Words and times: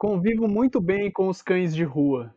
Convivo 0.00 0.48
muito 0.48 0.80
bem 0.80 1.12
com 1.12 1.28
os 1.28 1.42
cães 1.42 1.74
de 1.74 1.84
rua. 1.84 2.34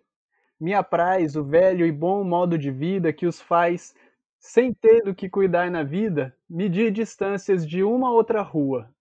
Me 0.59 0.73
apraz 0.73 1.37
o 1.37 1.45
velho 1.45 1.85
e 1.85 1.93
bom 1.93 2.21
modo 2.21 2.57
de 2.57 2.69
vida 2.69 3.13
que 3.13 3.25
os 3.25 3.39
faz, 3.39 3.95
sem 4.37 4.73
ter 4.73 5.01
do 5.03 5.15
que 5.15 5.29
cuidar 5.29 5.71
na 5.71 5.81
vida, 5.81 6.37
medir 6.49 6.91
distâncias 6.91 7.65
de 7.65 7.81
uma 7.81 8.11
outra 8.11 8.41
rua. 8.41 8.93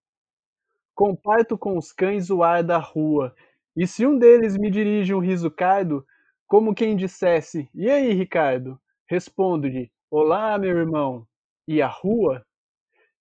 Comparto 0.94 1.58
com 1.58 1.76
os 1.76 1.90
cães 1.90 2.30
o 2.30 2.44
ar 2.44 2.62
da 2.62 2.78
rua, 2.78 3.34
e 3.76 3.84
se 3.84 4.06
um 4.06 4.16
deles 4.16 4.56
me 4.56 4.70
dirige 4.70 5.12
um 5.12 5.18
riso 5.18 5.50
cardo, 5.50 6.06
como 6.46 6.72
quem 6.72 6.94
dissesse: 6.94 7.68
E 7.74 7.90
aí, 7.90 8.12
Ricardo? 8.12 8.80
Respondo-lhe: 9.10 9.90
Olá, 10.08 10.56
meu 10.56 10.78
irmão. 10.78 11.26
E 11.66 11.82
a 11.82 11.88
rua, 11.88 12.46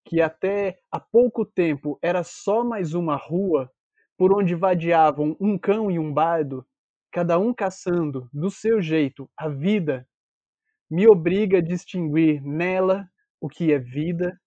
que 0.05 0.21
até 0.21 0.77
há 0.91 0.99
pouco 0.99 1.43
tempo 1.43 1.97
era 1.99 2.23
só 2.23 2.63
mais 2.63 2.93
uma 2.93 3.15
rua, 3.15 3.71
por 4.21 4.37
onde 4.37 4.53
vadiavam 4.53 5.35
um 5.39 5.57
cão 5.57 5.89
e 5.89 5.97
um 5.97 6.13
bardo, 6.13 6.63
cada 7.11 7.39
um 7.39 7.51
caçando, 7.51 8.29
do 8.31 8.51
seu 8.51 8.79
jeito, 8.79 9.27
a 9.35 9.49
vida, 9.49 10.07
me 10.87 11.09
obriga 11.09 11.57
a 11.57 11.61
distinguir 11.61 12.39
nela 12.43 13.09
o 13.39 13.49
que 13.49 13.73
é 13.73 13.79
vida 13.79 14.39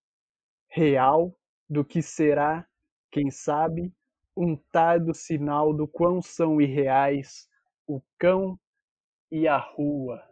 real 0.69 1.37
do 1.69 1.85
que 1.85 2.01
será, 2.03 2.65
quem 3.11 3.33
sabe, 3.33 3.93
um 4.37 4.57
tardo 4.71 5.13
sinal 5.13 5.75
do 5.75 5.89
quão 5.89 6.23
são 6.23 6.61
irreais 6.61 7.49
o 7.85 8.01
cão 8.17 8.57
e 9.29 9.49
a 9.49 9.59
rua. 9.59 10.23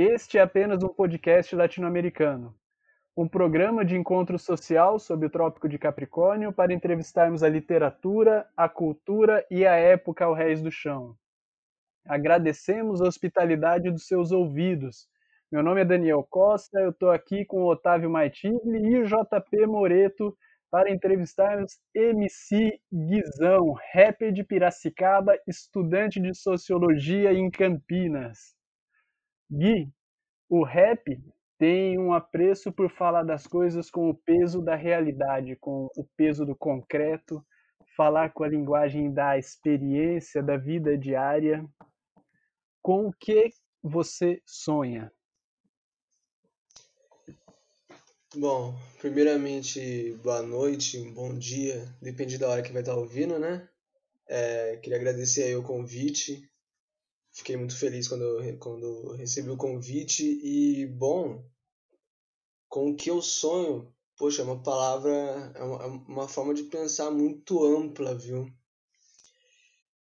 Este 0.00 0.38
é 0.38 0.40
apenas 0.40 0.84
um 0.84 0.88
podcast 0.88 1.56
latino-americano, 1.56 2.54
um 3.16 3.26
programa 3.26 3.84
de 3.84 3.96
encontro 3.96 4.38
social 4.38 4.96
sob 4.96 5.26
o 5.26 5.28
Trópico 5.28 5.68
de 5.68 5.76
Capricórnio 5.76 6.52
para 6.52 6.72
entrevistarmos 6.72 7.42
a 7.42 7.48
literatura, 7.48 8.48
a 8.56 8.68
cultura 8.68 9.44
e 9.50 9.66
a 9.66 9.74
época 9.74 10.24
ao 10.24 10.34
Reis 10.34 10.62
do 10.62 10.70
Chão. 10.70 11.16
Agradecemos 12.06 13.02
a 13.02 13.08
hospitalidade 13.08 13.90
dos 13.90 14.06
seus 14.06 14.30
ouvidos. 14.30 15.08
Meu 15.50 15.64
nome 15.64 15.80
é 15.80 15.84
Daniel 15.84 16.24
Costa, 16.30 16.78
eu 16.78 16.90
estou 16.90 17.10
aqui 17.10 17.44
com 17.44 17.62
o 17.62 17.68
Otávio 17.68 18.08
Maitigli 18.08 18.78
e 18.78 19.00
o 19.00 19.04
JP 19.04 19.66
Moreto 19.66 20.32
para 20.70 20.92
entrevistarmos 20.92 21.72
MC 21.92 22.78
Guizão, 22.92 23.74
rapper 23.92 24.30
de 24.30 24.44
Piracicaba, 24.44 25.36
estudante 25.44 26.20
de 26.20 26.32
Sociologia 26.36 27.32
em 27.32 27.50
Campinas. 27.50 28.56
Gui, 29.50 29.90
o 30.48 30.62
rap 30.62 31.20
tem 31.58 31.98
um 31.98 32.12
apreço 32.12 32.70
por 32.70 32.90
falar 32.90 33.24
das 33.24 33.46
coisas 33.46 33.90
com 33.90 34.08
o 34.08 34.14
peso 34.14 34.62
da 34.62 34.76
realidade, 34.76 35.56
com 35.56 35.88
o 35.96 36.04
peso 36.16 36.46
do 36.46 36.54
concreto, 36.54 37.44
falar 37.96 38.32
com 38.32 38.44
a 38.44 38.48
linguagem 38.48 39.12
da 39.12 39.36
experiência, 39.36 40.42
da 40.42 40.56
vida 40.56 40.96
diária. 40.96 41.68
Com 42.80 43.08
o 43.08 43.12
que 43.12 43.50
você 43.82 44.40
sonha? 44.46 45.12
Bom, 48.36 48.74
primeiramente, 48.98 50.12
boa 50.22 50.42
noite, 50.42 51.00
bom 51.10 51.36
dia, 51.36 51.88
depende 52.00 52.36
da 52.36 52.48
hora 52.48 52.62
que 52.62 52.72
vai 52.72 52.82
estar 52.82 52.94
ouvindo, 52.94 53.38
né? 53.38 53.66
É, 54.28 54.76
queria 54.76 54.98
agradecer 54.98 55.44
aí 55.44 55.56
o 55.56 55.62
convite, 55.62 56.48
fiquei 57.38 57.56
muito 57.56 57.76
feliz 57.78 58.08
quando, 58.08 58.58
quando 58.58 59.12
recebi 59.12 59.48
o 59.48 59.56
convite 59.56 60.24
e, 60.24 60.86
bom, 60.86 61.44
com 62.68 62.90
o 62.90 62.96
que 62.96 63.10
eu 63.10 63.22
sonho, 63.22 63.94
poxa, 64.16 64.42
é 64.42 64.44
uma 64.44 64.60
palavra, 64.60 65.12
é 65.54 65.62
uma, 65.62 65.82
é 65.82 65.86
uma 65.86 66.28
forma 66.28 66.52
de 66.52 66.64
pensar 66.64 67.10
muito 67.12 67.64
ampla, 67.64 68.14
viu? 68.14 68.52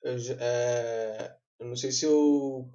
Eu, 0.01 0.15
é, 0.39 1.37
eu 1.59 1.67
não 1.67 1.75
sei 1.75 1.91
se 1.91 2.05
eu 2.05 2.69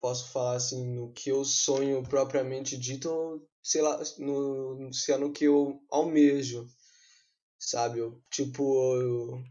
posso 0.00 0.32
falar 0.32 0.56
assim 0.56 0.94
no 0.94 1.12
que 1.12 1.30
eu 1.30 1.44
sonho 1.44 2.02
propriamente 2.02 2.76
dito 2.76 3.10
ou 3.10 3.48
sei 3.62 3.82
lá 3.82 4.00
no 4.18 4.92
se 4.92 5.12
é 5.12 5.18
no 5.18 5.32
que 5.32 5.44
eu 5.44 5.80
almejo 5.90 6.68
sabe 7.58 7.98
eu, 7.98 8.22
tipo 8.30 8.62
eu, 8.94 9.42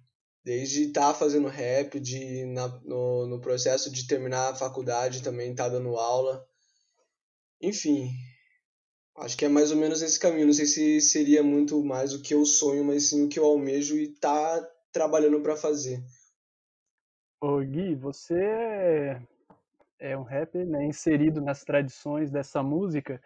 Desde 0.48 0.84
estar 0.84 1.10
tá 1.10 1.14
fazendo 1.14 1.50
rap, 1.50 2.00
de 2.00 2.46
na, 2.46 2.70
no, 2.86 3.28
no 3.28 3.42
processo 3.42 3.92
de 3.92 4.08
terminar 4.08 4.52
a 4.52 4.56
faculdade 4.56 5.22
também 5.22 5.52
estar 5.52 5.66
tá 5.66 5.72
dando 5.72 5.98
aula. 5.98 6.48
Enfim, 7.62 8.12
acho 9.18 9.36
que 9.36 9.44
é 9.44 9.50
mais 9.50 9.72
ou 9.72 9.78
menos 9.78 10.02
esse 10.02 10.18
caminho. 10.18 10.46
Não 10.46 10.54
sei 10.54 10.66
se 10.66 11.02
seria 11.02 11.44
muito 11.44 11.84
mais 11.84 12.14
o 12.14 12.22
que 12.22 12.34
eu 12.34 12.46
sonho, 12.46 12.86
mas 12.86 13.10
sim 13.10 13.26
o 13.26 13.28
que 13.28 13.38
eu 13.38 13.44
almejo 13.44 13.98
e 13.98 14.08
tá 14.08 14.66
trabalhando 14.90 15.42
para 15.42 15.58
fazer. 15.58 16.02
Ô 17.42 17.60
Gui, 17.60 17.94
você 17.96 19.22
é 20.00 20.18
um 20.18 20.24
rapper 20.24 20.66
né, 20.66 20.86
inserido 20.86 21.42
nas 21.42 21.66
tradições 21.66 22.32
dessa 22.32 22.64
música, 22.64 23.22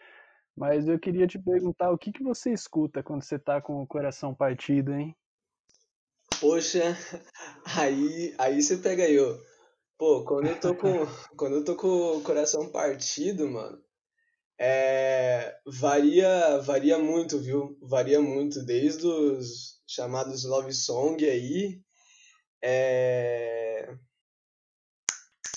mas 0.56 0.88
eu 0.88 0.98
queria 0.98 1.28
te 1.28 1.38
perguntar 1.38 1.92
o 1.92 2.00
que, 2.00 2.12
que 2.12 2.24
você 2.24 2.52
escuta 2.52 3.04
quando 3.04 3.22
você 3.22 3.38
tá 3.38 3.62
com 3.62 3.80
o 3.80 3.86
coração 3.86 4.34
partido, 4.34 4.92
hein? 4.92 5.16
Poxa, 6.42 6.98
aí, 7.78 8.34
aí 8.36 8.64
você 8.64 8.76
pega 8.78 9.08
eu. 9.08 9.40
Pô, 9.96 10.26
quando 10.26 10.48
eu 10.48 10.60
tô 10.60 10.76
com, 10.76 10.90
quando 11.38 11.58
eu 11.58 11.64
tô 11.64 11.76
com 11.76 12.18
o 12.18 12.24
coração 12.24 12.72
partido, 12.72 13.48
mano, 13.48 13.80
é, 14.60 15.56
varia, 15.68 16.58
varia 16.58 16.98
muito, 16.98 17.38
viu? 17.40 17.78
Varia 17.80 18.20
muito, 18.20 18.66
desde 18.66 19.06
os 19.06 19.80
chamados 19.86 20.44
love 20.44 20.74
song 20.74 21.24
aí, 21.24 21.80
é, 22.60 23.96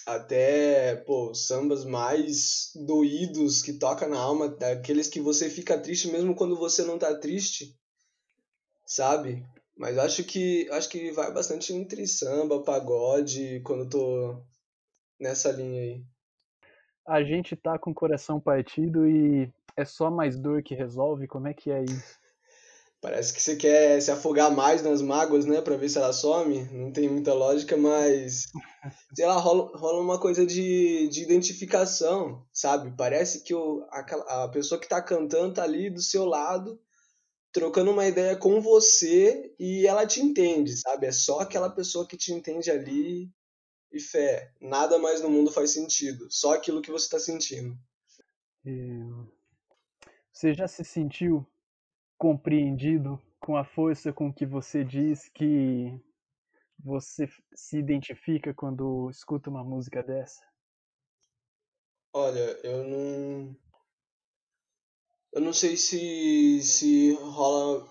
até, 0.05 0.97
pô, 0.97 1.35
sambas 1.35 1.83
mais 1.87 2.73
doídos 2.75 3.63
que 3.63 3.73
toca 3.73 4.07
na 4.07 4.19
alma, 4.21 4.51
daqueles 4.51 5.09
que 5.09 5.19
você 5.19 5.49
fica 5.49 5.81
triste 5.81 6.09
mesmo 6.09 6.35
quando 6.35 6.59
você 6.59 6.85
não 6.85 6.99
tá 6.99 7.19
triste, 7.19 7.75
sabe? 8.85 9.43
Mas 9.77 9.99
acho 9.99 10.23
que 10.25 10.69
acho 10.71 10.89
que 10.89 11.11
vai 11.11 11.33
bastante 11.33 11.73
entre 11.73 12.07
samba, 12.07 12.63
pagode, 12.63 13.61
quando 13.65 13.89
tô 13.89 14.43
nessa 15.19 15.51
linha 15.51 15.81
aí. 15.81 16.05
A 17.07 17.23
gente 17.23 17.57
tá 17.57 17.79
com 17.79 17.91
o 17.91 17.95
coração 17.95 18.41
partido 18.41 19.07
e 19.07 19.53
é 19.77 19.85
só 19.85 20.11
mais 20.11 20.39
dor 20.39 20.63
que 20.63 20.75
resolve? 20.75 21.27
Como 21.27 21.49
é 21.49 21.55
que 21.55 21.71
é 21.71 21.83
isso? 21.83 22.19
Parece 23.01 23.35
que 23.35 23.43
você 23.43 23.55
quer 23.55 24.01
se 24.01 24.11
afogar 24.11 24.51
mais 24.51 24.83
nas 24.83 25.03
mágoas, 25.03 25.45
né, 25.45 25.61
para 25.61 25.77
ver 25.77 25.91
se 25.91 25.99
ela 25.99 26.11
some. 26.11 26.65
Não 26.73 26.91
tem 26.91 27.07
muita 27.07 27.35
lógica, 27.35 27.77
mas 27.77 28.45
sei 29.15 29.27
lá, 29.27 29.35
rola, 29.35 29.77
rola 29.77 30.01
uma 30.01 30.19
coisa 30.19 30.47
de, 30.47 31.07
de 31.09 31.23
identificação, 31.23 32.47
sabe? 32.51 32.95
Parece 32.97 33.43
que 33.43 33.55
o, 33.55 33.87
a, 33.91 34.45
a 34.45 34.49
pessoa 34.49 34.81
que 34.81 34.89
tá 34.89 35.03
cantando 35.03 35.53
tá 35.53 35.65
ali 35.65 35.91
do 35.91 36.01
seu 36.01 36.25
lado 36.25 36.81
trocando 37.55 37.93
uma 37.93 38.05
ideia 38.05 38.37
com 38.37 38.61
você 38.61 39.55
e 39.61 39.87
ela 39.87 40.05
te 40.05 40.21
entende, 40.21 40.77
sabe? 40.77 41.07
É 41.07 41.13
só 41.13 41.39
aquela 41.39 41.71
pessoa 41.71 42.05
que 42.05 42.17
te 42.17 42.33
entende 42.33 42.69
ali 42.69 43.31
e 43.93 44.01
fé. 44.01 44.53
Nada 44.61 44.99
mais 44.99 45.23
no 45.23 45.31
mundo 45.31 45.53
faz 45.53 45.71
sentido. 45.71 46.27
Só 46.29 46.55
aquilo 46.55 46.83
que 46.83 46.91
você 46.91 47.05
está 47.05 47.21
sentindo. 47.21 47.79
Você 50.33 50.53
já 50.53 50.67
se 50.67 50.85
sentiu 50.85 51.47
compreendido 52.19 53.23
com 53.39 53.57
a 53.57 53.65
força 53.65 54.13
com 54.13 54.35
que 54.35 54.45
você 54.45 54.83
diz 54.83 55.29
que 55.29 55.97
você 56.83 57.29
se 57.55 57.79
identifica 57.79 58.53
quando 58.53 59.09
escuta 59.11 59.49
uma 59.49 59.63
música 59.63 60.03
dessa? 60.03 60.43
Olha, 62.13 62.59
eu 62.65 62.83
não 62.83 63.57
eu 65.35 65.41
não 65.41 65.53
sei 65.53 65.77
se, 65.77 66.63
se 66.63 67.13
rola 67.15 67.85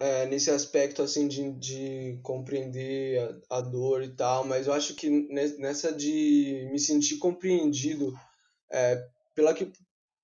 é, 0.00 0.26
nesse 0.26 0.48
aspecto 0.48 1.02
assim 1.02 1.26
de, 1.26 1.50
de 1.54 2.20
compreender 2.22 3.42
a, 3.50 3.58
a, 3.58 3.60
dor 3.60 4.04
e 4.04 4.14
tal, 4.14 4.44
mas 4.44 4.68
eu 4.68 4.72
acho 4.72 4.94
que 4.94 5.10
nessa 5.58 5.92
de 5.92 6.68
me 6.70 6.78
sentir 6.78 7.18
compreendido 7.18 8.16
é, 8.70 9.04
pela 9.34 9.52
que, 9.52 9.72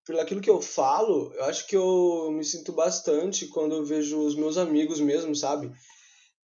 pelo 0.07 0.21
aquilo 0.21 0.41
que 0.41 0.49
eu 0.49 0.63
falo, 0.63 1.33
eu 1.35 1.45
acho 1.47 1.67
que 1.67 1.77
eu 1.77 2.31
me 2.31 2.45
sinto 2.45 2.73
bastante 2.73 3.49
quando 3.49 3.75
eu 3.75 3.85
vejo 3.85 4.21
os 4.21 4.37
meus 4.37 4.57
amigos 4.57 5.01
mesmo, 5.01 5.35
sabe? 5.35 5.73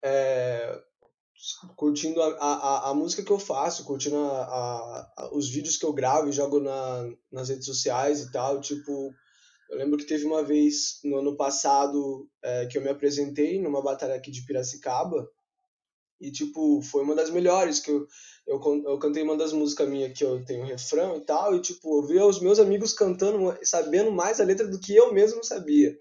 É, 0.02 0.82
curtindo 1.76 2.20
a, 2.20 2.30
a, 2.34 2.90
a 2.90 2.94
música 2.96 3.24
que 3.24 3.32
eu 3.32 3.38
faço, 3.38 3.84
curtindo 3.84 4.18
a, 4.18 5.12
a, 5.18 5.30
os 5.34 5.48
vídeos 5.48 5.78
que 5.78 5.86
eu 5.86 5.94
gravo 5.94 6.30
e 6.30 6.34
jogo 6.34 6.60
na, 6.60 7.08
nas 7.32 7.50
redes 7.50 7.68
sociais 7.68 8.22
e 8.22 8.32
tal, 8.32 8.60
tipo, 8.60 9.14
eu 9.70 9.78
lembro 9.78 9.98
que 9.98 10.06
teve 10.06 10.26
uma 10.26 10.44
vez 10.44 11.00
no 11.04 11.18
ano 11.18 11.36
passado 11.36 12.28
é, 12.42 12.66
que 12.66 12.78
eu 12.78 12.82
me 12.82 12.90
apresentei 12.90 13.62
numa 13.62 13.82
batalha 13.82 14.16
aqui 14.16 14.32
de 14.32 14.44
Piracicaba 14.46 15.30
E, 16.20 16.32
tipo, 16.32 16.82
foi 16.82 17.04
uma 17.04 17.16
das 17.16 17.30
melhores 17.30 17.80
que 17.80 17.92
eu, 17.92 18.08
eu, 18.48 18.60
eu 18.86 19.00
cantei 19.00 19.24
uma 19.24 19.38
das 19.38 19.54
músicas 19.54 19.88
minhas 19.88 20.18
que 20.18 20.24
eu 20.24 20.44
tenho 20.44 20.66
refrão 20.66 21.18
e 21.18 21.22
tal, 21.22 21.56
e, 21.56 21.62
tipo, 21.62 21.98
eu 21.98 22.08
vi 22.08 22.20
os 22.20 22.42
meus 22.42 22.60
amigos 22.60 22.94
cantando, 22.94 23.58
sabendo 23.64 24.12
mais 24.12 24.42
a 24.42 24.44
letra 24.44 24.68
do 24.68 24.80
que 24.80 24.96
eu 24.96 25.14
mesmo 25.14 25.44
sabia, 25.44 25.98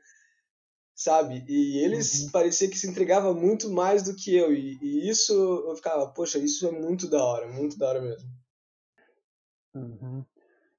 sabe? 0.94 1.44
E 1.46 1.78
eles 1.84 2.22
uhum. 2.22 2.30
parecia 2.30 2.68
que 2.68 2.78
se 2.78 2.88
entregava 2.88 3.32
muito 3.32 3.70
mais 3.70 4.02
do 4.02 4.16
que 4.16 4.34
eu, 4.34 4.52
e, 4.52 4.78
e, 4.82 5.08
isso 5.08 5.32
eu 5.32 5.76
ficava, 5.76 6.08
poxa, 6.08 6.38
isso 6.38 6.66
é 6.66 6.72
muito 6.72 7.06
da 7.06 7.22
hora, 7.22 7.46
muito 7.46 7.78
da 7.78 7.88
hora 7.88 8.00
mesmo. 8.00 8.28
Uhum. 9.74 10.24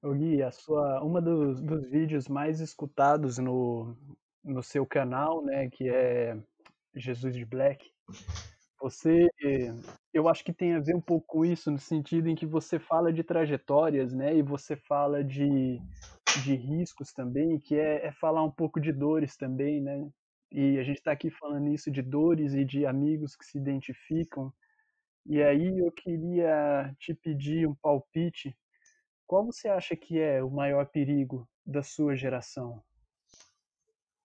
O 0.01 0.13
Gui, 0.13 0.41
a 0.41 0.49
sua, 0.49 1.03
uma 1.03 1.21
dos, 1.21 1.61
dos 1.61 1.89
vídeos 1.89 2.29
mais 2.29 2.61
escutados 2.61 3.37
no, 3.37 3.97
no 4.41 4.63
seu 4.63 4.85
canal, 4.85 5.43
né, 5.43 5.69
que 5.69 5.89
é 5.89 6.37
Jesus 6.95 7.35
de 7.35 7.43
Black, 7.43 7.91
você, 8.81 9.27
eu 10.13 10.29
acho 10.29 10.41
que 10.41 10.53
tem 10.53 10.73
a 10.73 10.79
ver 10.79 10.95
um 10.95 11.01
pouco 11.01 11.27
com 11.27 11.45
isso, 11.45 11.69
no 11.69 11.77
sentido 11.77 12.29
em 12.29 12.35
que 12.35 12.45
você 12.45 12.79
fala 12.79 13.11
de 13.11 13.25
trajetórias, 13.25 14.13
né, 14.13 14.37
e 14.37 14.41
você 14.41 14.77
fala 14.77 15.21
de, 15.21 15.81
de 16.45 16.55
riscos 16.55 17.11
também, 17.11 17.59
que 17.59 17.75
é, 17.75 18.05
é 18.05 18.11
falar 18.13 18.41
um 18.41 18.51
pouco 18.51 18.79
de 18.79 18.93
dores 18.93 19.35
também, 19.35 19.81
né, 19.81 20.09
e 20.49 20.79
a 20.79 20.83
gente 20.83 20.99
está 20.99 21.11
aqui 21.11 21.29
falando 21.29 21.67
isso 21.73 21.91
de 21.91 22.01
dores 22.01 22.53
e 22.53 22.63
de 22.63 22.85
amigos 22.85 23.35
que 23.35 23.43
se 23.43 23.57
identificam, 23.57 24.53
e 25.25 25.43
aí 25.43 25.77
eu 25.77 25.91
queria 25.91 26.95
te 26.97 27.13
pedir 27.13 27.67
um 27.67 27.75
palpite 27.75 28.55
qual 29.29 29.45
você 29.45 29.67
acha 29.67 29.95
que 29.95 30.19
é 30.19 30.43
o 30.43 30.49
maior 30.49 30.87
perigo 30.87 31.47
da 31.63 31.83
sua 31.83 32.15
geração? 32.15 32.83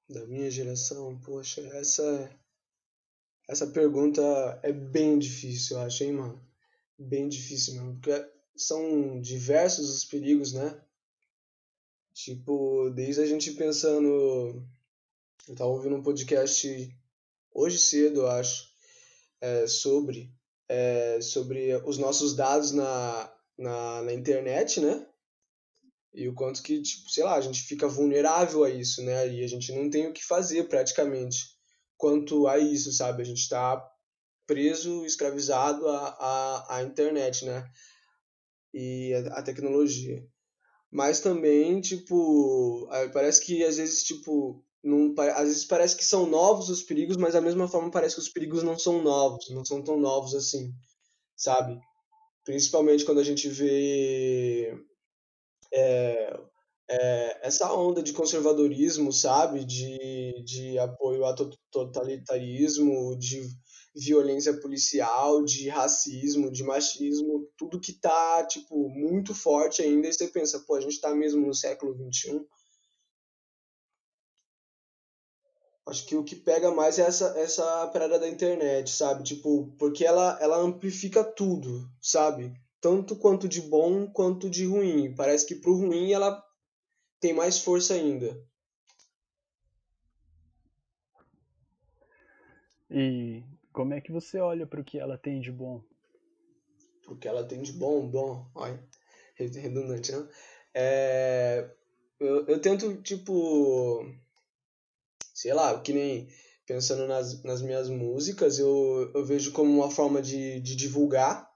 Da 0.08 0.26
minha 0.26 0.50
geração? 0.50 1.20
Poxa, 1.20 1.60
essa 1.76 2.30
essa 3.46 3.66
pergunta 3.66 4.22
é 4.62 4.72
bem 4.72 5.18
difícil, 5.18 5.76
eu 5.76 5.82
acho, 5.82 6.04
hein, 6.04 6.12
mano? 6.14 6.42
Bem 6.98 7.28
difícil 7.28 7.74
mesmo, 7.74 8.00
porque 8.00 8.30
são 8.56 9.20
diversos 9.20 9.90
os 9.90 10.06
perigos, 10.06 10.54
né? 10.54 10.82
Tipo, 12.14 12.88
desde 12.88 13.20
a 13.20 13.26
gente 13.26 13.52
pensando. 13.52 14.66
Eu 15.46 15.54
tava 15.54 15.68
ouvindo 15.68 15.96
um 15.96 16.02
podcast 16.02 16.96
hoje 17.52 17.78
cedo, 17.78 18.22
eu 18.22 18.28
acho, 18.30 18.70
é, 19.38 19.66
sobre, 19.66 20.32
é, 20.66 21.20
sobre 21.20 21.76
os 21.84 21.98
nossos 21.98 22.34
dados 22.34 22.72
na, 22.72 23.33
na, 23.58 24.02
na 24.02 24.12
internet, 24.12 24.80
né? 24.80 25.06
E 26.12 26.28
o 26.28 26.34
quanto 26.34 26.62
que, 26.62 26.80
tipo, 26.80 27.10
sei 27.10 27.24
lá, 27.24 27.34
a 27.34 27.40
gente 27.40 27.62
fica 27.62 27.88
vulnerável 27.88 28.62
a 28.62 28.70
isso, 28.70 29.02
né? 29.02 29.28
E 29.28 29.42
a 29.44 29.48
gente 29.48 29.72
não 29.72 29.90
tem 29.90 30.06
o 30.06 30.12
que 30.12 30.24
fazer 30.24 30.64
praticamente 30.68 31.54
quanto 31.96 32.46
a 32.46 32.58
isso, 32.58 32.92
sabe? 32.92 33.22
A 33.22 33.24
gente 33.24 33.40
está 33.40 33.84
preso, 34.46 35.04
escravizado 35.04 35.88
à, 35.88 36.08
à, 36.08 36.76
à 36.76 36.82
internet, 36.82 37.44
né? 37.44 37.68
E 38.72 39.12
a, 39.14 39.38
a 39.38 39.42
tecnologia. 39.42 40.24
Mas 40.90 41.18
também, 41.18 41.80
tipo, 41.80 42.88
parece 43.12 43.44
que 43.44 43.64
às 43.64 43.78
vezes, 43.78 44.04
tipo, 44.04 44.64
não, 44.82 45.12
às 45.34 45.48
vezes 45.48 45.64
parece 45.64 45.96
que 45.96 46.04
são 46.04 46.26
novos 46.26 46.68
os 46.68 46.82
perigos, 46.82 47.16
mas 47.16 47.32
da 47.34 47.40
mesma 47.40 47.66
forma 47.66 47.90
parece 47.90 48.14
que 48.14 48.20
os 48.20 48.28
perigos 48.28 48.62
não 48.62 48.78
são 48.78 49.02
novos, 49.02 49.50
não 49.50 49.64
são 49.64 49.82
tão 49.82 49.98
novos 49.98 50.34
assim, 50.34 50.72
sabe? 51.36 51.80
Principalmente 52.44 53.04
quando 53.04 53.20
a 53.20 53.24
gente 53.24 53.48
vê 53.48 54.76
é, 55.72 56.40
é, 56.88 57.46
essa 57.46 57.72
onda 57.72 58.02
de 58.02 58.12
conservadorismo, 58.12 59.12
sabe, 59.12 59.64
de, 59.64 60.42
de 60.44 60.78
apoio 60.78 61.24
a 61.24 61.34
totalitarismo, 61.70 63.16
de 63.18 63.48
violência 63.94 64.52
policial, 64.60 65.44
de 65.44 65.68
racismo, 65.68 66.50
de 66.50 66.62
machismo, 66.62 67.48
tudo 67.56 67.80
que 67.80 67.92
tá, 67.92 68.44
tipo, 68.46 68.88
muito 68.88 69.34
forte 69.34 69.82
ainda, 69.82 70.08
e 70.08 70.12
você 70.12 70.28
pensa, 70.28 70.60
pô, 70.66 70.74
a 70.74 70.80
gente 70.80 71.00
tá 71.00 71.14
mesmo 71.14 71.46
no 71.46 71.54
século 71.54 71.94
XXI, 71.94 72.44
Acho 75.86 76.06
que 76.06 76.16
o 76.16 76.24
que 76.24 76.34
pega 76.34 76.70
mais 76.70 76.98
é 76.98 77.02
essa, 77.02 77.38
essa 77.38 77.86
parada 77.88 78.18
da 78.18 78.28
internet, 78.28 78.90
sabe? 78.90 79.22
Tipo, 79.22 79.70
porque 79.78 80.04
ela, 80.04 80.38
ela 80.40 80.56
amplifica 80.56 81.22
tudo, 81.22 81.86
sabe? 82.00 82.54
Tanto 82.80 83.16
quanto 83.16 83.46
de 83.46 83.60
bom 83.60 84.06
quanto 84.06 84.48
de 84.48 84.64
ruim. 84.64 85.14
Parece 85.14 85.46
que 85.46 85.54
pro 85.54 85.76
ruim 85.76 86.12
ela 86.12 86.42
tem 87.20 87.34
mais 87.34 87.58
força 87.58 87.94
ainda. 87.94 88.42
E 92.90 93.42
como 93.72 93.92
é 93.92 94.00
que 94.00 94.12
você 94.12 94.38
olha 94.38 94.66
para 94.66 94.80
o 94.80 94.84
que 94.84 94.98
ela 94.98 95.18
tem 95.18 95.40
de 95.40 95.52
bom? 95.52 95.82
O 97.08 97.16
que 97.16 97.28
ela 97.28 97.44
tem 97.44 97.60
de 97.60 97.72
bom, 97.72 98.08
bom, 98.08 98.50
olha, 98.54 98.82
redundante, 99.36 100.12
né? 100.12 100.28
É, 100.72 101.70
eu, 102.18 102.46
eu 102.46 102.60
tento, 102.60 103.02
tipo, 103.02 104.06
sei 105.34 105.52
lá, 105.52 105.78
que 105.80 105.92
nem 105.92 106.28
pensando 106.64 107.06
nas, 107.06 107.42
nas 107.42 107.60
minhas 107.60 107.90
músicas, 107.90 108.58
eu, 108.58 109.10
eu 109.14 109.24
vejo 109.26 109.52
como 109.52 109.70
uma 109.70 109.90
forma 109.90 110.22
de, 110.22 110.60
de 110.60 110.76
divulgar, 110.76 111.50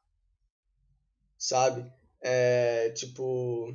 sabe? 1.39 1.91
É, 2.21 2.91
tipo, 2.91 3.73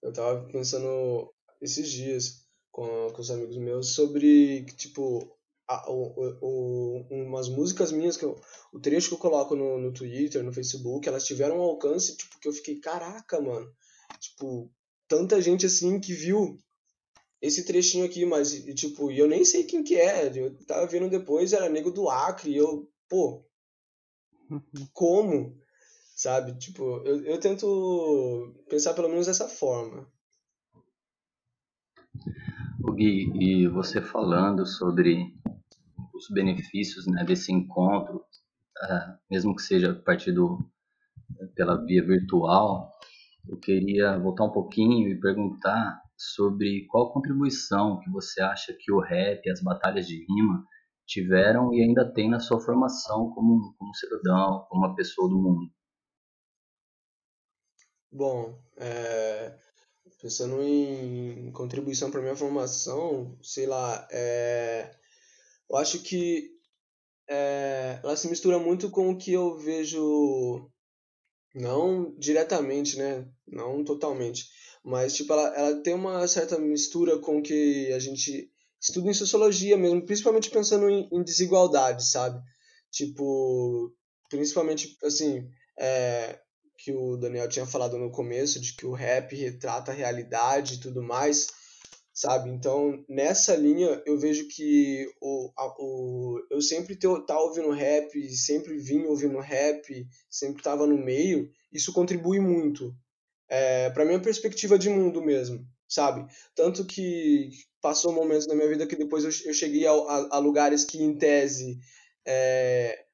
eu 0.00 0.12
tava 0.12 0.46
pensando 0.50 1.32
esses 1.60 1.90
dias 1.90 2.46
com, 2.70 3.10
com 3.12 3.20
os 3.20 3.30
amigos 3.30 3.56
meus 3.56 3.88
sobre, 3.88 4.64
tipo, 4.76 5.36
a, 5.66 5.90
o, 5.90 6.38
o, 6.40 7.06
umas 7.10 7.48
músicas 7.48 7.90
minhas, 7.90 8.16
que 8.16 8.24
eu, 8.24 8.40
o 8.72 8.78
trecho 8.78 9.08
que 9.08 9.14
eu 9.14 9.18
coloco 9.18 9.56
no, 9.56 9.78
no 9.78 9.92
Twitter, 9.92 10.42
no 10.42 10.52
Facebook, 10.52 11.08
elas 11.08 11.26
tiveram 11.26 11.58
um 11.58 11.62
alcance, 11.62 12.16
tipo, 12.16 12.38
que 12.38 12.48
eu 12.48 12.52
fiquei, 12.52 12.78
caraca, 12.78 13.40
mano, 13.40 13.70
tipo, 14.20 14.70
tanta 15.08 15.42
gente 15.42 15.66
assim 15.66 16.00
que 16.00 16.14
viu 16.14 16.58
esse 17.44 17.66
trechinho 17.66 18.06
aqui, 18.06 18.24
mas, 18.24 18.52
tipo, 18.74 19.10
eu 19.10 19.28
nem 19.28 19.44
sei 19.44 19.64
quem 19.64 19.84
que 19.84 19.96
é. 19.96 20.32
Eu 20.34 20.56
tava 20.64 20.86
vendo 20.86 21.10
depois, 21.10 21.52
era 21.52 21.68
nego 21.68 21.90
do 21.90 22.08
Acre, 22.08 22.50
e 22.50 22.56
eu, 22.56 22.90
pô, 23.08 23.44
como? 24.94 25.54
Sabe? 26.16 26.56
Tipo, 26.58 27.02
eu, 27.04 27.22
eu 27.24 27.38
tento 27.38 28.54
pensar 28.68 28.94
pelo 28.94 29.10
menos 29.10 29.26
dessa 29.26 29.46
forma. 29.46 30.08
O 32.82 32.92
Gui, 32.92 33.30
e 33.38 33.68
você 33.68 34.00
falando 34.00 34.64
sobre 34.66 35.34
os 36.14 36.28
benefícios 36.30 37.06
né, 37.06 37.24
desse 37.24 37.52
encontro, 37.52 38.16
uh, 38.16 39.18
mesmo 39.30 39.54
que 39.54 39.62
seja 39.62 39.90
a 39.90 40.02
partir 40.02 40.32
do, 40.32 40.64
pela 41.54 41.84
via 41.84 42.02
virtual, 42.02 42.90
eu 43.46 43.58
queria 43.58 44.18
voltar 44.18 44.44
um 44.44 44.52
pouquinho 44.52 45.08
e 45.08 45.20
perguntar 45.20 46.03
sobre 46.32 46.86
qual 46.86 47.12
contribuição 47.12 48.00
que 48.00 48.10
você 48.10 48.40
acha 48.40 48.72
que 48.78 48.92
o 48.92 49.00
rap, 49.00 49.48
as 49.50 49.62
batalhas 49.62 50.06
de 50.06 50.24
rima 50.26 50.64
tiveram 51.06 51.72
e 51.74 51.82
ainda 51.82 52.10
tem 52.12 52.30
na 52.30 52.40
sua 52.40 52.60
formação 52.60 53.30
como, 53.30 53.74
como 53.78 53.94
cidadão, 53.94 54.66
como 54.68 54.86
uma 54.86 54.94
pessoa 54.94 55.28
do 55.28 55.36
mundo. 55.36 55.70
Bom, 58.10 58.58
é, 58.76 59.58
pensando 60.20 60.62
em 60.62 61.50
contribuição 61.52 62.10
para 62.10 62.22
minha 62.22 62.36
formação, 62.36 63.36
sei 63.42 63.66
lá, 63.66 64.06
é, 64.10 64.94
eu 65.68 65.76
acho 65.76 66.02
que 66.02 66.50
é, 67.28 67.98
ela 68.02 68.16
se 68.16 68.28
mistura 68.28 68.58
muito 68.58 68.90
com 68.90 69.10
o 69.10 69.18
que 69.18 69.32
eu 69.32 69.56
vejo, 69.58 70.70
não 71.54 72.14
diretamente, 72.16 72.96
né? 72.96 73.28
Não 73.46 73.84
totalmente, 73.84 74.48
mas, 74.84 75.14
tipo, 75.14 75.32
ela, 75.32 75.48
ela 75.56 75.82
tem 75.82 75.94
uma 75.94 76.28
certa 76.28 76.58
mistura 76.58 77.18
com 77.18 77.38
o 77.38 77.42
que 77.42 77.90
a 77.92 77.98
gente 77.98 78.50
estuda 78.78 79.08
em 79.08 79.14
sociologia 79.14 79.78
mesmo, 79.78 80.04
principalmente 80.04 80.50
pensando 80.50 80.90
em, 80.90 81.08
em 81.10 81.22
desigualdade, 81.22 82.04
sabe? 82.04 82.38
Tipo, 82.90 83.90
principalmente, 84.28 84.94
assim, 85.02 85.48
é, 85.78 86.38
que 86.76 86.92
o 86.92 87.16
Daniel 87.16 87.48
tinha 87.48 87.64
falado 87.64 87.96
no 87.96 88.10
começo, 88.10 88.60
de 88.60 88.74
que 88.74 88.84
o 88.84 88.92
rap 88.92 89.34
retrata 89.34 89.90
a 89.90 89.94
realidade 89.94 90.74
e 90.74 90.80
tudo 90.80 91.02
mais, 91.02 91.46
sabe? 92.12 92.50
Então, 92.50 93.02
nessa 93.08 93.56
linha, 93.56 94.02
eu 94.04 94.18
vejo 94.18 94.46
que 94.48 95.10
o, 95.18 95.50
a, 95.56 95.66
o, 95.78 96.46
eu 96.50 96.60
sempre 96.60 96.94
tava 96.94 97.24
tá 97.24 97.40
ouvindo 97.40 97.70
rap, 97.70 98.30
sempre 98.36 98.76
vim 98.76 99.04
ouvindo 99.04 99.38
rap, 99.38 100.06
sempre 100.28 100.58
estava 100.58 100.86
no 100.86 100.98
meio, 100.98 101.50
isso 101.72 101.90
contribui 101.90 102.38
muito 102.38 102.94
é, 103.48 103.90
para 103.90 104.04
minha 104.04 104.20
perspectiva 104.20 104.78
de 104.78 104.88
mundo 104.88 105.22
mesmo, 105.22 105.66
sabe? 105.88 106.26
Tanto 106.54 106.84
que 106.84 107.50
passou 107.80 108.12
momentos 108.12 108.46
na 108.46 108.54
minha 108.54 108.68
vida 108.68 108.86
que 108.86 108.96
depois 108.96 109.24
eu, 109.24 109.30
eu 109.48 109.54
cheguei 109.54 109.86
a, 109.86 109.92
a, 109.92 110.36
a, 110.36 110.38
lugares 110.38 110.84
que, 110.84 111.02
em 111.02 111.16
tese, 111.16 111.78
é, 112.26 113.04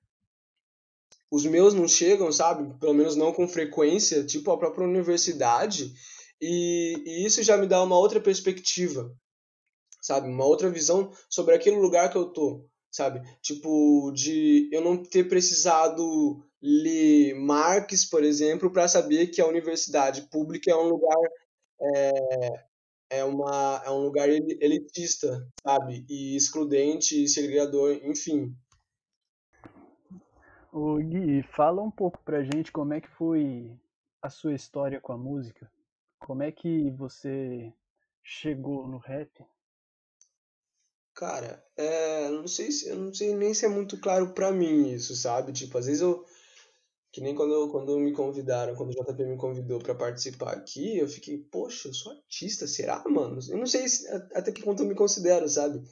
os 1.30 1.44
meus 1.44 1.75
não 1.75 1.87
chegam, 1.88 2.30
sabe? 2.32 2.78
Pelo 2.78 2.94
menos 2.94 3.16
não 3.16 3.32
com 3.32 3.46
frequência, 3.49 4.25
tipo 4.25 4.50
a 4.50 4.58
própria 4.58 4.87
universidade, 4.87 5.92
e, 6.40 6.94
e 7.06 7.25
isso 7.26 7.42
já 7.42 7.56
me 7.56 7.66
dá 7.66 7.82
uma 7.82 7.99
outra 7.99 8.20
perspectiva, 8.20 9.14
sabe? 10.00 10.28
Uma 10.28 10.46
outra 10.46 10.70
visão 10.70 11.12
sobre 11.28 11.54
aquele 11.54 11.76
lugar 11.76 12.10
que 12.10 12.16
eu 12.16 12.26
tô. 12.26 12.66
sabe? 12.90 13.20
Tipo, 13.42 14.12
de 14.12 14.68
eu 14.72 14.80
não 14.82 14.96
ter 14.96 15.28
precisado 15.28 16.42
ler 16.62 17.35
Marx, 17.35 18.05
por 18.05 18.23
exemplo, 18.23 18.71
para 18.71 18.88
saber 18.88 19.29
que 19.29 19.40
a 19.40 19.47
universidade 19.47 20.23
pública 20.23 20.71
é 20.71 20.76
um 20.76 20.88
lugar 20.88 21.19
é, 21.81 22.67
é, 23.11 23.25
uma, 23.25 23.83
é 23.85 23.90
um 23.90 24.02
lugar 24.02 24.29
elitista, 24.29 25.49
sabe? 25.62 26.05
E 26.09 26.37
excludente, 26.37 27.26
segregador, 27.29 27.99
enfim. 28.05 28.55
O 30.73 30.99
Gui, 30.99 31.43
fala 31.43 31.83
um 31.83 31.90
pouco 31.90 32.23
pra 32.23 32.45
gente 32.45 32.71
como 32.71 32.95
é 32.95 33.00
que 33.00 33.09
foi 33.09 33.76
a 34.23 34.31
sua 34.31 34.55
história 34.55 35.00
com 35.00 35.12
a 35.12 35.19
música. 35.19 35.71
Como 36.21 36.43
é 36.43 36.52
que 36.52 36.90
você 36.90 37.73
chegou 38.23 38.87
no 38.87 38.99
rap? 38.99 39.45
Cara, 41.14 41.64
é, 41.76 42.29
não 42.31 42.47
sei 42.47 42.71
se, 42.71 42.88
eu 42.88 42.97
não 42.97 43.12
sei 43.12 43.35
nem 43.35 43.52
se 43.52 43.67
é 43.67 43.69
muito 43.69 43.99
claro 43.99 44.33
pra 44.33 44.52
mim 44.52 44.90
isso, 44.93 45.17
sabe? 45.17 45.52
Tipo, 45.52 45.79
às 45.79 45.87
vezes 45.87 46.00
eu 46.00 46.25
que 47.12 47.21
nem 47.21 47.35
quando, 47.35 47.69
quando 47.71 47.99
me 47.99 48.12
convidaram, 48.12 48.75
quando 48.76 48.90
o 48.90 48.93
JP 48.93 49.25
me 49.25 49.37
convidou 49.37 49.81
para 49.81 49.95
participar 49.95 50.52
aqui, 50.52 50.99
eu 50.99 51.09
fiquei, 51.09 51.38
poxa, 51.38 51.88
eu 51.88 51.95
sou 51.95 52.12
artista, 52.12 52.67
será, 52.67 53.02
mano? 53.09 53.40
Eu 53.49 53.59
não 53.59 53.67
sei 53.67 53.88
se, 53.88 54.09
até 54.33 54.52
que 54.52 54.62
ponto 54.62 54.83
eu 54.83 54.87
me 54.87 54.95
considero, 54.95 55.49
sabe? 55.49 55.83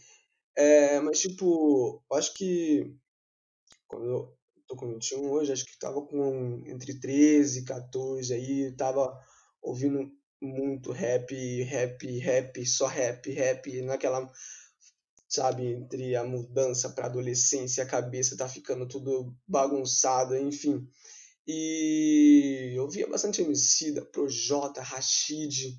É, 0.57 1.01
mas, 1.01 1.21
tipo, 1.21 2.03
eu 2.11 2.17
acho 2.17 2.35
que 2.35 2.95
quando 3.89 4.07
eu 4.07 4.37
tô 4.67 4.77
com 4.77 4.93
21 4.93 5.31
hoje, 5.31 5.53
acho 5.53 5.65
que 5.65 5.79
tava 5.79 6.03
com 6.03 6.63
entre 6.67 6.99
13 7.01 7.61
e 7.61 7.65
14 7.65 8.35
aí, 8.35 8.73
tava 8.77 9.19
ouvindo 9.63 10.11
muito 10.41 10.93
rap, 10.93 11.35
rap, 11.65 12.19
rap, 12.19 12.67
só 12.67 12.87
rap, 12.87 13.31
rap, 13.33 13.83
naquela 13.83 14.31
sabe, 15.29 15.75
entre 15.75 16.17
a 16.17 16.25
mudança 16.25 16.89
para 16.89 17.07
adolescência, 17.07 17.85
a 17.85 17.89
cabeça 17.89 18.37
tá 18.37 18.49
ficando 18.49 18.89
tudo 18.89 19.37
bagunçado, 19.47 20.37
enfim. 20.37 20.89
E 21.47 22.73
eu 22.75 22.89
via 22.89 23.07
bastante 23.07 23.43
Emicida, 23.43 24.05
Projota, 24.05 24.81
Rashid. 24.81 25.77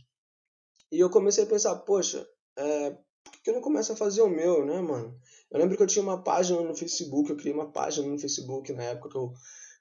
E 0.91 0.99
eu 0.99 1.09
comecei 1.09 1.43
a 1.43 1.47
pensar, 1.47 1.75
poxa, 1.77 2.27
é, 2.57 2.91
por 3.23 3.41
que 3.43 3.49
eu 3.49 3.55
não 3.55 3.61
começo 3.61 3.91
a 3.91 3.95
fazer 3.95 4.21
o 4.21 4.29
meu, 4.29 4.65
né, 4.65 4.79
mano? 4.81 5.19
Eu 5.51 5.59
lembro 5.59 5.75
que 5.75 5.83
eu 5.83 5.87
tinha 5.87 6.03
uma 6.03 6.23
página 6.23 6.61
no 6.61 6.75
Facebook, 6.75 7.29
eu 7.29 7.37
criei 7.37 7.53
uma 7.53 7.71
página 7.71 8.07
no 8.07 8.19
Facebook 8.19 8.71
na 8.73 8.83
época 8.83 9.09
que 9.09 9.17
eu 9.17 9.33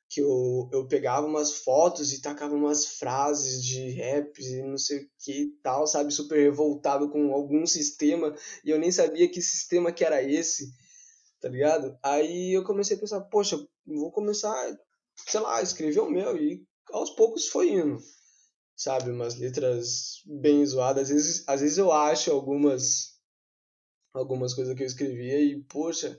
que 0.09 0.21
eu, 0.21 0.71
eu 0.73 0.88
pegava 0.88 1.27
umas 1.27 1.59
fotos 1.59 2.12
e 2.12 2.23
tacava 2.23 2.55
umas 2.55 2.87
frases 2.87 3.62
de 3.62 3.91
rap 3.91 4.38
e 4.41 4.62
não 4.62 4.79
sei 4.79 5.00
o 5.00 5.11
que 5.19 5.43
e 5.43 5.50
tal, 5.62 5.87
sabe? 5.87 6.12
Super 6.12 6.43
revoltado 6.43 7.11
com 7.11 7.33
algum 7.35 7.67
sistema 7.67 8.35
e 8.65 8.71
eu 8.71 8.79
nem 8.79 8.91
sabia 8.91 9.31
que 9.31 9.43
sistema 9.43 9.93
que 9.93 10.05
era 10.05 10.23
esse, 10.23 10.73
tá 11.41 11.49
ligado? 11.49 11.99
Aí 12.03 12.57
eu 12.57 12.65
comecei 12.65 12.97
a 12.97 13.00
pensar, 13.00 13.21
poxa, 13.23 13.62
vou 13.87 14.11
começar, 14.11 14.57
sei 15.27 15.41
lá, 15.41 15.61
escrever 15.61 16.00
o 16.00 16.11
meu 16.11 16.37
e 16.37 16.67
aos 16.91 17.11
poucos 17.11 17.49
foi 17.49 17.73
indo, 17.73 17.99
sabe? 18.75 19.11
Umas 19.11 19.37
letras 19.37 20.23
bem 20.25 20.65
zoadas. 20.65 21.03
Às 21.03 21.09
vezes, 21.11 21.45
às 21.47 21.61
vezes 21.61 21.77
eu 21.77 21.93
acho 21.93 22.31
algumas, 22.31 23.21
algumas 24.15 24.55
coisas 24.55 24.75
que 24.75 24.83
eu 24.83 24.87
escrevia 24.87 25.38
e, 25.38 25.62
poxa, 25.65 26.19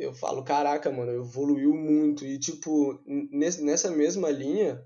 eu 0.00 0.14
falo, 0.14 0.42
caraca, 0.44 0.90
mano, 0.90 1.12
evoluiu 1.12 1.74
muito. 1.74 2.24
E, 2.24 2.38
tipo, 2.38 3.02
nessa 3.30 3.90
mesma 3.90 4.30
linha, 4.30 4.82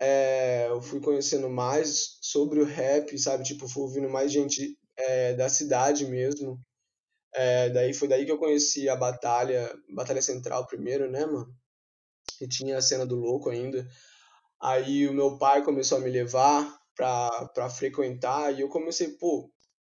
é, 0.00 0.68
eu 0.68 0.82
fui 0.82 1.00
conhecendo 1.00 1.48
mais 1.50 2.18
sobre 2.20 2.60
o 2.60 2.64
rap, 2.64 3.18
sabe? 3.18 3.44
Tipo, 3.44 3.68
fui 3.68 3.82
ouvindo 3.84 4.10
mais 4.10 4.32
gente 4.32 4.78
é, 4.96 5.34
da 5.34 5.48
cidade 5.48 6.06
mesmo. 6.06 6.60
É, 7.34 7.70
daí 7.70 7.94
foi 7.94 8.08
daí 8.08 8.26
que 8.26 8.32
eu 8.32 8.38
conheci 8.38 8.88
a 8.88 8.96
Batalha, 8.96 9.74
Batalha 9.94 10.22
Central 10.22 10.66
primeiro, 10.66 11.10
né, 11.10 11.26
mano? 11.26 11.54
E 12.40 12.48
tinha 12.48 12.78
a 12.78 12.82
cena 12.82 13.06
do 13.06 13.16
louco 13.16 13.50
ainda. 13.50 13.86
Aí 14.62 15.08
o 15.08 15.14
meu 15.14 15.38
pai 15.38 15.64
começou 15.64 15.98
a 15.98 16.00
me 16.00 16.10
levar 16.10 16.80
pra, 16.96 17.30
pra 17.54 17.70
frequentar 17.70 18.54
e 18.54 18.62
eu 18.62 18.68
comecei, 18.70 19.10
pô, 19.10 19.51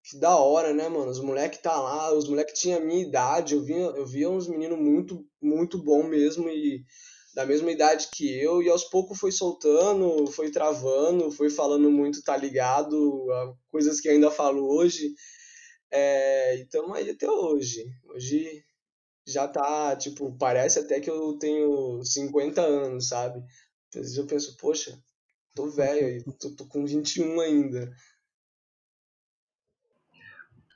que 0.08 0.18
da 0.18 0.36
hora, 0.36 0.72
né, 0.72 0.88
mano? 0.88 1.10
Os 1.10 1.20
moleques 1.20 1.60
tá 1.60 1.76
lá, 1.80 2.12
os 2.14 2.28
moleques 2.28 2.60
tinham 2.60 2.78
a 2.78 2.84
minha 2.84 3.02
idade, 3.02 3.54
eu 3.54 3.62
via, 3.62 3.76
eu 3.76 4.06
via 4.06 4.30
uns 4.30 4.46
meninos 4.46 4.78
muito, 4.78 5.26
muito 5.42 5.82
bom 5.82 6.04
mesmo 6.04 6.48
e 6.48 6.84
da 7.34 7.44
mesma 7.44 7.70
idade 7.70 8.08
que 8.14 8.32
eu, 8.40 8.62
e 8.62 8.68
aos 8.68 8.84
poucos 8.84 9.18
foi 9.18 9.32
soltando, 9.32 10.26
foi 10.28 10.50
travando, 10.50 11.30
foi 11.30 11.50
falando 11.50 11.90
muito, 11.90 12.22
tá 12.22 12.36
ligado, 12.36 13.26
coisas 13.68 14.00
que 14.00 14.08
ainda 14.08 14.30
falo 14.30 14.66
hoje. 14.66 15.12
É, 15.90 16.56
e 16.58 16.66
tamo 16.66 16.94
aí 16.94 17.10
até 17.10 17.28
hoje. 17.30 17.84
Hoje 18.04 18.64
já 19.26 19.48
tá, 19.48 19.96
tipo, 19.96 20.36
parece 20.38 20.78
até 20.78 21.00
que 21.00 21.10
eu 21.10 21.36
tenho 21.38 22.02
50 22.04 22.62
anos, 22.62 23.08
sabe? 23.08 23.40
Às 23.94 24.02
vezes 24.02 24.16
eu 24.16 24.26
penso, 24.26 24.56
poxa, 24.56 24.98
tô 25.54 25.68
velho, 25.70 26.24
tô, 26.38 26.54
tô 26.56 26.66
com 26.68 26.86
21 26.86 27.40
ainda. 27.40 27.92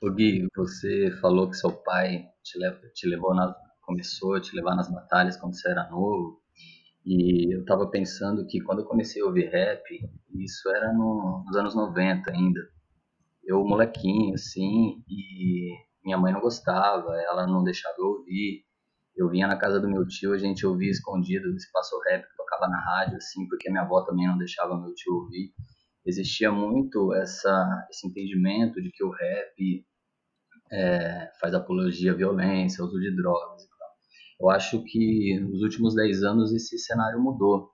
O 0.03 0.09
Gui, 0.09 0.47
você 0.55 1.11
falou 1.21 1.47
que 1.47 1.55
seu 1.55 1.71
pai 1.71 2.27
te, 2.41 2.57
te 2.95 3.07
levou 3.07 3.35
começou 3.81 4.33
a 4.33 4.41
te 4.41 4.55
levar 4.55 4.75
nas 4.75 4.91
batalhas 4.91 5.37
quando 5.37 5.53
você 5.53 5.69
era 5.69 5.87
novo. 5.91 6.41
E 7.05 7.55
eu 7.55 7.63
tava 7.65 7.87
pensando 7.87 8.47
que 8.47 8.59
quando 8.61 8.79
eu 8.79 8.85
comecei 8.85 9.21
a 9.21 9.25
ouvir 9.25 9.51
rap, 9.51 9.83
isso 10.33 10.67
era 10.71 10.91
no, 10.91 11.43
nos 11.45 11.55
anos 11.55 11.75
90 11.75 12.31
ainda. 12.31 12.59
Eu, 13.43 13.63
molequinho, 13.63 14.33
assim, 14.33 15.03
e 15.07 15.69
minha 16.03 16.17
mãe 16.17 16.33
não 16.33 16.41
gostava, 16.41 17.15
ela 17.21 17.45
não 17.45 17.63
deixava 17.63 17.93
eu 17.99 18.05
ouvir. 18.05 18.65
Eu 19.15 19.29
vinha 19.29 19.47
na 19.47 19.55
casa 19.55 19.79
do 19.79 19.87
meu 19.87 20.07
tio, 20.07 20.33
a 20.33 20.37
gente 20.39 20.65
ouvia 20.65 20.89
escondido 20.89 21.47
o 21.47 21.55
espaço 21.55 21.95
rap 22.07 22.27
que 22.27 22.37
tocava 22.37 22.67
na 22.67 22.79
rádio, 22.79 23.17
assim, 23.17 23.47
porque 23.47 23.69
minha 23.69 23.83
avó 23.83 24.01
também 24.01 24.25
não 24.27 24.39
deixava 24.39 24.81
meu 24.81 24.95
tio 24.95 25.13
ouvir. 25.13 25.53
Existia 26.03 26.51
muito 26.51 27.13
essa, 27.13 27.87
esse 27.91 28.07
entendimento 28.07 28.81
de 28.81 28.89
que 28.89 29.03
o 29.03 29.11
rap 29.11 29.85
é, 30.71 31.29
faz 31.39 31.53
apologia 31.53 32.11
à 32.11 32.15
violência, 32.15 32.83
uso 32.83 32.99
de 32.99 33.15
drogas 33.15 33.63
e 33.63 33.67
tal. 33.67 33.89
Eu 34.39 34.49
acho 34.49 34.83
que 34.83 35.39
nos 35.39 35.61
últimos 35.61 35.95
10 35.95 36.23
anos 36.23 36.53
esse 36.53 36.77
cenário 36.77 37.19
mudou. 37.19 37.69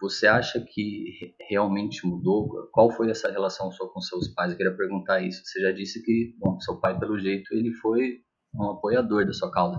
Você 0.00 0.26
acha 0.26 0.60
que 0.60 1.34
realmente 1.48 2.06
mudou? 2.06 2.68
Qual 2.72 2.90
foi 2.90 3.10
essa 3.10 3.30
relação 3.30 3.70
sua 3.70 3.92
com 3.92 4.00
seus 4.00 4.28
pais? 4.28 4.50
Eu 4.50 4.56
queria 4.56 4.74
perguntar 4.74 5.20
isso. 5.20 5.42
Você 5.44 5.60
já 5.60 5.72
disse 5.72 6.02
que, 6.02 6.34
bom, 6.38 6.58
seu 6.60 6.80
pai, 6.80 6.98
pelo 6.98 7.18
jeito, 7.18 7.52
ele 7.52 7.72
foi 7.74 8.22
um 8.54 8.70
apoiador 8.70 9.26
da 9.26 9.32
sua 9.32 9.50
causa. 9.50 9.78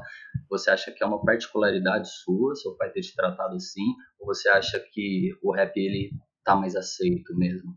Você 0.49 0.69
acha 0.69 0.91
que 0.91 1.03
é 1.03 1.07
uma 1.07 1.23
particularidade 1.23 2.07
sua, 2.09 2.55
seu 2.55 2.75
pai 2.75 2.91
ter 2.91 3.01
te 3.01 3.15
tratado 3.15 3.55
assim? 3.55 3.83
Ou 4.19 4.27
você 4.27 4.47
acha 4.49 4.79
que 4.91 5.31
o 5.41 5.51
rap, 5.51 5.75
ele 5.75 6.11
tá 6.43 6.55
mais 6.55 6.75
aceito 6.75 7.35
mesmo? 7.35 7.75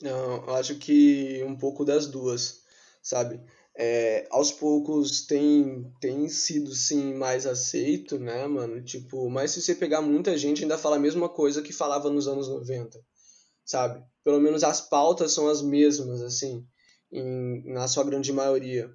Não, 0.00 0.46
eu 0.46 0.54
acho 0.54 0.76
que 0.76 1.42
um 1.44 1.56
pouco 1.56 1.84
das 1.84 2.06
duas, 2.06 2.64
sabe? 3.02 3.40
É, 3.82 4.26
aos 4.30 4.52
poucos 4.52 5.22
tem, 5.24 5.90
tem 6.02 6.28
sido 6.28 6.74
sim 6.74 7.14
mais 7.14 7.46
aceito, 7.46 8.18
né, 8.18 8.46
mano? 8.46 8.84
Tipo, 8.84 9.30
mas 9.30 9.52
se 9.52 9.62
você 9.62 9.74
pegar 9.74 10.02
muita 10.02 10.36
gente 10.36 10.62
ainda 10.62 10.76
fala 10.76 10.96
a 10.96 10.98
mesma 10.98 11.30
coisa 11.30 11.62
que 11.62 11.72
falava 11.72 12.10
nos 12.10 12.28
anos 12.28 12.46
90, 12.46 13.00
sabe? 13.64 14.04
Pelo 14.22 14.38
menos 14.38 14.62
as 14.64 14.82
pautas 14.82 15.32
são 15.32 15.48
as 15.48 15.62
mesmas, 15.62 16.20
assim, 16.20 16.62
em, 17.10 17.72
na 17.72 17.88
sua 17.88 18.04
grande 18.04 18.30
maioria. 18.34 18.94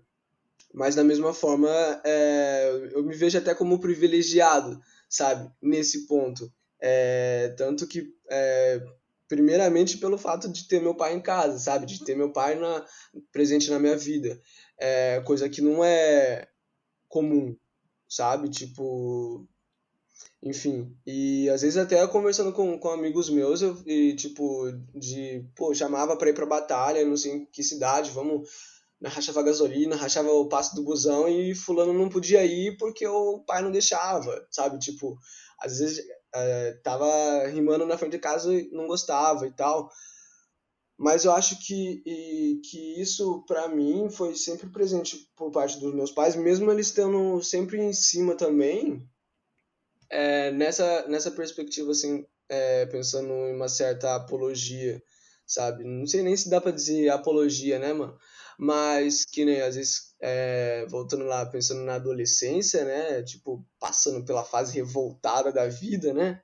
Mas 0.71 0.93
da 0.93 1.03
mesma 1.03 1.33
forma, 1.33 1.67
é, 2.05 2.91
eu 2.93 3.03
me 3.03 3.15
vejo 3.15 3.39
até 3.39 3.55
como 3.55 3.79
privilegiado, 3.79 4.79
sabe? 5.09 5.51
Nesse 5.59 6.05
ponto. 6.05 6.53
É, 6.79 7.55
tanto 7.57 7.87
que 7.87 8.13
é, 8.29 8.83
primeiramente 9.27 9.97
pelo 9.97 10.17
fato 10.17 10.47
de 10.47 10.67
ter 10.67 10.79
meu 10.79 10.93
pai 10.93 11.15
em 11.15 11.21
casa, 11.21 11.57
sabe? 11.57 11.87
De 11.87 12.03
ter 12.03 12.15
meu 12.15 12.31
pai 12.31 12.53
na, 12.53 12.85
presente 13.31 13.71
na 13.71 13.79
minha 13.79 13.97
vida 13.97 14.39
é, 14.77 15.21
coisa 15.21 15.49
que 15.49 15.61
não 15.61 15.83
é 15.83 16.47
comum, 17.07 17.55
sabe? 18.07 18.49
Tipo, 18.49 19.47
enfim, 20.43 20.95
e 21.05 21.49
às 21.49 21.61
vezes 21.61 21.77
até 21.77 22.05
conversando 22.07 22.53
com, 22.53 22.77
com 22.77 22.89
amigos 22.89 23.29
meus, 23.29 23.61
eu, 23.61 23.77
e 23.85 24.15
tipo, 24.15 24.71
de, 24.93 25.45
pô, 25.55 25.73
chamava 25.73 26.15
pra 26.17 26.29
ir 26.29 26.33
pra 26.33 26.45
batalha, 26.45 27.05
não 27.05 27.17
sei 27.17 27.31
em 27.33 27.45
que 27.45 27.63
cidade, 27.63 28.11
vamos, 28.11 28.47
rachava 29.03 29.43
gasolina, 29.43 29.95
rachava 29.95 30.29
o 30.31 30.47
passe 30.47 30.75
do 30.75 30.83
busão 30.83 31.27
e 31.27 31.55
fulano 31.55 31.93
não 31.93 32.09
podia 32.09 32.45
ir 32.45 32.77
porque 32.77 33.07
o 33.07 33.39
pai 33.39 33.61
não 33.61 33.71
deixava, 33.71 34.45
sabe? 34.51 34.77
Tipo, 34.79 35.17
às 35.59 35.79
vezes 35.79 36.05
é, 36.33 36.73
tava 36.83 37.47
rimando 37.47 37.85
na 37.85 37.97
frente 37.97 38.13
de 38.13 38.19
casa 38.19 38.53
e 38.53 38.69
não 38.71 38.87
gostava 38.87 39.47
e 39.47 39.51
tal. 39.51 39.89
Mas 40.97 41.25
eu 41.25 41.31
acho 41.33 41.59
que, 41.59 42.01
e, 42.05 42.61
que 42.63 43.01
isso, 43.01 43.43
para 43.45 43.67
mim, 43.67 44.09
foi 44.09 44.35
sempre 44.35 44.69
presente 44.69 45.29
por 45.35 45.51
parte 45.51 45.79
dos 45.79 45.93
meus 45.93 46.11
pais, 46.11 46.35
mesmo 46.35 46.71
eles 46.71 46.87
estando 46.87 47.41
sempre 47.43 47.81
em 47.81 47.91
cima 47.91 48.35
também, 48.35 49.05
é, 50.09 50.51
nessa, 50.51 51.05
nessa 51.07 51.31
perspectiva, 51.31 51.91
assim, 51.91 52.25
é, 52.47 52.85
pensando 52.85 53.31
em 53.31 53.55
uma 53.55 53.67
certa 53.67 54.15
apologia, 54.15 55.01
sabe? 55.45 55.83
Não 55.83 56.07
sei 56.07 56.21
nem 56.23 56.35
se 56.37 56.49
dá 56.49 56.61
para 56.61 56.71
dizer 56.71 57.09
apologia, 57.09 57.77
né, 57.77 57.91
mano? 57.91 58.17
Mas 58.57 59.25
que 59.25 59.43
nem, 59.43 59.61
às 59.61 59.75
vezes, 59.75 60.15
é, 60.21 60.85
voltando 60.87 61.25
lá, 61.25 61.45
pensando 61.45 61.81
na 61.81 61.95
adolescência, 61.95 62.85
né? 62.85 63.21
Tipo, 63.23 63.65
passando 63.79 64.23
pela 64.25 64.45
fase 64.45 64.75
revoltada 64.75 65.51
da 65.51 65.67
vida, 65.67 66.13
né? 66.13 66.41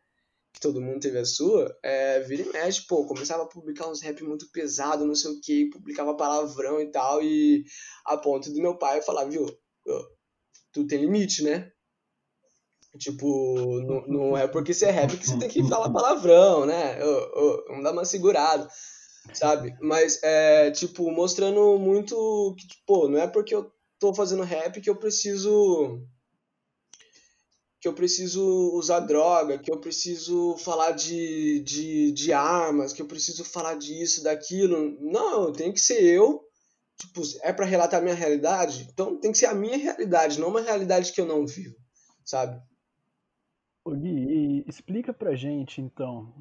Que 0.53 0.59
todo 0.59 0.81
mundo 0.81 0.99
teve 0.99 1.17
a 1.17 1.25
sua, 1.25 1.73
é, 1.81 2.19
vira 2.21 2.43
e 2.43 2.51
mexe, 2.51 2.85
pô, 2.85 3.05
começava 3.05 3.43
a 3.43 3.47
publicar 3.47 3.87
uns 3.87 4.01
rap 4.01 4.21
muito 4.23 4.51
pesado, 4.51 5.05
não 5.05 5.15
sei 5.15 5.31
o 5.31 5.41
que, 5.41 5.69
publicava 5.69 6.15
palavrão 6.15 6.81
e 6.81 6.91
tal, 6.91 7.23
e 7.23 7.63
a 8.05 8.17
ponto 8.17 8.51
do 8.51 8.61
meu 8.61 8.77
pai 8.77 9.01
falar, 9.01 9.25
viu, 9.25 9.45
tu 10.73 10.85
tem 10.85 11.01
limite, 11.01 11.43
né? 11.43 11.71
Tipo, 12.97 13.81
não, 13.81 14.07
não 14.07 14.37
é 14.37 14.47
porque 14.47 14.73
você 14.73 14.87
é 14.87 14.91
rap 14.91 15.15
que 15.17 15.25
você 15.25 15.39
tem 15.39 15.47
que 15.47 15.67
falar 15.69 15.89
palavrão, 15.89 16.65
né? 16.65 16.99
vamos 17.67 17.83
dar 17.83 17.93
uma 17.93 18.03
segurada, 18.03 18.67
sabe? 19.33 19.73
Mas, 19.81 20.21
é, 20.21 20.71
tipo, 20.71 21.09
mostrando 21.09 21.79
muito 21.79 22.53
que, 22.57 22.67
pô, 22.85 23.07
não 23.07 23.17
é 23.17 23.27
porque 23.27 23.55
eu 23.55 23.71
tô 23.97 24.13
fazendo 24.13 24.43
rap 24.43 24.81
que 24.81 24.89
eu 24.89 24.97
preciso 24.97 26.05
que 27.81 27.87
eu 27.87 27.93
preciso 27.93 28.71
usar 28.75 28.99
droga, 28.99 29.57
que 29.57 29.71
eu 29.71 29.79
preciso 29.79 30.55
falar 30.57 30.91
de, 30.91 31.61
de, 31.61 32.11
de 32.11 32.31
armas, 32.31 32.93
que 32.93 33.01
eu 33.01 33.07
preciso 33.07 33.43
falar 33.43 33.73
disso, 33.73 34.23
daquilo. 34.23 34.95
Não, 35.01 35.51
tem 35.51 35.73
que 35.73 35.81
ser 35.81 36.03
eu. 36.03 36.47
Tipo, 36.95 37.23
é 37.41 37.51
para 37.51 37.65
relatar 37.65 37.99
a 37.99 38.03
minha 38.03 38.13
realidade? 38.13 38.87
Então 38.93 39.19
tem 39.19 39.31
que 39.31 39.39
ser 39.39 39.47
a 39.47 39.55
minha 39.55 39.77
realidade, 39.77 40.39
não 40.39 40.49
uma 40.49 40.61
realidade 40.61 41.11
que 41.11 41.19
eu 41.19 41.25
não 41.25 41.47
vivo, 41.47 41.75
sabe? 42.23 42.61
Ô 43.83 43.95
Gui, 43.95 44.63
explica 44.67 45.11
pra 45.11 45.33
gente 45.33 45.81
então, 45.81 46.31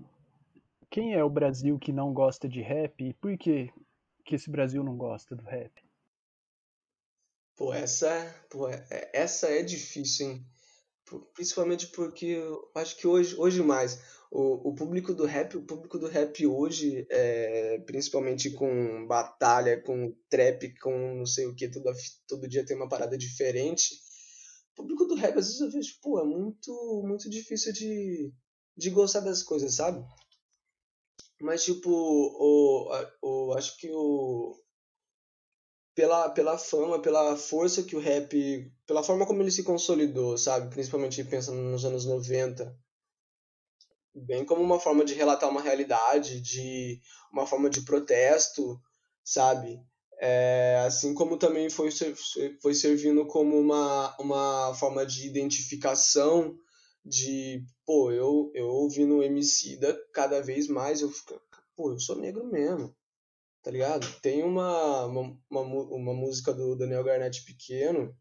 quem 0.90 1.14
é 1.14 1.24
o 1.24 1.30
Brasil 1.30 1.78
que 1.78 1.90
não 1.90 2.12
gosta 2.12 2.46
de 2.46 2.60
rap 2.60 3.02
e 3.02 3.14
por 3.14 3.38
que, 3.38 3.72
que 4.26 4.34
esse 4.34 4.50
Brasil 4.50 4.84
não 4.84 4.94
gosta 4.94 5.34
do 5.34 5.44
rap? 5.44 5.72
Pô, 7.56 7.72
essa, 7.72 8.10
pô, 8.50 8.68
é, 8.68 9.10
essa 9.14 9.46
é 9.46 9.62
difícil, 9.62 10.32
hein? 10.32 10.46
Principalmente 11.34 11.88
porque 11.88 12.26
eu 12.26 12.70
acho 12.74 12.96
que 12.96 13.06
hoje, 13.06 13.34
hoje 13.36 13.62
mais, 13.62 14.00
o, 14.30 14.70
o 14.70 14.74
público 14.74 15.12
do 15.12 15.26
rap, 15.26 15.56
o 15.56 15.62
público 15.62 15.98
do 15.98 16.06
rap 16.06 16.46
hoje, 16.46 17.06
é, 17.10 17.78
principalmente 17.86 18.50
com 18.50 19.06
batalha, 19.06 19.80
com 19.82 20.14
trap, 20.28 20.78
com 20.78 21.16
não 21.16 21.26
sei 21.26 21.46
o 21.46 21.54
que, 21.54 21.68
todo, 21.68 21.90
todo 22.28 22.48
dia 22.48 22.64
tem 22.64 22.76
uma 22.76 22.88
parada 22.88 23.18
diferente, 23.18 23.94
o 24.72 24.82
público 24.82 25.04
do 25.06 25.14
rap, 25.14 25.36
às 25.38 25.46
vezes 25.46 25.60
eu 25.60 25.70
vejo, 25.70 25.98
pô, 26.00 26.20
é 26.20 26.24
muito, 26.24 27.02
muito 27.04 27.28
difícil 27.28 27.72
de, 27.72 28.32
de 28.76 28.90
gostar 28.90 29.20
das 29.20 29.42
coisas, 29.42 29.74
sabe? 29.74 30.04
Mas, 31.40 31.64
tipo, 31.64 31.90
o, 31.90 32.90
o, 33.22 33.52
acho 33.54 33.76
que 33.78 33.90
o. 33.90 34.54
Pela, 35.94 36.30
pela 36.30 36.58
fama, 36.58 37.00
pela 37.00 37.36
força 37.36 37.82
que 37.82 37.96
o 37.96 38.00
rap. 38.00 38.70
Pela 38.90 39.04
forma 39.04 39.24
como 39.24 39.40
ele 39.40 39.52
se 39.52 39.62
consolidou, 39.62 40.36
sabe? 40.36 40.68
Principalmente 40.68 41.22
pensando 41.22 41.60
nos 41.60 41.84
anos 41.84 42.04
90. 42.06 42.76
Bem 44.12 44.44
como 44.44 44.64
uma 44.64 44.80
forma 44.80 45.04
de 45.04 45.14
relatar 45.14 45.48
uma 45.48 45.62
realidade, 45.62 46.40
de 46.40 47.00
uma 47.32 47.46
forma 47.46 47.70
de 47.70 47.82
protesto, 47.82 48.82
sabe? 49.22 49.80
É, 50.18 50.82
assim 50.84 51.14
como 51.14 51.38
também 51.38 51.70
foi, 51.70 51.90
foi 52.60 52.74
servindo 52.74 53.24
como 53.28 53.60
uma, 53.60 54.12
uma 54.18 54.74
forma 54.74 55.06
de 55.06 55.24
identificação 55.24 56.58
de, 57.04 57.64
pô, 57.86 58.10
eu, 58.10 58.50
eu 58.56 58.66
ouvindo 58.66 59.18
o 59.18 59.22
Emicida, 59.22 59.96
cada 60.12 60.42
vez 60.42 60.66
mais 60.66 61.00
eu 61.00 61.08
fico, 61.12 61.40
pô, 61.76 61.92
eu 61.92 62.00
sou 62.00 62.16
negro 62.16 62.44
mesmo, 62.44 62.92
tá 63.62 63.70
ligado? 63.70 64.04
Tem 64.20 64.42
uma, 64.42 65.04
uma, 65.06 65.38
uma, 65.48 65.60
uma 65.60 66.12
música 66.12 66.52
do 66.52 66.74
Daniel 66.74 67.04
Garnett 67.04 67.44
Pequeno, 67.44 68.12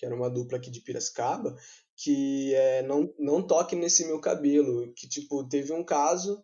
que 0.00 0.06
era 0.06 0.14
uma 0.14 0.30
dupla 0.30 0.56
aqui 0.56 0.70
de 0.70 0.80
Piracicaba, 0.80 1.54
que 1.94 2.54
é 2.54 2.82
Não, 2.82 3.12
não 3.18 3.46
Toque 3.46 3.76
Nesse 3.76 4.06
Meu 4.06 4.18
Cabelo, 4.18 4.90
que, 4.94 5.06
tipo, 5.06 5.46
teve 5.46 5.74
um 5.74 5.84
caso 5.84 6.42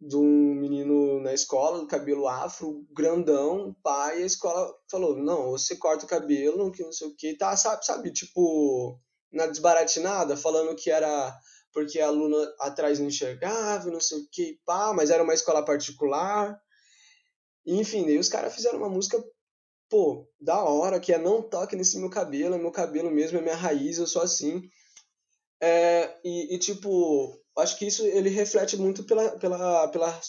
de 0.00 0.16
um 0.16 0.54
menino 0.56 1.20
na 1.20 1.32
escola, 1.32 1.86
cabelo 1.86 2.26
afro, 2.26 2.84
grandão, 2.90 3.72
pai, 3.84 4.24
a 4.24 4.26
escola 4.26 4.74
falou, 4.90 5.16
não, 5.16 5.52
você 5.52 5.76
corta 5.76 6.04
o 6.04 6.08
cabelo, 6.08 6.72
que 6.72 6.82
não 6.82 6.92
sei 6.92 7.06
o 7.06 7.14
que, 7.14 7.36
tá, 7.36 7.56
sabe, 7.56 7.86
sabe, 7.86 8.12
tipo, 8.12 8.98
na 9.30 9.46
desbaratinada, 9.46 10.36
falando 10.36 10.74
que 10.74 10.90
era 10.90 11.32
porque 11.72 12.00
a 12.00 12.08
aluna 12.08 12.36
atrás 12.58 12.98
não 12.98 13.06
enxergava, 13.06 13.92
não 13.92 14.00
sei 14.00 14.18
o 14.18 14.28
que, 14.28 14.60
pá, 14.66 14.92
mas 14.92 15.08
era 15.08 15.22
uma 15.22 15.34
escola 15.34 15.64
particular, 15.64 16.60
enfim, 17.64 18.04
daí 18.04 18.18
os 18.18 18.28
caras 18.28 18.52
fizeram 18.52 18.78
uma 18.78 18.90
música, 18.90 19.22
pô, 19.92 20.26
da 20.40 20.64
hora, 20.64 20.98
que 20.98 21.12
é 21.12 21.18
não 21.18 21.42
toque 21.42 21.76
nesse 21.76 21.98
meu 21.98 22.08
cabelo, 22.08 22.54
é 22.54 22.58
meu 22.58 22.72
cabelo 22.72 23.10
mesmo, 23.10 23.36
é 23.36 23.42
minha 23.42 23.54
raiz, 23.54 23.98
eu 23.98 24.06
sou 24.06 24.22
assim, 24.22 24.62
é, 25.60 26.18
e, 26.24 26.54
e 26.54 26.58
tipo, 26.58 27.38
acho 27.58 27.78
que 27.78 27.86
isso 27.86 28.02
ele 28.06 28.30
reflete 28.30 28.74
muito 28.74 29.04
pela, 29.04 29.38
pela, 29.38 29.88
pela, 29.88 30.20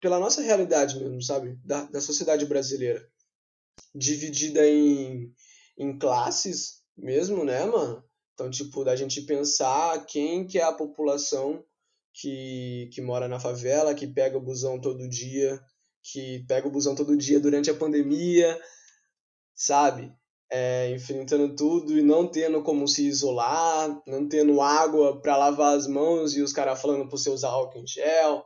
pela 0.00 0.18
nossa 0.18 0.42
realidade 0.42 0.98
mesmo, 0.98 1.22
sabe? 1.22 1.56
Da, 1.64 1.84
da 1.84 2.00
sociedade 2.00 2.44
brasileira. 2.44 3.08
Dividida 3.94 4.66
em, 4.66 5.32
em 5.78 5.96
classes 5.96 6.82
mesmo, 6.98 7.44
né, 7.44 7.64
mano? 7.66 8.02
Então, 8.32 8.50
tipo, 8.50 8.82
da 8.82 8.96
gente 8.96 9.22
pensar 9.22 10.04
quem 10.06 10.44
que 10.44 10.58
é 10.58 10.64
a 10.64 10.72
população 10.72 11.64
que, 12.12 12.90
que 12.92 13.00
mora 13.00 13.28
na 13.28 13.38
favela, 13.38 13.94
que 13.94 14.08
pega 14.08 14.36
o 14.36 14.42
busão 14.42 14.80
todo 14.80 15.08
dia, 15.08 15.62
que 16.02 16.44
pega 16.48 16.66
o 16.66 16.70
busão 16.72 16.96
todo 16.96 17.16
dia 17.16 17.38
durante 17.38 17.70
a 17.70 17.74
pandemia, 17.74 18.60
sabe? 19.54 20.14
é, 20.50 20.90
enfrentando 20.90 21.56
tudo 21.56 21.98
e 21.98 22.02
não 22.02 22.28
tendo 22.28 22.62
como 22.62 22.86
se 22.86 23.04
isolar, 23.06 24.00
não 24.06 24.28
tendo 24.28 24.60
água 24.60 25.20
para 25.20 25.36
lavar 25.36 25.76
as 25.76 25.88
mãos 25.88 26.36
e 26.36 26.42
os 26.42 26.52
caras 26.52 26.80
falando 26.80 27.08
para 27.08 27.10
você 27.10 27.28
usar 27.28 27.48
álcool 27.48 27.80
em 27.80 27.86
gel. 27.86 28.44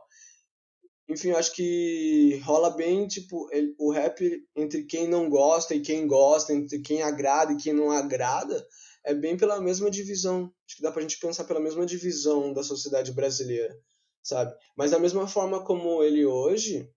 Enfim, 1.07 1.29
eu 1.29 1.37
acho 1.37 1.53
que 1.53 2.41
rola 2.43 2.71
bem, 2.71 3.07
tipo, 3.07 3.47
ele, 3.51 3.75
o 3.77 3.91
rap 3.91 4.43
entre 4.55 4.85
quem 4.85 5.07
não 5.07 5.29
gosta 5.29 5.75
e 5.75 5.81
quem 5.81 6.07
gosta, 6.07 6.51
entre 6.51 6.79
quem 6.81 7.03
agrada 7.03 7.53
e 7.53 7.57
quem 7.57 7.73
não 7.73 7.91
agrada, 7.91 8.65
é 9.03 9.13
bem 9.13 9.37
pela 9.37 9.61
mesma 9.61 9.91
divisão. 9.91 10.51
Acho 10.65 10.77
que 10.77 10.81
dá 10.81 10.91
pra 10.91 11.03
gente 11.03 11.19
pensar 11.19 11.43
pela 11.43 11.59
mesma 11.59 11.85
divisão 11.85 12.53
da 12.53 12.63
sociedade 12.63 13.11
brasileira, 13.11 13.75
sabe? 14.23 14.51
Mas 14.75 14.89
da 14.89 14.99
mesma 14.99 15.27
forma 15.27 15.63
como 15.63 16.03
ele 16.03 16.25
hoje, 16.25 16.91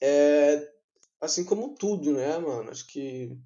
é 0.00 0.77
assim 1.20 1.44
como 1.44 1.74
tudo, 1.74 2.12
né, 2.12 2.38
mano? 2.38 2.70
Acho 2.70 2.86
que 2.86 3.38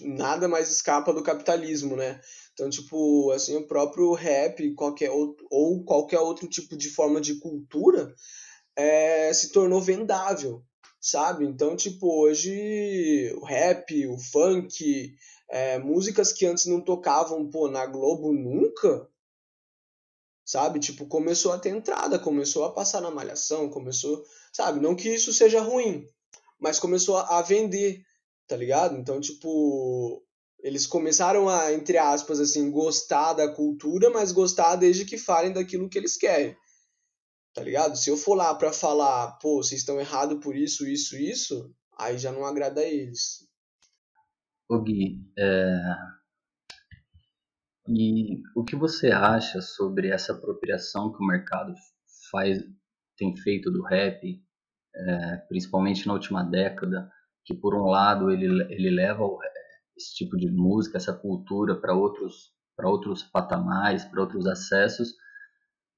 nada 0.00 0.48
mais 0.48 0.70
escapa 0.70 1.12
do 1.12 1.22
capitalismo, 1.22 1.96
né? 1.96 2.20
Então, 2.52 2.70
tipo, 2.70 3.30
assim, 3.32 3.56
o 3.56 3.66
próprio 3.66 4.12
rap 4.12 4.74
qualquer 4.74 5.10
outro, 5.10 5.46
ou 5.50 5.84
qualquer 5.84 6.20
outro 6.20 6.48
tipo 6.48 6.76
de 6.76 6.88
forma 6.88 7.20
de 7.20 7.36
cultura 7.36 8.14
é, 8.76 9.32
se 9.32 9.50
tornou 9.50 9.80
vendável, 9.80 10.64
sabe? 11.00 11.44
Então, 11.44 11.74
tipo, 11.74 12.22
hoje 12.22 13.32
o 13.36 13.44
rap, 13.44 14.06
o 14.06 14.18
funk, 14.18 15.14
é, 15.48 15.78
músicas 15.78 16.32
que 16.32 16.46
antes 16.46 16.66
não 16.66 16.80
tocavam, 16.80 17.50
pô, 17.50 17.68
na 17.68 17.86
Globo 17.86 18.32
nunca, 18.32 19.08
sabe? 20.44 20.78
Tipo, 20.78 21.06
começou 21.06 21.52
a 21.52 21.58
ter 21.58 21.70
entrada, 21.70 22.18
começou 22.18 22.64
a 22.64 22.72
passar 22.72 23.00
na 23.00 23.10
malhação, 23.10 23.68
começou, 23.68 24.24
sabe? 24.52 24.80
Não 24.80 24.94
que 24.94 25.08
isso 25.08 25.32
seja 25.32 25.60
ruim, 25.60 26.06
mas 26.60 26.78
começou 26.78 27.16
a 27.16 27.40
vender, 27.42 28.02
tá 28.46 28.56
ligado? 28.56 28.96
Então, 28.96 29.20
tipo, 29.20 30.22
eles 30.62 30.86
começaram 30.86 31.48
a, 31.48 31.72
entre 31.72 31.96
aspas, 31.96 32.38
assim, 32.38 32.70
gostar 32.70 33.32
da 33.32 33.48
cultura, 33.52 34.10
mas 34.10 34.32
gostar 34.32 34.76
desde 34.76 35.04
que 35.04 35.16
falem 35.16 35.52
daquilo 35.52 35.88
que 35.88 35.98
eles 35.98 36.16
querem. 36.16 36.56
Tá 37.54 37.62
ligado? 37.62 37.96
Se 37.96 38.10
eu 38.10 38.16
for 38.16 38.34
lá 38.34 38.54
pra 38.54 38.72
falar, 38.72 39.38
pô, 39.38 39.62
vocês 39.62 39.80
estão 39.80 39.98
errados 39.98 40.38
por 40.42 40.54
isso, 40.54 40.86
isso, 40.86 41.16
isso, 41.16 41.74
aí 41.98 42.18
já 42.18 42.30
não 42.30 42.44
agrada 42.44 42.80
a 42.80 42.84
eles. 42.84 43.48
Ô 44.68 44.80
Gui, 44.80 45.18
é... 45.36 45.80
e 47.88 48.40
o 48.54 48.62
que 48.62 48.76
você 48.76 49.08
acha 49.08 49.60
sobre 49.60 50.10
essa 50.10 50.32
apropriação 50.32 51.10
que 51.10 51.22
o 51.22 51.26
mercado 51.26 51.74
faz, 52.30 52.58
tem 53.16 53.36
feito 53.36 53.68
do 53.70 53.82
rap, 53.82 54.40
é, 54.94 55.36
principalmente 55.48 56.06
na 56.06 56.12
última 56.12 56.42
década, 56.42 57.10
que 57.44 57.54
por 57.54 57.74
um 57.74 57.86
lado 57.86 58.30
ele, 58.30 58.46
ele 58.72 58.90
leva 58.90 59.22
esse 59.96 60.14
tipo 60.14 60.36
de 60.36 60.50
música, 60.50 60.96
essa 60.96 61.12
cultura 61.12 61.74
para 61.74 61.94
outros 61.94 62.52
para 62.76 62.88
outros 62.88 63.22
patamares, 63.22 64.04
para 64.06 64.22
outros 64.22 64.46
acessos, 64.46 65.14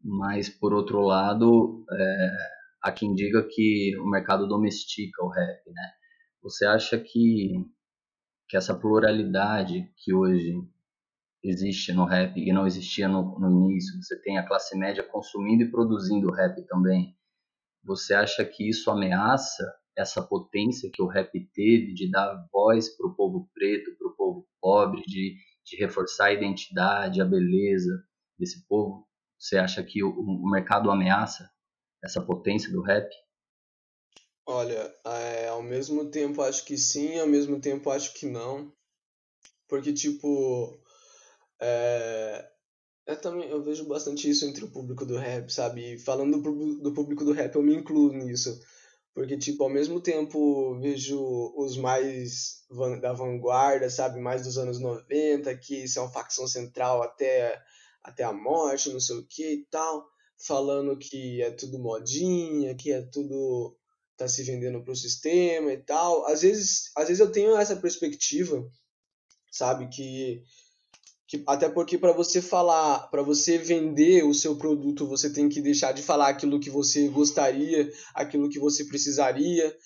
mas 0.02 0.48
por 0.48 0.74
outro 0.74 1.00
lado 1.00 1.84
é, 1.92 2.30
há 2.82 2.90
quem 2.90 3.14
diga 3.14 3.46
que 3.48 3.96
o 4.00 4.10
mercado 4.10 4.48
domestica 4.48 5.22
o 5.22 5.28
rap, 5.28 5.62
né? 5.70 5.92
Você 6.42 6.66
acha 6.66 6.98
que 6.98 7.64
que 8.48 8.56
essa 8.56 8.74
pluralidade 8.74 9.90
que 9.96 10.12
hoje 10.12 10.52
existe 11.42 11.92
no 11.92 12.04
rap 12.04 12.38
e 12.38 12.52
não 12.52 12.66
existia 12.66 13.08
no, 13.08 13.38
no 13.38 13.50
início, 13.50 14.00
você 14.02 14.20
tem 14.20 14.38
a 14.38 14.46
classe 14.46 14.76
média 14.76 15.02
consumindo 15.02 15.62
e 15.62 15.70
produzindo 15.70 16.30
rap 16.30 16.60
também. 16.66 17.16
Você 17.84 18.14
acha 18.14 18.44
que 18.44 18.68
isso 18.68 18.90
ameaça 18.90 19.64
essa 19.96 20.22
potência 20.22 20.90
que 20.92 21.02
o 21.02 21.06
rap 21.06 21.32
teve 21.52 21.92
de 21.92 22.10
dar 22.10 22.46
voz 22.52 22.88
para 22.96 23.06
o 23.06 23.14
povo 23.14 23.50
preto, 23.52 23.94
para 23.96 24.08
o 24.08 24.16
povo 24.16 24.48
pobre, 24.60 25.02
de, 25.02 25.36
de 25.64 25.76
reforçar 25.76 26.26
a 26.26 26.32
identidade, 26.32 27.20
a 27.20 27.24
beleza 27.24 28.02
desse 28.38 28.66
povo? 28.66 29.06
Você 29.38 29.58
acha 29.58 29.82
que 29.82 30.02
o, 30.02 30.10
o 30.10 30.50
mercado 30.50 30.90
ameaça 30.90 31.50
essa 32.02 32.20
potência 32.20 32.70
do 32.72 32.82
rap? 32.82 33.08
Olha, 34.46 34.94
é, 35.04 35.48
ao 35.48 35.62
mesmo 35.62 36.10
tempo 36.10 36.42
acho 36.42 36.64
que 36.64 36.76
sim, 36.76 37.18
ao 37.18 37.26
mesmo 37.26 37.60
tempo 37.60 37.90
acho 37.90 38.14
que 38.14 38.26
não. 38.26 38.72
Porque, 39.68 39.92
tipo, 39.92 40.80
é, 41.60 42.51
também 43.22 43.48
eu 43.48 43.62
vejo 43.62 43.86
bastante 43.86 44.28
isso 44.28 44.44
entre 44.44 44.64
o 44.64 44.70
público 44.70 45.06
do 45.06 45.16
rap, 45.16 45.50
sabe? 45.50 45.98
Falando 45.98 46.42
do, 46.42 46.76
do 46.80 46.92
público 46.92 47.24
do 47.24 47.32
rap, 47.32 47.54
eu 47.54 47.62
me 47.62 47.74
incluo 47.74 48.12
nisso. 48.12 48.60
Porque, 49.14 49.36
tipo, 49.38 49.62
ao 49.62 49.70
mesmo 49.70 50.00
tempo 50.00 50.78
vejo 50.80 51.20
os 51.56 51.76
mais 51.76 52.64
da 53.00 53.12
vanguarda, 53.12 53.88
sabe? 53.88 54.20
Mais 54.20 54.42
dos 54.42 54.58
anos 54.58 54.80
90, 54.80 55.56
que 55.58 55.86
são 55.86 56.12
facção 56.12 56.46
central 56.46 57.02
até, 57.02 57.60
até 58.02 58.24
a 58.24 58.32
morte, 58.32 58.90
não 58.90 59.00
sei 59.00 59.16
o 59.16 59.26
que 59.26 59.52
e 59.54 59.66
tal. 59.66 60.06
Falando 60.46 60.98
que 60.98 61.40
é 61.42 61.50
tudo 61.50 61.78
modinha, 61.78 62.74
que 62.74 62.90
é 62.92 63.02
tudo 63.02 63.76
tá 64.16 64.28
se 64.28 64.42
vendendo 64.42 64.82
pro 64.82 64.96
sistema 64.96 65.72
e 65.72 65.78
tal. 65.78 66.26
Às 66.26 66.42
vezes, 66.42 66.90
às 66.96 67.08
vezes 67.08 67.20
eu 67.20 67.30
tenho 67.30 67.56
essa 67.56 67.76
perspectiva, 67.76 68.66
sabe? 69.50 69.88
Que 69.88 70.42
até 71.46 71.68
porque 71.68 71.96
para 71.96 72.12
você 72.12 72.42
falar, 72.42 73.08
para 73.10 73.22
você 73.22 73.58
vender 73.58 74.24
o 74.24 74.34
seu 74.34 74.56
produto, 74.56 75.06
você 75.06 75.32
tem 75.32 75.48
que 75.48 75.60
deixar 75.60 75.92
de 75.92 76.02
falar 76.02 76.28
aquilo 76.28 76.60
que 76.60 76.70
você 76.70 77.08
gostaria, 77.08 77.90
aquilo 78.14 78.48
que 78.48 78.58
você 78.58 78.84
precisaria, 78.84 79.76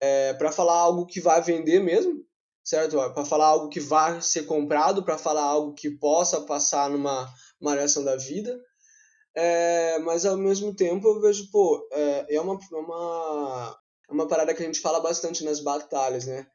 é, 0.00 0.34
para 0.34 0.52
falar 0.52 0.74
algo 0.74 1.06
que 1.06 1.20
vai 1.20 1.42
vender 1.42 1.80
mesmo, 1.80 2.24
certo? 2.64 2.96
Para 3.12 3.24
falar 3.24 3.46
algo 3.46 3.68
que 3.68 3.80
vai 3.80 4.20
ser 4.20 4.44
comprado, 4.44 5.02
para 5.02 5.18
falar 5.18 5.42
algo 5.42 5.74
que 5.74 5.90
possa 5.90 6.40
passar 6.40 6.90
numa 6.90 7.28
variação 7.60 8.04
da 8.04 8.16
vida. 8.16 8.58
É, 9.34 9.98
mas 9.98 10.24
ao 10.24 10.36
mesmo 10.36 10.74
tempo 10.74 11.06
eu 11.06 11.20
vejo, 11.20 11.50
pô, 11.50 11.86
é, 11.92 12.36
é 12.36 12.40
uma, 12.40 12.54
é 12.54 12.76
uma, 12.76 13.78
é 14.08 14.12
uma 14.12 14.26
parada 14.26 14.54
que 14.54 14.62
a 14.62 14.66
gente 14.66 14.80
fala 14.80 14.98
bastante 14.98 15.44
nas 15.44 15.60
batalhas, 15.60 16.26
né? 16.26 16.46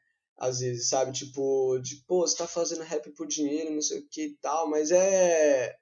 Às 0.42 0.58
vezes, 0.58 0.88
sabe? 0.88 1.12
Tipo, 1.12 1.78
de, 1.78 2.02
pô, 2.04 2.26
você 2.26 2.36
tá 2.36 2.48
fazendo 2.48 2.82
rap 2.82 3.08
por 3.12 3.28
dinheiro, 3.28 3.72
não 3.72 3.80
sei 3.80 4.00
o 4.00 4.08
que 4.10 4.22
e 4.24 4.36
tal, 4.38 4.68
mas 4.68 4.90
é. 4.90 5.72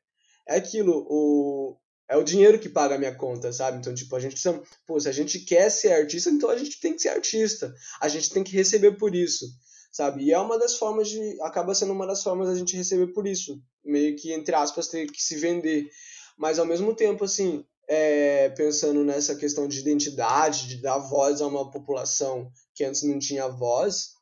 É 0.46 0.56
aquilo, 0.56 1.06
o. 1.08 1.78
É 2.06 2.16
o 2.16 2.24
dinheiro 2.24 2.58
que 2.58 2.68
paga 2.68 2.96
a 2.96 2.98
minha 2.98 3.14
conta, 3.14 3.52
sabe? 3.52 3.78
Então, 3.78 3.94
tipo, 3.94 4.14
a 4.14 4.20
gente 4.20 4.32
precisa. 4.32 4.62
Pô, 4.86 5.00
se 5.00 5.08
a 5.08 5.12
gente 5.12 5.38
quer 5.40 5.70
ser 5.70 5.92
artista, 5.92 6.28
então 6.28 6.50
a 6.50 6.58
gente 6.58 6.78
tem 6.78 6.92
que 6.92 7.00
ser 7.00 7.08
artista. 7.08 7.72
A 8.02 8.08
gente 8.08 8.28
tem 8.28 8.44
que 8.44 8.52
receber 8.52 8.98
por 8.98 9.14
isso, 9.14 9.46
sabe? 9.90 10.24
E 10.24 10.32
é 10.32 10.38
uma 10.38 10.58
das 10.58 10.76
formas 10.76 11.08
de. 11.08 11.40
Acaba 11.40 11.74
sendo 11.74 11.94
uma 11.94 12.06
das 12.06 12.22
formas 12.22 12.48
da 12.48 12.54
gente 12.54 12.76
receber 12.76 13.14
por 13.14 13.26
isso. 13.26 13.58
Meio 13.82 14.14
que, 14.14 14.30
entre 14.30 14.54
aspas, 14.54 14.88
ter 14.88 15.10
que 15.10 15.22
se 15.22 15.36
vender. 15.36 15.88
Mas 16.36 16.58
ao 16.58 16.66
mesmo 16.66 16.94
tempo, 16.94 17.24
assim, 17.24 17.64
é, 17.88 18.50
pensando 18.50 19.04
nessa 19.04 19.34
questão 19.34 19.66
de 19.66 19.80
identidade, 19.80 20.68
de 20.68 20.82
dar 20.82 20.98
voz 20.98 21.40
a 21.40 21.46
uma 21.46 21.70
população 21.70 22.50
que 22.74 22.84
antes 22.84 23.02
não 23.04 23.18
tinha 23.18 23.48
voz, 23.48 24.19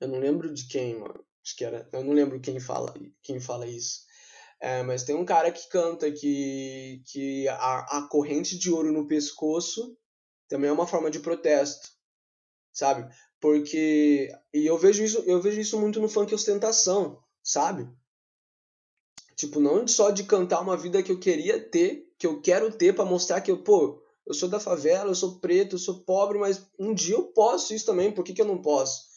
eu 0.00 0.08
não 0.08 0.18
lembro 0.18 0.52
de 0.52 0.66
quem, 0.66 0.98
mano. 0.98 1.24
Acho 1.44 1.56
que 1.56 1.64
era. 1.64 1.88
Eu 1.92 2.04
não 2.04 2.12
lembro 2.12 2.40
quem 2.40 2.60
fala, 2.60 2.94
quem 3.22 3.40
fala 3.40 3.66
isso. 3.66 4.06
É, 4.60 4.82
mas 4.82 5.04
tem 5.04 5.14
um 5.14 5.24
cara 5.24 5.52
que 5.52 5.68
canta 5.68 6.10
que, 6.10 7.02
que 7.06 7.46
a, 7.48 7.98
a 7.98 8.08
corrente 8.08 8.58
de 8.58 8.70
ouro 8.70 8.92
no 8.92 9.06
pescoço 9.06 9.96
também 10.48 10.68
é 10.68 10.72
uma 10.72 10.86
forma 10.86 11.10
de 11.10 11.20
protesto, 11.20 11.88
sabe? 12.72 13.08
Porque 13.40 14.28
e 14.52 14.66
eu 14.66 14.76
vejo 14.76 15.04
isso, 15.04 15.22
eu 15.26 15.40
vejo 15.40 15.60
isso 15.60 15.78
muito 15.78 16.00
no 16.00 16.08
funk 16.08 16.34
ostentação, 16.34 17.22
sabe? 17.42 17.88
Tipo, 19.36 19.60
não 19.60 19.86
só 19.86 20.10
de 20.10 20.24
cantar 20.24 20.60
uma 20.60 20.76
vida 20.76 21.02
que 21.02 21.12
eu 21.12 21.20
queria 21.20 21.60
ter, 21.60 22.12
que 22.18 22.26
eu 22.26 22.40
quero 22.40 22.72
ter 22.72 22.94
para 22.94 23.04
mostrar 23.04 23.40
que 23.40 23.52
eu, 23.52 23.62
pô, 23.62 24.02
eu 24.26 24.34
sou 24.34 24.48
da 24.48 24.58
favela, 24.58 25.10
eu 25.10 25.14
sou 25.14 25.38
preto, 25.38 25.76
eu 25.76 25.78
sou 25.78 26.00
pobre, 26.00 26.36
mas 26.38 26.66
um 26.76 26.92
dia 26.92 27.14
eu 27.14 27.24
posso 27.28 27.72
isso 27.72 27.86
também, 27.86 28.10
por 28.10 28.24
que, 28.24 28.32
que 28.32 28.42
eu 28.42 28.46
não 28.46 28.60
posso? 28.60 29.07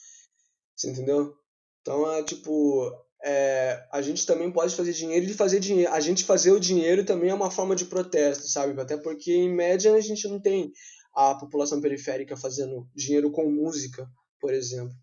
Você 0.76 0.90
entendeu? 0.92 1.36
Então 1.82 2.12
é 2.12 2.24
tipo. 2.24 2.92
É, 3.24 3.88
a 3.92 4.02
gente 4.02 4.26
também 4.26 4.52
pode 4.52 4.76
fazer 4.76 4.94
dinheiro 4.94 5.26
e 5.28 5.34
fazer 5.34 5.60
dinheiro. 5.60 5.92
A 5.94 6.00
gente 6.00 6.24
fazer 6.24 6.52
o 6.52 6.60
dinheiro 6.60 7.06
também 7.06 7.30
é 7.30 7.34
uma 7.34 7.52
forma 7.52 7.76
de 7.76 7.86
protesto, 7.86 8.48
sabe? 8.48 8.80
Até 8.82 8.98
porque, 8.98 9.32
em 9.32 9.54
média, 9.54 9.94
a 9.94 10.00
gente 10.02 10.28
não 10.28 10.40
tem 10.40 10.72
a 11.14 11.36
população 11.36 11.82
periférica 11.82 12.36
fazendo 12.36 12.88
dinheiro 12.96 13.32
com 13.32 13.52
música, 13.52 14.10
por 14.40 14.54
exemplo. 14.54 14.96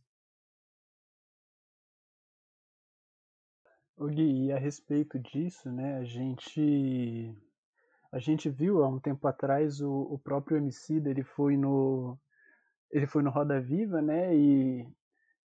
O 3.96 4.07
Gui, 4.07 4.46
e 4.46 4.52
a 4.52 4.59
respeito 4.59 5.18
disso, 5.18 5.70
né, 5.72 5.98
a 5.98 6.04
gente 6.04 7.37
a 8.12 8.18
gente 8.18 8.48
viu 8.48 8.85
há 8.85 8.88
um 8.88 9.00
tempo 9.00 9.26
atrás 9.26 9.81
o, 9.81 9.90
o 9.90 10.18
próprio 10.18 10.57
MC 10.57 10.94
ele 10.94 11.24
foi 11.24 11.57
no 11.57 12.16
ele 12.92 13.07
foi 13.09 13.22
no 13.22 13.31
Roda 13.31 13.61
Viva, 13.61 14.00
né, 14.00 14.35
e 14.35 14.87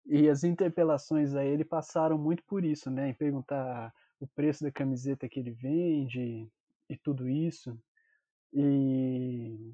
e 0.05 0.29
as 0.29 0.43
interpelações 0.43 1.35
a 1.35 1.45
ele 1.45 1.63
passaram 1.65 2.17
muito 2.17 2.43
por 2.45 2.63
isso, 2.65 2.89
né? 2.91 3.09
Em 3.09 3.13
perguntar 3.13 3.93
o 4.19 4.27
preço 4.27 4.63
da 4.63 4.71
camiseta 4.71 5.27
que 5.29 5.39
ele 5.39 5.51
vende 5.51 6.49
e 6.89 6.97
tudo 6.97 7.29
isso. 7.29 7.77
E 8.53 9.73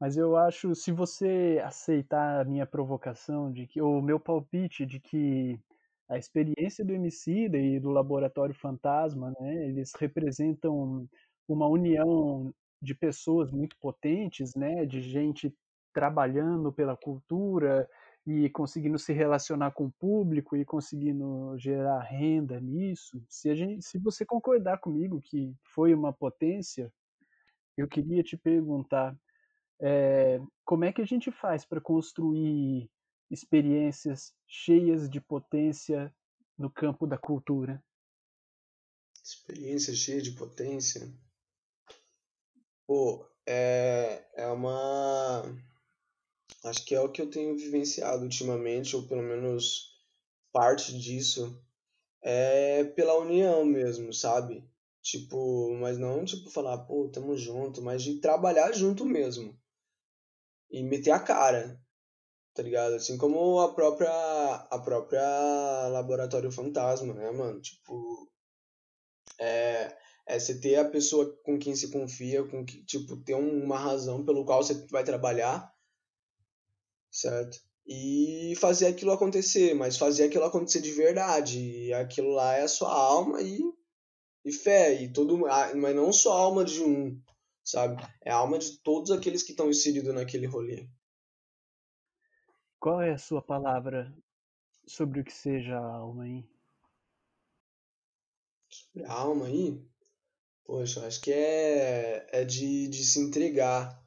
mas 0.00 0.16
eu 0.16 0.34
acho, 0.36 0.74
se 0.74 0.90
você 0.92 1.60
aceitar 1.64 2.40
a 2.40 2.44
minha 2.44 2.66
provocação 2.66 3.52
de 3.52 3.66
que 3.66 3.82
o 3.82 4.00
meu 4.00 4.18
palpite 4.18 4.86
de 4.86 4.98
que 4.98 5.60
a 6.08 6.16
experiência 6.18 6.84
do 6.84 6.92
Emicida 6.94 7.58
e 7.58 7.78
do 7.78 7.90
Laboratório 7.90 8.54
Fantasma, 8.54 9.32
né, 9.40 9.66
eles 9.68 9.92
representam 9.98 11.06
uma 11.46 11.68
união 11.68 12.52
de 12.82 12.94
pessoas 12.94 13.52
muito 13.52 13.76
potentes, 13.78 14.54
né, 14.56 14.86
de 14.86 15.02
gente 15.02 15.54
trabalhando 15.92 16.72
pela 16.72 16.96
cultura, 16.96 17.88
e 18.26 18.50
conseguindo 18.50 18.98
se 18.98 19.12
relacionar 19.12 19.70
com 19.72 19.86
o 19.86 19.92
público 19.92 20.56
e 20.56 20.64
conseguindo 20.64 21.56
gerar 21.58 22.00
renda 22.00 22.60
nisso, 22.60 23.22
se, 23.28 23.48
a 23.48 23.54
gente, 23.54 23.84
se 23.84 23.98
você 23.98 24.24
concordar 24.24 24.78
comigo 24.78 25.20
que 25.22 25.54
foi 25.62 25.94
uma 25.94 26.12
potência, 26.12 26.92
eu 27.76 27.88
queria 27.88 28.22
te 28.22 28.36
perguntar 28.36 29.16
é, 29.80 30.40
como 30.64 30.84
é 30.84 30.92
que 30.92 31.00
a 31.00 31.06
gente 31.06 31.30
faz 31.30 31.64
para 31.64 31.80
construir 31.80 32.90
experiências 33.30 34.34
cheias 34.46 35.08
de 35.08 35.20
potência 35.20 36.14
no 36.58 36.70
campo 36.70 37.06
da 37.06 37.16
cultura? 37.16 37.82
Experiência 39.24 39.94
cheia 39.94 40.20
de 40.20 40.32
potência? 40.32 41.10
Pô, 42.86 43.26
é, 43.46 44.26
é 44.34 44.46
uma 44.48 45.42
Acho 46.64 46.84
que 46.84 46.94
é 46.94 47.00
o 47.00 47.10
que 47.10 47.22
eu 47.22 47.30
tenho 47.30 47.56
vivenciado 47.56 48.22
ultimamente, 48.22 48.94
ou 48.94 49.06
pelo 49.06 49.22
menos 49.22 49.98
parte 50.52 50.98
disso, 50.98 51.58
é 52.22 52.84
pela 52.84 53.18
união 53.18 53.64
mesmo, 53.64 54.12
sabe? 54.12 54.68
Tipo, 55.02 55.74
mas 55.80 55.98
não 55.98 56.24
tipo 56.24 56.50
falar, 56.50 56.78
pô, 56.84 57.08
tamo 57.08 57.36
junto, 57.36 57.80
mas 57.80 58.02
de 58.02 58.20
trabalhar 58.20 58.72
junto 58.72 59.04
mesmo. 59.04 59.58
E 60.70 60.82
meter 60.82 61.10
a 61.12 61.20
cara, 61.20 61.80
tá 62.54 62.62
ligado? 62.62 62.94
Assim 62.94 63.16
como 63.18 63.60
a 63.60 63.74
própria 63.74 64.10
a 64.10 64.78
própria 64.78 65.88
Laboratório 65.88 66.52
Fantasma, 66.52 67.14
né, 67.14 67.30
mano? 67.30 67.60
Tipo, 67.60 68.30
é, 69.38 69.96
é 70.26 70.38
você 70.38 70.60
ter 70.60 70.76
a 70.76 70.88
pessoa 70.88 71.34
com 71.42 71.58
quem 71.58 71.74
se 71.74 71.90
confia, 71.90 72.44
com 72.44 72.64
que, 72.64 72.84
tipo, 72.84 73.16
ter 73.16 73.34
uma 73.34 73.78
razão 73.78 74.24
pelo 74.24 74.44
qual 74.44 74.62
você 74.62 74.74
vai 74.88 75.02
trabalhar 75.04 75.69
certo? 77.10 77.60
E 77.86 78.54
fazer 78.60 78.86
aquilo 78.86 79.12
acontecer, 79.12 79.74
mas 79.74 79.96
fazer 79.96 80.24
aquilo 80.24 80.44
acontecer 80.44 80.80
de 80.80 80.92
verdade. 80.92 81.58
E 81.58 81.92
aquilo 81.92 82.30
lá 82.30 82.54
é 82.54 82.62
a 82.62 82.68
sua 82.68 82.92
alma 82.92 83.42
e, 83.42 83.60
e 84.44 84.52
fé. 84.52 85.02
E 85.02 85.12
todo, 85.12 85.36
mas 85.38 85.96
não 85.96 86.12
só 86.12 86.32
a 86.32 86.40
alma 86.40 86.64
de 86.64 86.80
um, 86.82 87.20
sabe? 87.64 88.00
É 88.22 88.30
a 88.30 88.36
alma 88.36 88.58
de 88.58 88.78
todos 88.78 89.10
aqueles 89.10 89.42
que 89.42 89.50
estão 89.50 89.68
inseridos 89.68 90.14
naquele 90.14 90.46
rolê. 90.46 90.88
Qual 92.78 93.00
é 93.02 93.12
a 93.12 93.18
sua 93.18 93.42
palavra 93.42 94.14
sobre 94.86 95.20
o 95.20 95.24
que 95.24 95.32
seja 95.32 95.76
a 95.76 95.94
alma 95.96 96.24
aí? 96.24 96.48
Sobre 98.70 99.04
a 99.04 99.12
alma 99.12 99.46
aí? 99.46 99.84
Poxa, 100.64 101.04
acho 101.06 101.20
que 101.20 101.32
é, 101.32 102.26
é 102.30 102.44
de, 102.44 102.86
de 102.86 103.04
se 103.04 103.18
entregar 103.18 103.99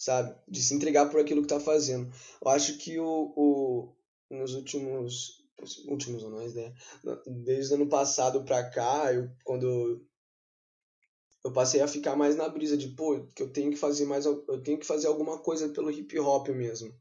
sabe? 0.00 0.34
De 0.48 0.62
se 0.62 0.74
entregar 0.74 1.10
por 1.10 1.20
aquilo 1.20 1.42
que 1.42 1.48
tá 1.48 1.60
fazendo. 1.60 2.12
Eu 2.42 2.50
acho 2.50 2.78
que 2.78 2.98
o, 2.98 3.32
o 3.36 3.96
nos 4.30 4.54
últimos 4.54 5.38
últimos 5.88 6.24
anos, 6.24 6.54
né? 6.54 6.74
Desde 7.26 7.72
o 7.74 7.76
ano 7.76 7.88
passado 7.88 8.44
pra 8.44 8.70
cá, 8.70 9.12
eu 9.12 9.30
quando 9.44 10.02
eu 11.44 11.52
passei 11.52 11.80
a 11.80 11.88
ficar 11.88 12.16
mais 12.16 12.36
na 12.36 12.48
brisa 12.48 12.76
de, 12.76 12.88
pô, 12.88 13.26
que 13.34 13.42
eu 13.42 13.52
tenho 13.52 13.70
que 13.70 13.76
fazer 13.76 14.04
mais 14.06 14.26
eu 14.26 14.62
tenho 14.62 14.78
que 14.78 14.86
fazer 14.86 15.06
alguma 15.06 15.38
coisa 15.38 15.68
pelo 15.70 15.90
hip 15.90 16.18
hop 16.18 16.48
mesmo. 16.48 16.94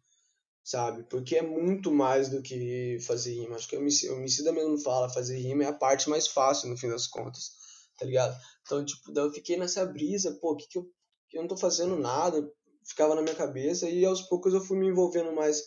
sabe? 0.64 1.04
Porque 1.06 1.38
é 1.38 1.44
muito 1.44 1.92
mais 1.92 2.30
do 2.30 2.42
que 2.44 3.00
fazer 3.02 3.34
rima. 3.36 3.56
Acho 3.58 3.70
que 3.70 3.78
o 3.78 3.82
Emicida 3.82 4.52
mesmo 4.54 4.78
fala, 4.80 5.10
fazer 5.10 5.40
rima 5.40 5.64
é 5.66 5.68
a 5.68 5.74
parte 5.74 6.10
mais 6.10 6.28
fácil 6.28 6.70
no 6.70 6.78
fim 6.78 6.90
das 6.90 7.08
contas, 7.08 7.52
tá 7.98 8.06
ligado? 8.06 8.38
Então, 8.64 8.86
tipo, 8.86 9.12
daí 9.14 9.26
eu 9.26 9.34
fiquei 9.34 9.58
nessa 9.58 9.86
brisa, 9.86 10.38
pô, 10.42 10.56
que 10.58 10.68
que 10.70 10.80
eu, 10.80 10.92
que 11.30 11.38
eu 11.38 11.42
não 11.44 11.50
tô 11.50 11.58
fazendo 11.58 11.98
nada, 11.98 12.50
ficava 12.84 13.16
na 13.16 13.22
minha 13.22 13.36
cabeça 13.36 13.90
e 13.90 14.06
aos 14.06 14.22
poucos 14.22 14.54
eu 14.54 14.62
fui 14.62 14.78
me 14.78 14.88
envolvendo 14.88 15.34
mais 15.34 15.62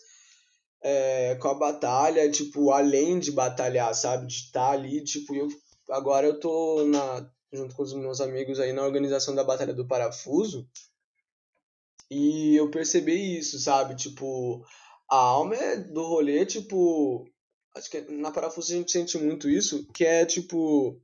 é, 0.82 1.36
com 1.36 1.48
a 1.48 1.54
batalha, 1.54 2.30
tipo, 2.30 2.70
além 2.70 3.18
de 3.18 3.30
batalhar, 3.30 3.94
sabe? 3.94 4.26
De 4.26 4.34
estar 4.34 4.68
tá 4.68 4.72
ali, 4.72 5.02
tipo, 5.04 5.34
eu, 5.34 5.48
agora 5.90 6.26
eu 6.26 6.40
tô 6.40 6.84
na, 6.86 7.30
junto 7.52 7.74
com 7.74 7.82
os 7.82 7.92
meus 7.92 8.20
amigos 8.20 8.58
aí 8.58 8.72
na 8.72 8.84
organização 8.84 9.34
da 9.34 9.44
Batalha 9.44 9.72
do 9.72 9.86
Parafuso 9.86 10.68
e 12.14 12.56
eu 12.56 12.70
percebi 12.70 13.38
isso, 13.38 13.58
sabe? 13.58 13.94
Tipo, 13.94 14.62
a 15.10 15.16
alma 15.16 15.54
é 15.54 15.76
do 15.78 16.02
rolê, 16.06 16.44
tipo. 16.44 17.26
Acho 17.74 17.90
que 17.90 18.02
na 18.02 18.30
parafuso 18.30 18.70
a 18.70 18.76
gente 18.76 18.92
sente 18.92 19.16
muito 19.16 19.48
isso, 19.48 19.86
que 19.94 20.04
é 20.04 20.26
tipo. 20.26 21.00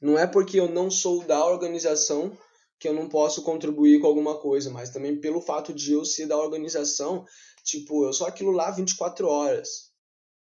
Não 0.00 0.18
é 0.18 0.26
porque 0.26 0.58
eu 0.58 0.68
não 0.68 0.90
sou 0.90 1.24
da 1.24 1.46
organização 1.46 2.36
que 2.78 2.88
eu 2.88 2.94
não 2.94 3.08
posso 3.08 3.42
contribuir 3.42 4.00
com 4.00 4.06
alguma 4.06 4.38
coisa, 4.38 4.70
mas 4.70 4.90
também 4.90 5.20
pelo 5.20 5.40
fato 5.40 5.72
de 5.74 5.92
eu 5.92 6.04
ser 6.04 6.26
da 6.26 6.36
organização, 6.36 7.24
tipo, 7.64 8.04
eu 8.04 8.12
sou 8.12 8.26
aquilo 8.26 8.52
lá 8.52 8.70
24 8.70 9.26
horas. 9.26 9.88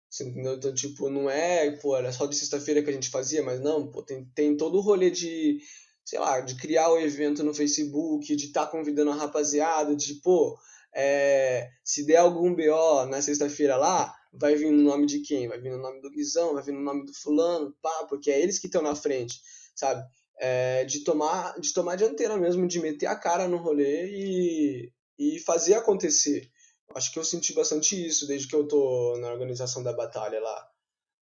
Você 0.09 0.25
entendeu? 0.25 0.53
Então, 0.53 0.73
tipo, 0.73 1.09
não 1.09 1.29
é, 1.29 1.71
pô, 1.77 1.97
era 1.97 2.11
só 2.11 2.25
de 2.25 2.35
sexta-feira 2.35 2.83
que 2.83 2.89
a 2.89 2.93
gente 2.93 3.09
fazia, 3.09 3.41
mas 3.43 3.59
não, 3.59 3.91
pô, 3.91 4.03
tem, 4.03 4.25
tem 4.35 4.55
todo 4.55 4.77
o 4.77 4.81
rolê 4.81 5.09
de, 5.09 5.59
sei 6.05 6.19
lá, 6.19 6.39
de 6.39 6.55
criar 6.55 6.89
o 6.91 6.99
evento 6.99 7.43
no 7.43 7.53
Facebook, 7.53 8.35
de 8.35 8.45
estar 8.45 8.65
tá 8.67 8.71
convidando 8.71 9.11
a 9.11 9.15
rapaziada, 9.15 9.95
de, 9.95 10.15
pô, 10.15 10.57
é, 10.93 11.69
se 11.83 12.05
der 12.05 12.17
algum 12.17 12.53
BO 12.53 13.05
na 13.07 13.21
sexta-feira 13.21 13.75
lá, 13.75 14.15
vai 14.31 14.55
vir 14.55 14.71
no 14.71 14.83
nome 14.83 15.07
de 15.07 15.19
quem? 15.19 15.47
Vai 15.47 15.59
vir 15.59 15.71
no 15.71 15.79
nome 15.79 15.99
do 15.99 16.11
Guizão, 16.11 16.53
vai 16.53 16.63
vir 16.63 16.73
no 16.73 16.81
nome 16.81 17.05
do 17.05 17.13
fulano, 17.13 17.75
pá, 17.81 18.05
porque 18.07 18.29
é 18.31 18.39
eles 18.39 18.59
que 18.59 18.67
estão 18.67 18.81
na 18.81 18.95
frente, 18.95 19.41
sabe? 19.75 20.03
É, 20.45 20.83
de 20.83 21.05
tomar 21.05 21.57
de 21.57 21.71
tomar 21.73 21.95
dianteira 21.95 22.35
mesmo, 22.35 22.67
de 22.67 22.77
meter 22.77 23.05
a 23.05 23.15
cara 23.15 23.47
no 23.47 23.55
rolê 23.55 24.09
e, 24.11 24.91
e 25.17 25.39
fazer 25.39 25.75
acontecer. 25.75 26.51
Acho 26.93 27.13
que 27.13 27.17
eu 27.17 27.23
senti 27.23 27.53
bastante 27.53 27.95
isso 27.95 28.27
desde 28.27 28.49
que 28.49 28.55
eu 28.55 28.67
tô 28.67 29.17
na 29.21 29.31
organização 29.31 29.81
da 29.81 29.93
batalha 29.93 30.41
lá. 30.41 30.69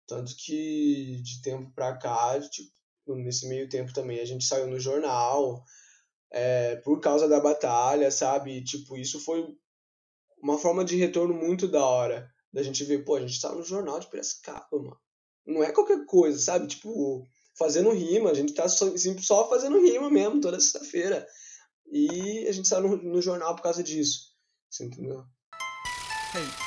Tanto 0.05 0.35
que 0.37 1.19
de 1.23 1.41
tempo 1.41 1.71
pra 1.73 1.97
cá, 1.97 2.39
tipo, 2.41 2.71
nesse 3.07 3.47
meio 3.47 3.67
tempo 3.67 3.91
também 3.91 4.19
a 4.19 4.25
gente 4.25 4.45
saiu 4.45 4.67
no 4.67 4.79
jornal, 4.79 5.63
é, 6.31 6.75
por 6.77 6.99
causa 7.01 7.27
da 7.27 7.39
batalha, 7.39 8.11
sabe? 8.11 8.63
Tipo, 8.63 8.97
isso 8.97 9.19
foi 9.19 9.47
uma 10.39 10.59
forma 10.59 10.85
de 10.85 10.95
retorno 10.95 11.33
muito 11.33 11.67
da 11.67 11.83
hora. 11.83 12.29
Da 12.53 12.61
gente 12.61 12.83
ver, 12.83 13.03
pô, 13.03 13.15
a 13.15 13.21
gente 13.21 13.41
tá 13.41 13.51
no 13.51 13.63
jornal 13.63 13.99
de 13.99 14.07
Piracicaba, 14.07 14.67
mano. 14.71 14.99
Não 15.43 15.63
é 15.63 15.71
qualquer 15.71 16.05
coisa, 16.05 16.37
sabe? 16.37 16.67
Tipo, 16.67 17.25
fazendo 17.57 17.91
rima, 17.91 18.31
a 18.31 18.33
gente 18.33 18.53
tá 18.53 18.67
só, 18.69 18.85
só 19.19 19.49
fazendo 19.49 19.81
rima 19.81 20.09
mesmo, 20.09 20.39
toda 20.39 20.59
sexta-feira. 20.59 21.27
E 21.91 22.45
a 22.47 22.51
gente 22.51 22.67
saiu 22.67 22.83
no, 22.83 22.97
no, 22.97 23.21
jornal 23.21 23.55
por 23.55 23.63
causa 23.63 23.83
disso. 23.83 24.31
Você 24.69 24.85
entendeu? 24.85 25.23
Hey. 26.33 26.66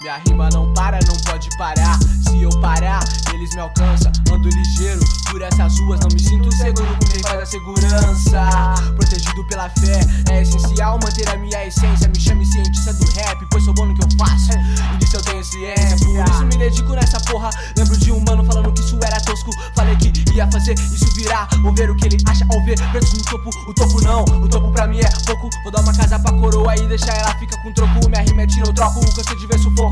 Minha 0.00 0.16
rima 0.28 0.48
não 0.50 0.72
para, 0.74 1.00
não 1.08 1.16
pode 1.26 1.48
parar. 1.58 1.98
Se 2.28 2.40
eu 2.40 2.50
parar, 2.60 3.02
eles 3.34 3.52
me 3.54 3.60
alcançam. 3.60 4.12
Ando 4.32 4.48
ligeiro 4.48 5.00
por 5.28 5.42
essas 5.42 5.76
ruas, 5.80 5.98
não 6.00 6.08
me 6.12 6.20
sinto 6.20 6.52
seguro 6.54 6.86
com 6.86 7.06
quem 7.06 7.20
faz 7.22 7.42
a 7.42 7.46
segurança. 7.46 8.74
Protegido 8.94 9.44
pela 9.48 9.68
fé, 9.70 10.00
é 10.30 10.42
essencial 10.42 11.00
manter 11.02 11.28
a 11.28 11.36
minha 11.36 11.66
essência. 11.66 12.06
Me 12.06 12.20
chame 12.20 12.46
cientista 12.46 12.92
do 12.94 13.04
rap, 13.10 13.44
pois 13.50 13.64
sou 13.64 13.74
bom 13.74 13.86
no 13.86 13.94
que 13.94 14.04
eu 14.04 14.08
faço. 14.16 14.52
E 14.94 14.96
disso 14.98 15.16
eu 15.16 15.22
tenho 15.22 15.44
ciência, 15.44 15.96
por 16.06 16.30
isso 16.30 16.46
me 16.46 16.56
dedico 16.56 16.92
nessa 16.92 17.18
porra. 17.20 17.50
Lembro 17.76 17.96
de 17.96 18.12
um 18.12 18.20
mano 18.20 18.44
falando 18.44 18.72
que 18.72 18.80
isso 18.80 18.96
era 19.02 19.20
tosco. 19.22 19.50
Falei 19.74 19.96
que 19.96 20.12
ia 20.32 20.48
fazer 20.52 20.74
isso 20.74 21.12
virar. 21.16 21.48
Vou 21.60 21.74
ver 21.74 21.90
o 21.90 21.96
que 21.96 22.06
ele 22.06 22.18
acha 22.28 22.46
ao 22.52 22.64
ver 22.64 22.78
pretos 22.92 23.12
no 23.14 23.24
topo. 23.24 23.50
O 23.68 23.74
topo 23.74 24.00
não, 24.02 24.22
o 24.22 24.48
topo 24.48 24.70
pra 24.70 24.86
mim 24.86 25.00
é 25.00 25.10
pouco. 25.26 25.50
Vou 25.64 25.72
dar 25.72 25.80
uma 25.80 25.92
casa 25.92 26.20
pra 26.20 26.32
coroa 26.32 26.76
e 26.76 26.86
deixar 26.86 27.16
ela 27.16 27.34
fica 27.34 27.60
com 27.62 27.72
troco. 27.72 28.08
Minha 28.08 28.22
rima 28.22 28.42
é 28.42 28.46
tiro, 28.46 28.68
eu 28.68 28.72
troco. 28.72 29.00
Cansei 29.16 29.36
de 29.36 29.46
ver 29.46 29.58
sufoco. 29.58 29.87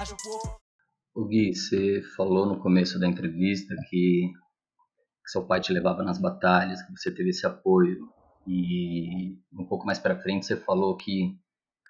Acho 0.00 0.16
pouco. 0.22 0.60
O 1.14 1.26
Gui, 1.26 1.54
você 1.54 2.02
falou 2.16 2.46
no 2.46 2.60
começo 2.60 2.98
da 2.98 3.06
entrevista 3.06 3.74
que, 3.88 4.30
que 5.24 5.30
seu 5.30 5.46
pai 5.46 5.60
te 5.60 5.72
levava 5.72 6.02
nas 6.02 6.20
batalhas, 6.20 6.82
que 6.82 6.90
você 6.96 7.12
teve 7.12 7.30
esse 7.30 7.46
apoio. 7.46 8.08
E 8.46 9.36
um 9.52 9.66
pouco 9.66 9.84
mais 9.84 9.98
para 9.98 10.20
frente 10.20 10.46
você 10.46 10.56
falou 10.56 10.96
que 10.96 11.36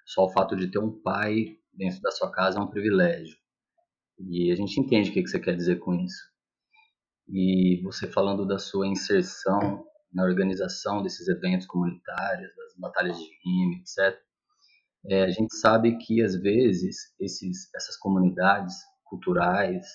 só 0.06 0.24
o 0.24 0.32
fato 0.32 0.56
de 0.56 0.68
ter 0.68 0.78
um 0.78 1.00
pai 1.02 1.56
dentro 1.72 2.00
da 2.00 2.10
sua 2.10 2.30
casa 2.32 2.58
é 2.58 2.62
um 2.62 2.70
privilégio. 2.70 3.36
E 4.18 4.50
a 4.50 4.56
gente 4.56 4.80
entende 4.80 5.10
o 5.10 5.12
que 5.12 5.26
você 5.26 5.38
quer 5.38 5.56
dizer 5.56 5.78
com 5.78 5.94
isso. 5.94 6.22
E 7.28 7.80
você 7.82 8.06
falando 8.06 8.46
da 8.46 8.58
sua 8.58 8.86
inserção 8.86 9.84
na 10.12 10.24
organização 10.24 11.02
desses 11.02 11.28
eventos 11.28 11.66
comunitários, 11.66 12.50
das 12.56 12.74
batalhas 12.76 13.16
de 13.16 13.28
rima, 13.44 13.76
etc. 13.76 14.18
É, 15.06 15.22
a 15.24 15.28
gente 15.28 15.54
sabe 15.56 15.96
que 15.98 16.22
às 16.22 16.34
vezes 16.36 16.96
esses, 17.18 17.72
essas 17.74 17.96
comunidades 17.96 18.74
culturais, 19.04 19.86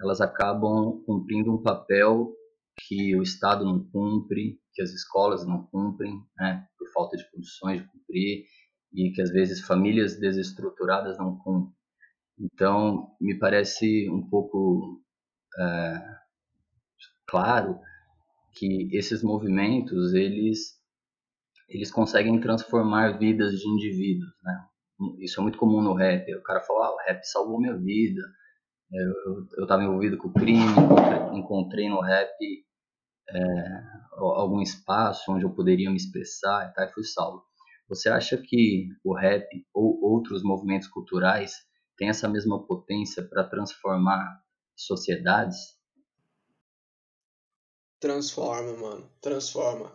elas 0.00 0.20
acabam 0.20 1.02
cumprindo 1.04 1.52
um 1.52 1.62
papel 1.62 2.32
que 2.76 3.16
o 3.16 3.22
Estado 3.22 3.64
não 3.64 3.84
cumpre, 3.90 4.58
que 4.72 4.82
as 4.82 4.90
escolas 4.90 5.46
não 5.46 5.66
cumprem, 5.66 6.20
né, 6.38 6.66
por 6.78 6.88
falta 6.92 7.16
de 7.16 7.30
condições 7.30 7.82
de 7.82 7.88
cumprir, 7.88 8.44
e 8.92 9.10
que 9.12 9.22
às 9.22 9.30
vezes 9.30 9.60
famílias 9.60 10.18
desestruturadas 10.18 11.18
não 11.18 11.36
cumprem. 11.38 11.74
Então, 12.38 13.14
me 13.20 13.38
parece 13.38 14.08
um 14.10 14.28
pouco 14.28 15.00
é, 15.58 16.16
claro 17.26 17.78
que 18.52 18.88
esses 18.92 19.22
movimentos 19.22 20.14
eles 20.14 20.80
eles 21.74 21.90
conseguem 21.90 22.40
transformar 22.40 23.18
vidas 23.18 23.58
de 23.58 23.68
indivíduos, 23.68 24.32
né? 24.42 24.64
Isso 25.18 25.40
é 25.40 25.42
muito 25.42 25.58
comum 25.58 25.82
no 25.82 25.94
rap. 25.94 26.32
O 26.34 26.42
cara 26.42 26.60
fala, 26.60 26.86
ah, 26.86 26.94
o 26.94 26.98
rap 26.98 27.24
salvou 27.24 27.60
minha 27.60 27.76
vida, 27.76 28.22
eu 29.56 29.62
estava 29.62 29.82
envolvido 29.82 30.16
com 30.16 30.28
o 30.28 30.32
crime, 30.32 30.62
encontrei, 31.32 31.88
no 31.88 32.00
rap 32.00 32.30
é, 33.28 33.40
algum 34.12 34.60
espaço 34.60 35.32
onde 35.32 35.44
eu 35.44 35.50
poderia 35.50 35.90
me 35.90 35.96
expressar 35.96 36.70
e 36.70 36.74
tal, 36.74 36.84
e 36.84 36.92
fui 36.92 37.04
salvo. 37.04 37.42
Você 37.88 38.08
acha 38.08 38.36
que 38.36 38.88
o 39.02 39.14
rap 39.14 39.46
ou 39.74 40.00
outros 40.00 40.42
movimentos 40.42 40.88
culturais 40.88 41.52
têm 41.96 42.08
essa 42.08 42.28
mesma 42.28 42.64
potência 42.66 43.22
para 43.22 43.44
transformar 43.44 44.40
sociedades? 44.76 45.58
Transforma, 47.98 48.76
mano. 48.76 49.10
Transforma. 49.20 49.92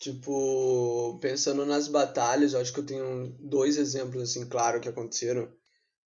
Tipo, 0.00 1.18
pensando 1.20 1.66
nas 1.66 1.86
batalhas, 1.86 2.54
eu 2.54 2.60
acho 2.60 2.72
que 2.72 2.80
eu 2.80 2.86
tenho 2.86 3.36
dois 3.38 3.76
exemplos, 3.76 4.22
assim, 4.22 4.48
claro, 4.48 4.80
que 4.80 4.88
aconteceram 4.88 5.52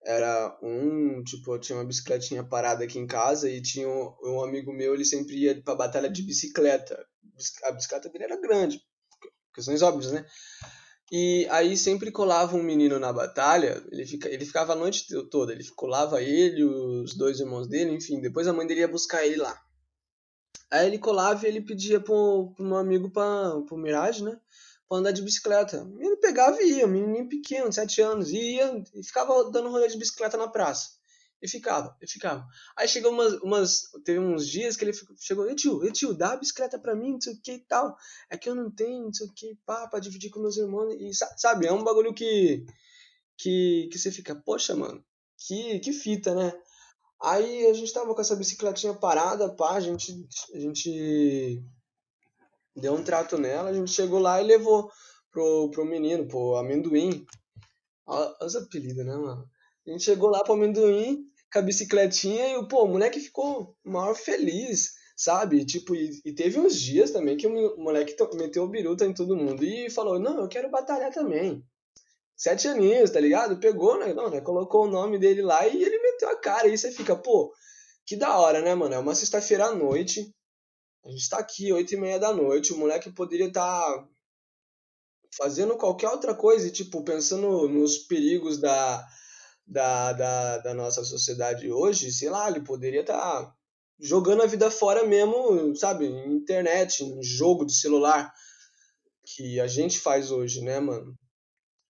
era 0.05 0.59
um, 0.63 1.23
tipo, 1.23 1.55
eu 1.55 1.61
tinha 1.61 1.79
uma 1.79 1.85
bicicletinha 1.85 2.45
parada 2.45 2.85
aqui 2.85 2.99
em 2.99 3.07
casa 3.07 3.49
e 3.49 3.63
tinha 3.63 3.89
um, 3.89 4.15
um 4.25 4.43
amigo 4.43 4.73
meu, 4.73 4.95
ele 4.95 5.05
sempre 5.05 5.37
ia 5.37 5.63
pra 5.63 5.77
batalha 5.77 6.11
de 6.11 6.23
bicicleta. 6.23 7.07
A 7.63 7.73
bicicleta 7.73 8.09
dele 8.09 8.25
era 8.25 8.41
grande, 8.41 8.81
questões 9.55 9.81
óbvias, 9.81 10.13
né? 10.13 10.27
E 11.13 11.47
aí 11.51 11.77
sempre 11.77 12.11
colava 12.11 12.57
um 12.57 12.63
menino 12.63 12.99
na 12.99 13.13
batalha, 13.13 13.81
ele, 13.93 14.05
fica, 14.05 14.29
ele 14.29 14.45
ficava 14.45 14.73
a 14.73 14.77
noite 14.77 15.07
toda, 15.31 15.53
ele 15.53 15.65
colava 15.77 16.21
ele, 16.21 16.65
os 16.65 17.15
dois 17.15 17.39
irmãos 17.39 17.69
dele, 17.69 17.93
enfim, 17.93 18.21
depois 18.21 18.49
a 18.49 18.53
mãe 18.53 18.67
dele 18.67 18.81
ia 18.81 18.89
buscar 18.89 19.25
ele 19.25 19.37
lá. 19.37 19.64
Aí 20.75 20.87
ele 20.87 20.99
colava 20.99 21.45
e 21.45 21.49
ele 21.49 21.61
pedia 21.61 22.01
pro, 22.01 22.53
pro 22.57 22.65
meu 22.65 22.77
amigo, 22.77 23.11
pra, 23.11 23.61
pro 23.67 23.77
Mirage, 23.77 24.25
né? 24.25 24.39
pra 24.89 24.99
andar 24.99 25.13
de 25.13 25.23
bicicleta. 25.23 25.89
Ele 25.99 26.17
pegava 26.17 26.63
e 26.63 26.79
ia, 26.79 26.87
um 26.87 26.91
menininho 26.91 27.29
pequeno, 27.29 27.73
sete 27.73 28.01
anos, 28.01 28.31
e 28.31 28.57
ia 28.57 28.85
e 28.95 29.03
ficava 29.03 29.51
dando 29.51 29.71
rolê 29.71 29.89
de 29.89 29.99
bicicleta 29.99 30.37
na 30.37 30.49
praça. 30.49 30.91
E 31.43 31.49
ficava, 31.49 31.95
e 32.01 32.11
ficava. 32.11 32.47
Aí 32.77 32.89
chegou 32.89 33.13
umas, 33.13 33.35
umas. 33.43 33.83
Teve 34.05 34.19
uns 34.19 34.49
dias 34.49 34.77
que 34.77 34.85
ele 34.85 34.93
chegou, 35.19 35.51
e 35.51 35.55
tio, 35.55 35.85
e 35.85 35.93
tio, 35.93 36.15
dá 36.15 36.33
a 36.33 36.37
bicicleta 36.37 36.79
pra 36.79 36.95
mim, 36.95 37.13
não 37.13 37.21
sei 37.21 37.35
o 37.35 37.41
que 37.43 37.53
e 37.53 37.59
tal. 37.59 37.95
É 38.31 38.39
que 38.39 38.49
eu 38.49 38.55
não 38.55 38.71
tenho, 38.71 39.05
não 39.05 39.13
sei 39.13 39.27
o 39.27 39.33
que, 39.33 39.59
pá, 39.67 39.87
pra 39.89 40.01
dividir 40.01 40.31
com 40.31 40.41
meus 40.41 40.57
irmãos. 40.57 40.95
E 40.95 41.11
sabe, 41.37 41.67
é 41.67 41.73
um 41.73 41.85
bagulho 41.85 42.15
que. 42.15 42.65
Que, 43.37 43.89
que 43.91 43.99
você 43.99 44.13
fica, 44.13 44.35
poxa, 44.35 44.77
mano, 44.77 45.05
que, 45.37 45.81
que 45.81 45.93
fita, 45.93 46.35
né? 46.35 46.53
Aí 47.25 47.67
a 47.67 47.73
gente 47.73 47.91
tava 47.91 48.15
com 48.15 48.21
essa 48.21 48.37
bicicletinha 48.37 48.93
parada, 48.93 49.49
pá, 49.49 49.77
a 49.77 49.81
gente, 49.81 50.13
a 50.53 50.59
gente 50.59 51.59
deu 52.77 52.93
um 52.93 53.03
trato 53.03 53.39
nela, 53.39 53.71
a 53.71 53.73
gente 53.73 53.91
chegou 53.91 54.19
lá 54.19 54.43
e 54.43 54.45
levou 54.45 54.91
pro, 55.33 55.71
pro 55.71 55.87
menino, 55.87 56.29
pro 56.29 56.57
amendoim. 56.57 57.25
Olha 58.07 58.37
os 58.43 58.55
apelidos, 58.55 59.07
né, 59.07 59.17
mano? 59.17 59.49
A 59.87 59.91
gente 59.91 60.05
chegou 60.05 60.29
lá 60.29 60.45
pro 60.45 60.53
amendoim 60.53 61.25
com 61.51 61.59
a 61.61 61.63
bicicletinha 61.63 62.59
e 62.59 62.69
pô, 62.69 62.85
o 62.85 62.89
moleque 62.89 63.19
ficou 63.19 63.75
maior 63.83 64.15
feliz, 64.15 64.93
sabe? 65.17 65.65
Tipo, 65.65 65.95
e, 65.95 66.21
e 66.27 66.33
teve 66.35 66.61
uns 66.61 66.79
dias 66.79 67.11
também 67.11 67.39
que 67.39 67.47
o 67.47 67.79
moleque 67.79 68.15
meteu 68.35 68.65
o 68.65 68.69
biruta 68.69 69.07
em 69.07 69.15
todo 69.15 69.35
mundo 69.35 69.65
e 69.65 69.89
falou: 69.89 70.19
Não, 70.19 70.41
eu 70.41 70.49
quero 70.49 70.71
batalhar 70.71 71.11
também. 71.11 71.65
Sete 72.37 72.69
aninhos, 72.69 73.11
tá 73.11 73.21
ligado? 73.21 73.59
Pegou, 73.59 73.99
né? 73.99 74.13
Não, 74.13 74.29
né? 74.29 74.41
Colocou 74.41 74.85
o 74.85 74.91
nome 74.91 75.19
dele 75.19 75.43
lá 75.43 75.67
e 75.67 75.83
ele 75.83 75.99
meteu 75.99 76.29
a 76.31 76.37
cara. 76.37 76.69
E 76.69 76.77
você 76.77 76.91
fica, 76.91 77.15
pô, 77.15 77.53
que 78.05 78.17
da 78.17 78.39
hora, 78.39 78.61
né, 78.61 78.75
mano? 78.75 78.95
É 78.95 78.99
uma 78.99 79.15
sexta-feira 79.15 79.67
à 79.67 79.75
noite. 79.75 80.35
A 81.05 81.11
gente 81.11 81.29
tá 81.29 81.39
aqui, 81.39 81.73
oito 81.73 81.95
e 81.95 81.97
meia 81.97 82.19
da 82.19 82.33
noite. 82.33 82.73
O 82.73 82.79
moleque 82.79 83.13
poderia 83.13 83.49
estar 83.49 83.63
tá 83.63 84.09
fazendo 85.37 85.77
qualquer 85.77 86.09
outra 86.09 86.35
coisa 86.35 86.67
e, 86.67 86.73
tipo, 86.73 87.05
pensando 87.05 87.69
nos 87.69 87.99
perigos 87.99 88.59
da, 88.59 89.07
da, 89.67 90.13
da, 90.13 90.59
da 90.59 90.75
nossa 90.75 91.05
sociedade 91.05 91.71
hoje, 91.71 92.13
sei 92.13 92.31
lá, 92.31 92.49
ele 92.49 92.61
poderia 92.61 93.01
estar 93.01 93.19
tá 93.19 93.55
jogando 93.99 94.43
a 94.43 94.47
vida 94.47 94.71
fora 94.71 95.05
mesmo, 95.07 95.75
sabe? 95.77 96.07
Internet, 96.07 97.05
jogo 97.23 97.65
de 97.65 97.75
celular 97.75 98.33
que 99.25 99.59
a 99.61 99.67
gente 99.67 99.99
faz 99.99 100.31
hoje, 100.31 100.61
né, 100.61 100.81
mano? 100.81 101.17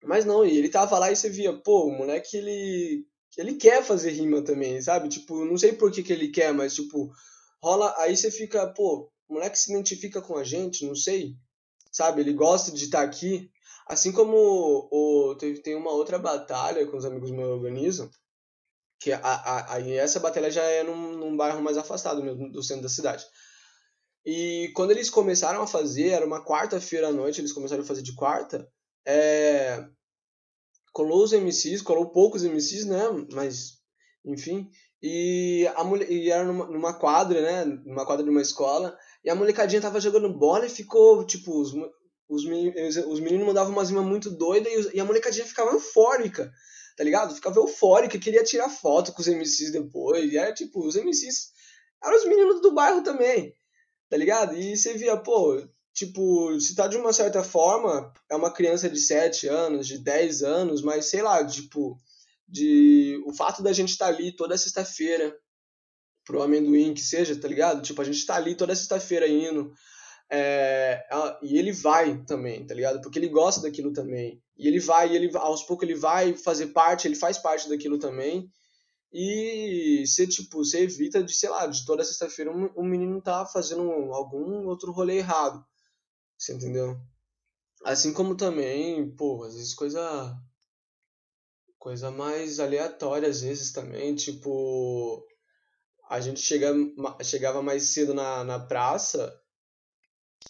Mas 0.04 0.24
não, 0.24 0.44
e 0.44 0.56
ele 0.56 0.68
tava 0.68 0.98
lá 0.98 1.10
e 1.10 1.16
você 1.16 1.28
via, 1.28 1.52
pô, 1.52 1.86
o 1.86 1.96
moleque, 1.96 2.36
ele, 2.36 3.06
ele 3.36 3.54
quer 3.54 3.82
fazer 3.82 4.10
rima 4.10 4.42
também, 4.42 4.80
sabe? 4.82 5.08
Tipo, 5.08 5.44
não 5.44 5.56
sei 5.56 5.72
por 5.72 5.90
que, 5.90 6.02
que 6.02 6.12
ele 6.12 6.28
quer, 6.28 6.52
mas, 6.52 6.74
tipo, 6.74 7.10
rola. 7.62 7.94
Aí 7.98 8.16
você 8.16 8.30
fica, 8.30 8.66
pô, 8.68 9.10
o 9.28 9.34
moleque 9.34 9.58
se 9.58 9.72
identifica 9.72 10.20
com 10.20 10.36
a 10.36 10.44
gente, 10.44 10.86
não 10.86 10.94
sei, 10.94 11.34
sabe? 11.90 12.20
Ele 12.20 12.32
gosta 12.32 12.70
de 12.70 12.84
estar 12.84 13.02
aqui. 13.02 13.50
Assim 13.86 14.12
como 14.12 14.88
o, 14.90 15.36
tem, 15.36 15.74
uma 15.74 15.90
outra 15.90 16.18
batalha 16.18 16.86
que 16.86 16.96
os 16.96 17.04
amigos 17.04 17.30
meus 17.30 17.50
organizam, 17.50 18.10
que 18.98 19.12
a, 19.12 19.20
a, 19.22 19.80
essa 19.90 20.20
batalha 20.20 20.50
já 20.50 20.62
é 20.62 20.82
num, 20.82 21.12
num 21.18 21.36
bairro 21.36 21.62
mais 21.62 21.76
afastado 21.76 22.22
mesmo, 22.22 22.50
do 22.50 22.62
centro 22.62 22.84
da 22.84 22.88
cidade. 22.88 23.26
E 24.24 24.70
quando 24.74 24.92
eles 24.92 25.10
começaram 25.10 25.60
a 25.62 25.66
fazer, 25.66 26.08
era 26.08 26.24
uma 26.24 26.42
quarta-feira 26.42 27.08
à 27.08 27.12
noite, 27.12 27.40
eles 27.40 27.52
começaram 27.52 27.82
a 27.82 27.86
fazer 27.86 28.00
de 28.00 28.14
quarta, 28.14 28.66
é, 29.06 29.84
colou 30.92 31.24
os 31.24 31.32
MCs, 31.32 31.82
colou 31.82 32.10
poucos 32.10 32.42
MCs, 32.44 32.86
né? 32.86 33.02
Mas, 33.32 33.78
enfim. 34.24 34.70
E, 35.02 35.70
a 35.74 35.84
mulher, 35.84 36.10
e 36.10 36.30
era 36.30 36.44
numa, 36.44 36.66
numa 36.66 36.94
quadra, 36.94 37.42
né? 37.42 37.64
Numa 37.84 38.06
quadra 38.06 38.24
de 38.24 38.30
uma 38.30 38.40
escola. 38.40 38.96
E 39.22 39.28
a 39.28 39.34
molecadinha 39.34 39.82
tava 39.82 40.00
jogando 40.00 40.32
bola 40.32 40.66
e 40.66 40.70
ficou, 40.70 41.24
tipo, 41.26 41.60
os, 41.60 41.74
os, 42.28 42.44
meninos, 42.46 42.96
os 42.96 43.20
meninos 43.20 43.46
mandavam 43.46 43.72
umas 43.72 43.90
rimas 43.90 44.06
muito 44.06 44.30
doidas 44.30 44.86
e, 44.86 44.96
e 44.96 45.00
a 45.00 45.04
molecadinha 45.04 45.44
ficava 45.46 45.72
eufórica, 45.72 46.50
tá 46.96 47.04
ligado? 47.04 47.34
Ficava 47.34 47.58
eufórica, 47.58 48.18
queria 48.18 48.44
tirar 48.44 48.68
foto 48.68 49.12
com 49.12 49.20
os 49.20 49.28
MCs 49.28 49.72
depois. 49.72 50.32
E 50.32 50.38
era, 50.38 50.54
tipo, 50.54 50.86
os 50.86 50.94
MCs 50.94 51.52
eram 52.02 52.16
os 52.16 52.24
meninos 52.24 52.62
do 52.62 52.72
bairro 52.72 53.02
também, 53.02 53.54
tá 54.08 54.16
ligado? 54.16 54.56
E 54.56 54.76
você 54.76 54.94
via, 54.94 55.16
pô, 55.16 55.60
tipo, 55.94 56.60
se 56.60 56.74
tá 56.74 56.88
de 56.88 56.96
uma 56.96 57.12
certa 57.12 57.42
forma, 57.44 58.12
é 58.28 58.34
uma 58.34 58.50
criança 58.50 58.90
de 58.90 58.98
7 59.00 59.46
anos, 59.48 59.86
de 59.86 59.98
10 59.98 60.42
anos, 60.42 60.82
mas 60.82 61.06
sei 61.06 61.22
lá, 61.22 61.46
tipo, 61.46 61.96
de 62.48 63.22
o 63.26 63.32
fato 63.32 63.62
da 63.62 63.72
gente 63.72 63.90
estar 63.90 64.06
tá 64.06 64.12
ali 64.12 64.34
toda 64.34 64.58
sexta-feira 64.58 65.34
pro 66.24 66.42
amendoim 66.42 66.94
que 66.94 67.00
seja, 67.00 67.38
tá 67.38 67.46
ligado? 67.46 67.82
Tipo, 67.82 68.02
a 68.02 68.04
gente 68.04 68.26
tá 68.26 68.34
ali 68.34 68.56
toda 68.56 68.74
sexta-feira 68.74 69.28
indo. 69.28 69.72
É, 70.30 71.06
e 71.42 71.58
ele 71.58 71.70
vai 71.70 72.24
também, 72.24 72.66
tá 72.66 72.74
ligado? 72.74 73.00
Porque 73.00 73.18
ele 73.18 73.28
gosta 73.28 73.60
daquilo 73.60 73.92
também. 73.92 74.42
E 74.56 74.66
ele 74.66 74.80
vai, 74.80 75.14
ele 75.14 75.30
aos 75.36 75.62
poucos 75.62 75.88
ele 75.88 75.98
vai 75.98 76.34
fazer 76.34 76.68
parte, 76.68 77.06
ele 77.06 77.14
faz 77.14 77.38
parte 77.38 77.68
daquilo 77.68 77.98
também. 77.98 78.50
E 79.12 80.04
você, 80.06 80.26
tipo, 80.26 80.64
você 80.64 80.80
evita 80.80 81.22
de, 81.22 81.32
sei 81.32 81.48
lá, 81.48 81.66
de 81.66 81.84
toda 81.84 82.02
sexta-feira 82.02 82.50
um, 82.50 82.68
um 82.76 82.84
menino 82.84 83.22
tá 83.22 83.46
fazendo 83.46 83.82
algum 84.12 84.66
outro 84.66 84.90
rolê 84.90 85.18
errado. 85.18 85.64
Você 86.38 86.54
entendeu? 86.54 86.96
Assim 87.84 88.12
como 88.12 88.36
também, 88.36 89.14
pô, 89.16 89.44
às 89.44 89.54
vezes 89.54 89.74
coisa. 89.74 90.36
Coisa 91.78 92.10
mais 92.10 92.60
aleatória, 92.60 93.28
às 93.28 93.42
vezes 93.42 93.72
também, 93.72 94.14
tipo. 94.14 95.26
A 96.08 96.20
gente 96.20 96.40
chega, 96.40 96.72
chegava 97.22 97.62
mais 97.62 97.84
cedo 97.84 98.14
na, 98.14 98.44
na 98.44 98.58
praça 98.58 99.40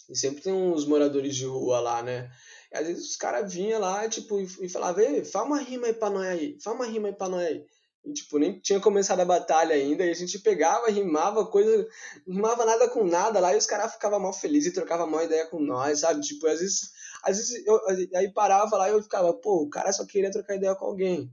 e 0.09 0.17
sempre 0.17 0.43
tem 0.43 0.53
uns 0.53 0.87
moradores 0.87 1.37
de 1.37 1.45
rua 1.47 1.81
lá, 1.81 2.03
né? 2.03 2.31
E 2.73 2.77
às 2.77 2.87
vezes 2.87 3.11
os 3.11 3.17
caras 3.17 3.53
vinham 3.53 3.81
lá, 3.81 4.09
tipo, 4.09 4.41
e, 4.41 4.45
e 4.61 4.69
falavam, 4.69 5.25
fala 5.25 5.47
uma 5.47 5.61
rima 5.61 5.87
aí 5.87 5.95
pra 5.95 6.11
nós 6.11 6.27
aí, 6.27 6.59
fala 6.63 6.77
uma 6.77 6.87
rima 6.87 7.09
aí 7.09 7.15
pra 7.15 7.29
nós 7.29 7.47
aí. 7.47 7.65
E, 8.05 8.13
tipo, 8.13 8.39
nem 8.39 8.61
tinha 8.61 8.79
começado 8.81 9.21
a 9.21 9.25
batalha 9.25 9.75
ainda, 9.75 10.05
e 10.05 10.11
a 10.11 10.15
gente 10.15 10.39
pegava, 10.39 10.91
rimava, 10.91 11.47
coisa. 11.47 11.89
rimava 12.27 12.65
nada 12.65 12.89
com 12.89 13.05
nada 13.05 13.41
lá, 13.41 13.55
e 13.55 13.59
os 13.59 13.67
caras 13.67 13.93
ficavam 13.93 14.21
mal 14.21 14.33
felizes 14.33 14.71
e 14.71 14.75
trocavam 14.75 15.07
mal 15.07 15.25
ideia 15.25 15.47
com 15.47 15.59
nós, 15.59 16.01
sabe? 16.01 16.21
Tipo, 16.21 16.47
às 16.47 16.61
vezes. 16.61 16.93
Às 17.23 17.39
vezes 17.39 17.67
eu, 17.67 17.81
aí 18.15 18.31
parava 18.31 18.77
lá 18.77 18.89
e 18.89 18.93
eu 18.93 19.03
ficava, 19.03 19.33
pô, 19.33 19.63
o 19.63 19.71
cara 19.71 19.93
só 19.93 20.05
queria 20.05 20.31
trocar 20.31 20.57
ideia 20.57 20.75
com 20.75 20.85
alguém. 20.85 21.33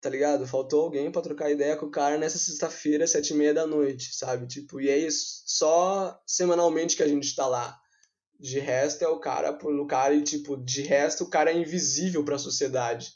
Tá 0.00 0.08
ligado? 0.08 0.46
Faltou 0.46 0.84
alguém 0.84 1.12
para 1.12 1.20
trocar 1.20 1.50
ideia 1.50 1.76
com 1.76 1.86
o 1.86 1.90
cara 1.90 2.16
nessa 2.16 2.38
sexta-feira, 2.38 3.06
sete 3.06 3.34
e 3.34 3.36
meia 3.36 3.52
da 3.52 3.66
noite, 3.66 4.14
sabe? 4.16 4.46
Tipo, 4.46 4.80
e 4.80 4.88
é 4.88 4.96
isso, 4.96 5.42
só 5.44 6.18
semanalmente 6.26 6.96
que 6.96 7.02
a 7.02 7.08
gente 7.08 7.34
tá 7.36 7.46
lá. 7.46 7.78
De 8.38 8.58
resto 8.58 9.04
é 9.04 9.08
o 9.08 9.20
cara 9.20 9.52
pro 9.52 9.86
cara 9.86 10.14
e, 10.14 10.22
tipo, 10.22 10.56
de 10.56 10.80
resto 10.80 11.24
o 11.24 11.28
cara 11.28 11.50
é 11.50 11.58
invisível 11.58 12.24
para 12.24 12.36
a 12.36 12.38
sociedade, 12.38 13.12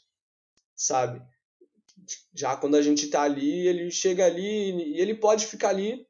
sabe? 0.75 1.19
Já 2.33 2.55
quando 2.55 2.75
a 2.75 2.81
gente 2.81 3.07
tá 3.07 3.21
ali, 3.21 3.67
ele 3.67 3.89
chega 3.89 4.25
ali 4.25 4.93
e 4.93 5.01
ele 5.01 5.15
pode 5.15 5.47
ficar 5.47 5.69
ali 5.69 6.05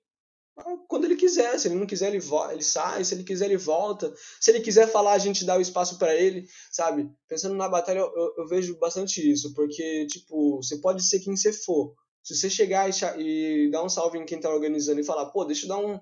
quando 0.88 1.06
ele 1.06 1.16
quiser. 1.16 1.58
Se 1.60 1.68
ele 1.68 1.76
não 1.76 1.86
quiser, 1.86 2.14
ele, 2.14 2.24
ele 2.52 2.64
sai. 2.64 3.04
Se 3.04 3.14
ele 3.14 3.24
quiser, 3.24 3.46
ele 3.46 3.58
volta. 3.58 4.14
Se 4.40 4.52
ele 4.52 4.62
quiser 4.62 4.88
falar, 4.88 5.14
a 5.14 5.20
gente 5.20 5.46
dá 5.46 5.58
o 5.58 5.62
espaço 5.62 5.98
para 5.98 6.16
ele, 6.16 6.48
sabe? 6.72 7.10
Pensando 7.28 7.56
na 7.56 7.68
batalha, 7.68 8.00
eu, 8.00 8.34
eu, 8.38 8.48
vejo 8.48 8.78
bastante 8.78 9.30
isso, 9.30 9.54
porque, 9.54 10.08
tipo, 10.08 10.58
você 10.58 10.78
pode 10.78 11.04
ser 11.04 11.20
quem 11.20 11.36
você 11.36 11.52
for. 11.52 11.94
Se 12.24 12.36
você 12.36 12.50
chegar 12.50 12.90
e, 12.90 13.66
e 13.68 13.72
dar 13.72 13.84
um 13.84 13.90
salve 13.90 14.18
em 14.18 14.26
quem 14.26 14.40
tá 14.40 14.50
organizando 14.50 15.00
e 15.00 15.06
falar, 15.06 15.28
pô, 15.28 15.46
deixa 15.46 15.66
eu 15.66 15.70
dar 15.70 15.78
um, 15.78 16.00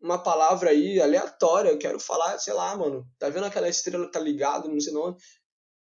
uma 0.00 0.18
palavra 0.18 0.70
aí 0.70 1.00
aleatória, 1.00 1.70
eu 1.70 1.78
quero 1.78 2.00
falar, 2.00 2.38
sei 2.38 2.54
lá, 2.54 2.76
mano, 2.76 3.06
tá 3.18 3.28
vendo 3.28 3.44
aquela 3.44 3.68
estrela 3.68 4.10
tá 4.10 4.18
ligado, 4.18 4.68
não 4.68 4.80
sei 4.80 4.92
não, 4.92 5.16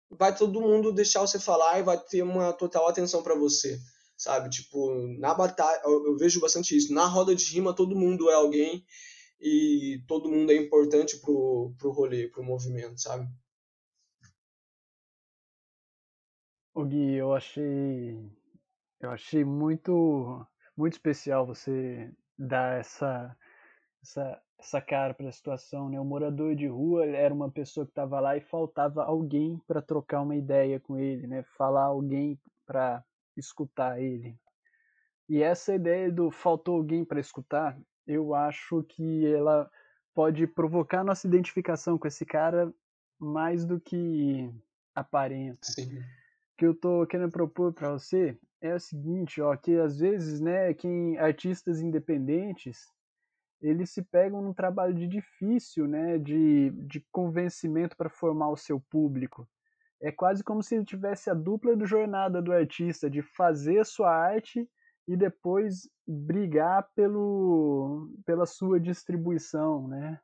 vai 0.09 0.35
todo 0.35 0.61
mundo 0.61 0.91
deixar 0.91 1.21
você 1.21 1.39
falar 1.39 1.79
e 1.79 1.83
vai 1.83 1.97
ter 1.97 2.23
uma 2.23 2.53
total 2.53 2.87
atenção 2.87 3.21
para 3.21 3.35
você, 3.35 3.79
sabe? 4.15 4.49
Tipo, 4.49 4.93
na 5.19 5.33
batalha, 5.33 5.81
eu, 5.85 6.17
vejo 6.17 6.39
bastante 6.39 6.75
isso. 6.75 6.93
Na 6.93 7.05
roda 7.05 7.35
de 7.35 7.45
rima, 7.45 7.75
todo 7.75 7.95
mundo 7.95 8.29
é 8.29 8.33
alguém 8.33 8.85
e 9.39 10.01
todo 10.07 10.29
mundo 10.29 10.51
é 10.51 10.55
importante 10.55 11.17
pro, 11.19 11.73
pro 11.77 11.91
rolê, 11.91 12.27
pro 12.27 12.43
movimento, 12.43 12.99
sabe? 12.99 13.27
O 16.73 16.85
Gui, 16.85 17.15
eu 17.15 17.33
achei 17.33 18.15
eu 18.99 19.09
achei 19.11 19.43
muito 19.43 20.45
muito 20.75 20.93
especial 20.93 21.45
você 21.45 22.11
dar 22.37 22.79
essa 22.79 23.35
essa 24.01 24.41
essa 24.59 24.81
cara 24.81 25.13
para 25.13 25.29
a 25.29 25.31
situação, 25.31 25.89
né? 25.89 25.99
O 25.99 26.05
morador 26.05 26.55
de 26.55 26.67
rua 26.67 27.05
era 27.05 27.33
uma 27.33 27.49
pessoa 27.49 27.85
que 27.85 27.91
estava 27.91 28.19
lá 28.19 28.35
e 28.35 28.41
faltava 28.41 29.03
alguém 29.03 29.61
para 29.67 29.81
trocar 29.81 30.21
uma 30.21 30.35
ideia 30.35 30.79
com 30.79 30.97
ele, 30.97 31.27
né? 31.27 31.43
Falar 31.57 31.83
alguém 31.83 32.39
para 32.65 33.03
escutar 33.35 34.01
ele. 34.01 34.35
E 35.29 35.43
essa 35.43 35.75
ideia 35.75 36.11
do 36.11 36.31
faltou 36.31 36.75
alguém 36.75 37.05
para 37.05 37.19
escutar, 37.19 37.77
eu 38.05 38.33
acho 38.33 38.83
que 38.83 39.25
ela 39.27 39.69
pode 40.13 40.47
provocar 40.47 41.03
nossa 41.03 41.27
identificação 41.27 41.97
com 41.97 42.07
esse 42.07 42.25
cara 42.25 42.73
mais 43.19 43.65
do 43.65 43.79
que 43.79 44.49
aparenta. 44.95 45.59
Sim. 45.61 45.99
O 45.99 46.03
que 46.57 46.65
eu 46.65 46.73
tô 46.73 47.05
querendo 47.05 47.31
propor 47.31 47.73
para 47.73 47.91
você 47.91 48.39
é 48.59 48.73
o 48.73 48.79
seguinte, 48.79 49.39
ó, 49.41 49.55
que 49.55 49.77
às 49.77 49.99
vezes, 49.99 50.41
né, 50.41 50.73
quem 50.73 51.17
artistas 51.19 51.79
independentes 51.79 52.91
eles 53.61 53.89
se 53.89 54.03
pegam 54.03 54.41
num 54.41 54.53
trabalho 54.53 54.93
de 54.93 55.07
difícil, 55.07 55.87
né, 55.87 56.17
de, 56.17 56.71
de 56.71 57.05
convencimento 57.11 57.95
para 57.97 58.09
formar 58.09 58.49
o 58.49 58.57
seu 58.57 58.79
público. 58.79 59.47
É 60.01 60.11
quase 60.11 60.43
como 60.43 60.61
se 60.61 60.75
ele 60.75 60.85
tivesse 60.85 61.29
a 61.29 61.33
dupla 61.33 61.75
do 61.75 61.85
jornada 61.85 62.41
do 62.41 62.53
artista, 62.53 63.09
de 63.09 63.21
fazer 63.21 63.79
a 63.79 63.85
sua 63.85 64.15
arte 64.15 64.69
e 65.07 65.17
depois 65.17 65.89
brigar 66.05 66.87
pelo, 66.95 68.09
pela 68.25 68.45
sua 68.45 68.79
distribuição, 68.79 69.87
né? 69.87 70.19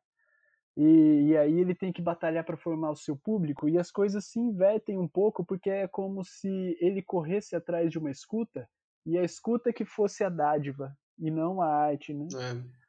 E, 0.76 1.30
e 1.30 1.38
aí 1.38 1.60
ele 1.60 1.76
tem 1.76 1.94
que 1.94 2.02
batalhar 2.02 2.44
para 2.44 2.58
formar 2.58 2.92
o 2.92 2.96
seu 2.96 3.16
público 3.16 3.70
e 3.70 3.78
as 3.78 3.92
coisas 3.92 4.26
se 4.26 4.40
invertem 4.40 4.98
um 4.98 5.08
pouco 5.08 5.46
porque 5.46 5.70
é 5.70 5.88
como 5.88 6.24
se 6.24 6.76
ele 6.80 7.02
corresse 7.02 7.56
atrás 7.56 7.92
de 7.92 8.00
uma 8.00 8.10
escuta 8.10 8.68
e 9.06 9.18
a 9.18 9.24
escuta 9.24 9.72
que 9.72 9.86
fosse 9.86 10.24
a 10.24 10.30
dádiva 10.30 10.96
e 11.20 11.30
não 11.30 11.62
a 11.62 11.68
arte, 11.68 12.14
né? 12.14 12.28
É. 12.34 12.83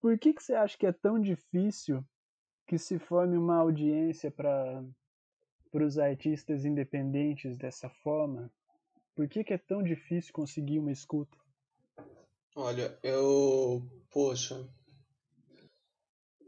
Por 0.00 0.18
que, 0.18 0.32
que 0.32 0.42
você 0.42 0.54
acha 0.54 0.76
que 0.78 0.86
é 0.86 0.92
tão 0.92 1.20
difícil 1.20 2.04
que 2.66 2.78
se 2.78 2.98
forme 2.98 3.36
uma 3.36 3.56
audiência 3.56 4.30
para 4.30 4.84
os 5.72 5.98
artistas 5.98 6.64
independentes 6.64 7.56
dessa 7.56 7.88
forma? 7.88 8.50
Por 9.14 9.28
que, 9.28 9.42
que 9.42 9.54
é 9.54 9.58
tão 9.58 9.82
difícil 9.82 10.32
conseguir 10.32 10.78
uma 10.78 10.92
escuta? 10.92 11.36
Olha, 12.54 12.96
eu. 13.02 13.82
Poxa. 14.10 14.68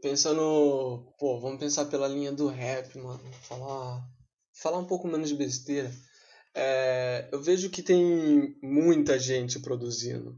Pensando. 0.01 1.13
Pô, 1.19 1.39
vamos 1.39 1.59
pensar 1.59 1.85
pela 1.85 2.07
linha 2.07 2.31
do 2.31 2.47
rap, 2.47 2.97
mano. 2.97 3.33
Falar. 3.43 4.09
falar 4.53 4.77
um 4.77 4.87
pouco 4.87 5.07
menos 5.07 5.29
de 5.29 5.35
besteira. 5.35 5.91
É, 6.53 7.29
eu 7.31 7.41
vejo 7.41 7.69
que 7.69 7.81
tem 7.81 8.57
muita 8.61 9.17
gente 9.17 9.59
produzindo, 9.59 10.37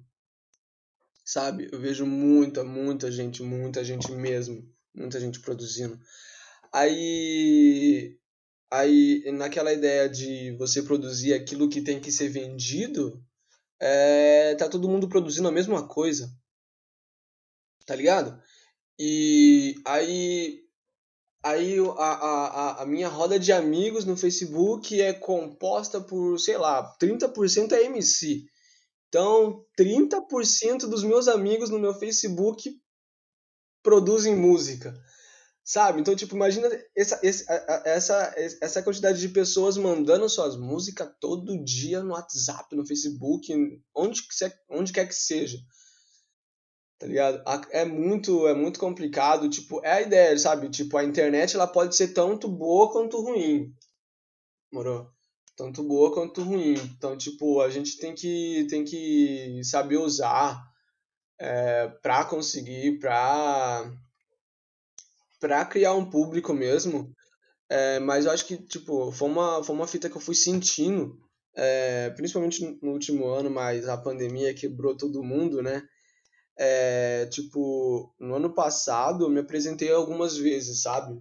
sabe? 1.23 1.69
Eu 1.71 1.79
vejo 1.79 2.05
muita, 2.05 2.63
muita 2.63 3.11
gente, 3.11 3.41
muita 3.43 3.83
gente 3.83 4.11
mesmo, 4.11 4.67
muita 4.93 5.19
gente 5.19 5.39
produzindo. 5.39 5.99
Aí, 6.71 8.17
aí 8.71 9.23
naquela 9.31 9.71
ideia 9.71 10.09
de 10.09 10.55
você 10.57 10.81
produzir 10.81 11.33
aquilo 11.33 11.69
que 11.69 11.81
tem 11.81 11.99
que 11.99 12.11
ser 12.11 12.29
vendido, 12.29 13.23
é, 13.79 14.55
tá 14.55 14.67
todo 14.69 14.89
mundo 14.89 15.07
produzindo 15.07 15.47
a 15.47 15.51
mesma 15.51 15.87
coisa, 15.87 16.31
tá 17.85 17.95
ligado? 17.95 18.41
E 18.99 19.75
aí 19.85 20.63
Aí 21.43 21.75
a, 21.97 22.03
a, 22.03 22.83
a 22.83 22.85
minha 22.85 23.09
roda 23.09 23.37
de 23.37 23.51
amigos 23.51 24.05
no 24.05 24.15
Facebook 24.15 25.01
é 25.01 25.11
composta 25.11 25.99
por, 25.99 26.39
sei 26.39 26.57
lá, 26.57 26.95
30% 26.97 27.73
é 27.73 27.83
MC. 27.83 28.45
Então, 29.13 29.63
30% 29.77 30.87
dos 30.89 31.03
meus 31.03 31.27
amigos 31.27 31.69
no 31.69 31.77
meu 31.77 31.93
Facebook 31.93 32.81
produzem 33.83 34.35
música. 34.35 34.91
Sabe? 35.63 36.01
Então, 36.01 36.15
tipo, 36.15 36.35
imagina 36.35 36.67
essa, 36.97 37.19
essa, 37.23 38.35
essa 38.59 38.81
quantidade 38.81 39.19
de 39.19 39.29
pessoas 39.29 39.77
mandando 39.77 40.27
suas 40.27 40.57
músicas 40.57 41.13
todo 41.21 41.63
dia 41.63 42.01
no 42.01 42.13
WhatsApp, 42.13 42.75
no 42.75 42.87
Facebook, 42.87 43.53
onde, 43.95 44.19
onde 44.67 44.91
quer 44.91 45.07
que 45.07 45.15
seja 45.15 45.59
tá 46.97 47.05
ligado? 47.05 47.43
É 47.69 47.83
muito, 47.83 48.47
é 48.47 48.55
muito 48.55 48.79
complicado, 48.79 49.49
tipo, 49.49 49.79
é 49.85 49.91
a 49.91 50.01
ideia, 50.01 50.39
sabe? 50.39 50.69
Tipo, 50.69 50.97
a 50.97 51.03
internet 51.03 51.53
ela 51.53 51.67
pode 51.67 51.95
ser 51.97 52.13
tanto 52.13 52.47
boa 52.47 52.91
quanto 52.91 53.21
ruim. 53.21 53.75
Morou? 54.71 55.12
Tanto 55.55 55.83
boa 55.83 56.13
quanto 56.13 56.41
ruim. 56.41 56.73
Então, 56.73 57.17
tipo, 57.17 57.61
a 57.61 57.69
gente 57.69 57.97
tem 57.97 58.13
que, 58.15 58.65
tem 58.69 58.83
que 58.83 59.61
saber 59.63 59.97
usar 59.97 60.63
é, 61.39 61.87
pra 62.01 62.25
conseguir, 62.25 62.99
pra, 62.99 63.91
pra 65.39 65.65
criar 65.65 65.93
um 65.93 66.09
público 66.09 66.53
mesmo. 66.53 67.13
É, 67.69 67.99
mas 67.99 68.25
eu 68.25 68.31
acho 68.31 68.45
que, 68.45 68.57
tipo, 68.57 69.11
foi 69.11 69.29
uma, 69.29 69.63
foi 69.63 69.75
uma 69.75 69.87
fita 69.87 70.09
que 70.09 70.15
eu 70.15 70.21
fui 70.21 70.35
sentindo, 70.35 71.17
é, 71.55 72.09
principalmente 72.11 72.61
no 72.81 72.91
último 72.91 73.27
ano, 73.27 73.49
mas 73.49 73.87
a 73.87 73.97
pandemia 73.97 74.53
quebrou 74.53 74.95
todo 74.95 75.23
mundo, 75.23 75.61
né? 75.61 75.81
É, 76.57 77.25
tipo, 77.27 78.13
no 78.19 78.35
ano 78.35 78.53
passado 78.53 79.25
eu 79.25 79.29
me 79.29 79.39
apresentei 79.39 79.91
algumas 79.91 80.37
vezes, 80.37 80.81
sabe? 80.83 81.19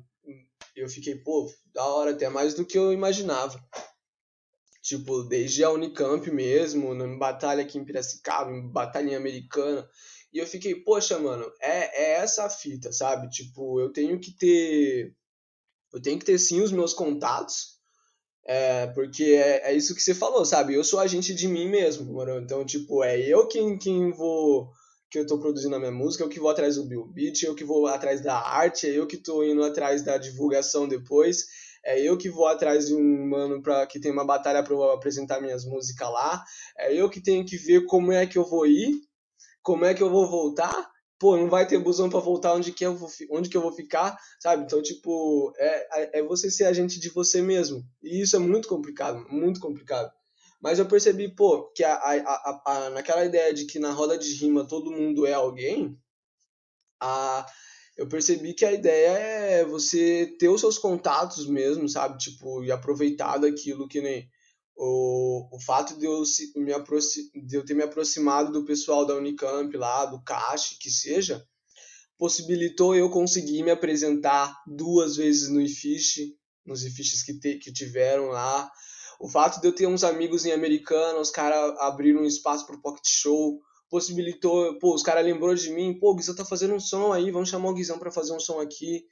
Eu 0.76 0.88
fiquei, 0.88 1.16
pô, 1.16 1.50
da 1.72 1.84
hora, 1.84 2.10
até 2.12 2.28
mais 2.28 2.54
do 2.54 2.64
que 2.64 2.78
eu 2.78 2.92
imaginava. 2.92 3.58
Tipo, 4.82 5.22
desde 5.22 5.62
a 5.62 5.70
Unicamp 5.70 6.28
mesmo, 6.30 6.92
na 6.92 7.06
batalha 7.16 7.62
aqui 7.62 7.78
em 7.78 7.84
Piracicaba, 7.84 8.50
em 8.50 8.68
batalha 8.68 9.16
americana. 9.16 9.88
E 10.32 10.38
eu 10.38 10.46
fiquei, 10.46 10.74
poxa, 10.74 11.18
mano, 11.18 11.50
é, 11.60 12.02
é 12.04 12.10
essa 12.14 12.44
a 12.44 12.50
fita, 12.50 12.92
sabe? 12.92 13.28
Tipo, 13.30 13.80
eu 13.80 13.92
tenho 13.92 14.18
que 14.18 14.32
ter. 14.32 15.14
Eu 15.92 16.02
tenho 16.02 16.18
que 16.18 16.24
ter 16.24 16.38
sim 16.38 16.60
os 16.60 16.72
meus 16.72 16.92
contatos. 16.94 17.80
É, 18.44 18.88
porque 18.88 19.22
é, 19.24 19.70
é 19.70 19.74
isso 19.74 19.94
que 19.94 20.02
você 20.02 20.14
falou, 20.14 20.44
sabe? 20.44 20.74
Eu 20.74 20.82
sou 20.82 20.98
agente 20.98 21.32
de 21.32 21.46
mim 21.46 21.68
mesmo, 21.68 22.12
mano. 22.14 22.40
Então, 22.40 22.64
tipo, 22.64 23.04
é 23.04 23.20
eu 23.20 23.46
quem, 23.46 23.78
quem 23.78 24.10
vou 24.10 24.72
que 25.12 25.18
eu 25.18 25.22
estou 25.22 25.38
produzindo 25.38 25.76
a 25.76 25.78
minha 25.78 25.92
música, 25.92 26.24
eu 26.24 26.28
que 26.28 26.40
vou 26.40 26.48
atrás 26.48 26.76
do 26.76 26.86
Bill 26.86 27.06
Beat, 27.06 27.42
eu 27.42 27.54
que 27.54 27.64
vou 27.64 27.86
atrás 27.86 28.22
da 28.22 28.34
arte, 28.34 28.86
é 28.86 28.98
eu 28.98 29.06
que 29.06 29.16
estou 29.16 29.44
indo 29.44 29.62
atrás 29.62 30.02
da 30.02 30.16
divulgação 30.16 30.88
depois, 30.88 31.46
é 31.84 32.00
eu 32.00 32.16
que 32.16 32.30
vou 32.30 32.46
atrás 32.46 32.86
de 32.86 32.94
um 32.94 33.28
mano 33.28 33.62
pra, 33.62 33.86
que 33.86 34.00
tem 34.00 34.12
uma 34.12 34.24
batalha 34.24 34.62
para 34.62 34.72
eu 34.72 34.90
apresentar 34.90 35.40
minhas 35.40 35.64
músicas 35.64 36.08
lá, 36.10 36.44
é 36.78 36.94
eu 36.94 37.10
que 37.10 37.20
tenho 37.20 37.44
que 37.44 37.56
ver 37.56 37.86
como 37.86 38.12
é 38.12 38.26
que 38.26 38.38
eu 38.38 38.44
vou 38.44 38.66
ir, 38.66 39.00
como 39.62 39.84
é 39.84 39.94
que 39.94 40.02
eu 40.02 40.10
vou 40.10 40.28
voltar, 40.28 40.90
pô, 41.18 41.36
não 41.36 41.48
vai 41.48 41.66
ter 41.66 41.78
busão 41.78 42.10
para 42.10 42.18
voltar 42.18 42.54
onde 42.54 42.72
que 42.72 42.84
eu 42.84 42.96
vou, 42.96 43.08
onde 43.30 43.48
que 43.48 43.56
eu 43.56 43.62
vou 43.62 43.72
ficar, 43.72 44.18
sabe? 44.40 44.64
Então, 44.64 44.82
tipo, 44.82 45.52
é, 45.56 46.18
é 46.18 46.22
você 46.22 46.50
ser 46.50 46.64
agente 46.64 46.98
de 46.98 47.08
você 47.10 47.40
mesmo. 47.40 47.84
E 48.02 48.20
isso 48.20 48.34
é 48.34 48.40
muito 48.40 48.66
complicado, 48.66 49.24
muito 49.30 49.60
complicado. 49.60 50.10
Mas 50.60 50.78
eu 50.78 50.86
percebi, 50.86 51.28
pô, 51.28 51.70
que 51.74 51.84
a, 51.84 51.94
a, 51.94 52.14
a, 52.16 52.62
a, 52.66 52.90
naquela 52.90 53.24
ideia 53.24 53.54
de 53.54 53.66
que 53.66 53.78
na 53.78 53.92
roda 53.92 54.18
de 54.18 54.32
rima 54.34 54.66
todo 54.66 54.90
mundo 54.90 55.24
é 55.24 55.32
alguém, 55.32 55.96
a, 57.00 57.46
eu 58.02 58.08
percebi 58.08 58.52
que 58.52 58.64
a 58.64 58.72
ideia 58.72 59.10
é 59.10 59.64
você 59.64 60.34
ter 60.36 60.48
os 60.48 60.60
seus 60.60 60.76
contatos 60.76 61.46
mesmo, 61.46 61.88
sabe? 61.88 62.18
Tipo, 62.18 62.64
e 62.64 62.72
aproveitar 62.72 63.38
daquilo 63.38 63.86
que 63.86 64.00
nem. 64.00 64.28
O, 64.74 65.48
o 65.54 65.60
fato 65.60 65.96
de 65.96 66.06
eu, 66.06 66.20
me 66.56 66.72
de 67.46 67.56
eu 67.56 67.64
ter 67.64 67.74
me 67.74 67.84
aproximado 67.84 68.50
do 68.50 68.64
pessoal 68.64 69.06
da 69.06 69.14
Unicamp 69.14 69.76
lá, 69.76 70.04
do 70.06 70.20
CASH, 70.24 70.78
que 70.80 70.90
seja, 70.90 71.46
possibilitou 72.18 72.96
eu 72.96 73.08
conseguir 73.08 73.62
me 73.62 73.70
apresentar 73.70 74.52
duas 74.66 75.14
vezes 75.14 75.48
no 75.48 75.60
IFISH, 75.60 76.34
nos 76.66 76.82
IFISHs 76.84 77.22
que, 77.22 77.38
te, 77.38 77.56
que 77.58 77.72
tiveram 77.72 78.30
lá, 78.30 78.68
o 79.20 79.28
fato 79.28 79.60
de 79.60 79.68
eu 79.68 79.72
ter 79.72 79.86
uns 79.86 80.02
amigos 80.02 80.44
em 80.44 80.50
Americana, 80.50 81.20
os 81.20 81.30
caras 81.30 81.78
abriram 81.78 82.22
um 82.22 82.26
espaço 82.26 82.66
pro 82.66 82.82
Pocket 82.82 83.06
Show, 83.06 83.60
possibilitou, 83.92 84.78
pô, 84.78 84.94
os 84.94 85.02
caras 85.02 85.22
lembrou 85.22 85.54
de 85.54 85.68
mim, 85.68 85.92
pô, 85.92 86.12
o 86.12 86.14
Guizão 86.14 86.34
tá 86.34 86.46
fazendo 86.46 86.72
um 86.72 86.80
som 86.80 87.12
aí, 87.12 87.30
vamos 87.30 87.50
chamar 87.50 87.68
o 87.68 87.74
Guizão 87.74 87.98
pra 87.98 88.10
fazer 88.10 88.32
um 88.32 88.40
som 88.40 88.58
aqui, 88.58 89.04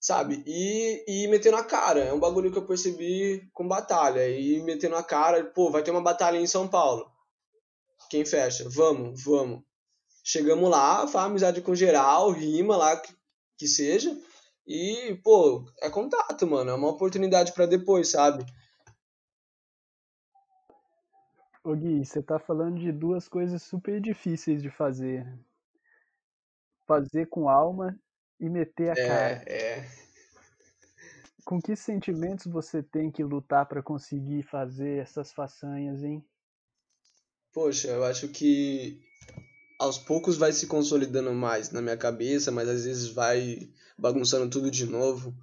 sabe? 0.00 0.42
E, 0.46 1.04
e 1.06 1.28
metendo 1.28 1.58
a 1.58 1.62
cara, 1.62 2.00
é 2.00 2.10
um 2.10 2.18
bagulho 2.18 2.50
que 2.50 2.56
eu 2.56 2.66
percebi 2.66 3.46
com 3.52 3.68
batalha, 3.68 4.26
e 4.26 4.62
metendo 4.62 4.96
a 4.96 5.02
cara, 5.02 5.44
pô, 5.44 5.70
vai 5.70 5.82
ter 5.82 5.90
uma 5.90 6.00
batalha 6.00 6.38
em 6.38 6.46
São 6.46 6.66
Paulo, 6.66 7.12
quem 8.08 8.24
fecha? 8.24 8.66
Vamos, 8.70 9.22
vamos. 9.22 9.60
Chegamos 10.24 10.70
lá, 10.70 11.06
faz 11.06 11.26
amizade 11.26 11.60
com 11.60 11.74
geral, 11.74 12.30
rima 12.30 12.78
lá, 12.78 12.96
que, 12.96 13.14
que 13.58 13.68
seja, 13.68 14.18
e, 14.66 15.20
pô, 15.22 15.62
é 15.82 15.90
contato, 15.90 16.46
mano, 16.46 16.70
é 16.70 16.74
uma 16.74 16.88
oportunidade 16.88 17.52
para 17.52 17.66
depois, 17.66 18.08
sabe? 18.08 18.46
Ô 21.64 21.74
Gui, 21.74 22.04
você 22.04 22.22
tá 22.22 22.38
falando 22.38 22.78
de 22.78 22.92
duas 22.92 23.26
coisas 23.26 23.62
super 23.62 23.98
difíceis 23.98 24.62
de 24.62 24.68
fazer. 24.68 25.26
Fazer 26.86 27.24
com 27.24 27.48
alma 27.48 27.98
e 28.38 28.50
meter 28.50 28.90
a 28.90 28.92
é, 28.92 29.06
cara. 29.06 29.44
É. 29.46 29.88
Com 31.42 31.58
que 31.62 31.74
sentimentos 31.74 32.52
você 32.52 32.82
tem 32.82 33.10
que 33.10 33.24
lutar 33.24 33.64
para 33.64 33.82
conseguir 33.82 34.42
fazer 34.42 34.98
essas 35.00 35.32
façanhas, 35.32 36.04
hein? 36.04 36.22
Poxa, 37.50 37.88
eu 37.88 38.04
acho 38.04 38.28
que 38.28 39.00
aos 39.78 39.96
poucos 39.96 40.36
vai 40.36 40.52
se 40.52 40.66
consolidando 40.66 41.32
mais 41.32 41.70
na 41.70 41.80
minha 41.80 41.96
cabeça, 41.96 42.52
mas 42.52 42.68
às 42.68 42.84
vezes 42.84 43.08
vai 43.08 43.70
bagunçando 43.96 44.50
tudo 44.50 44.70
de 44.70 44.84
novo. 44.84 45.34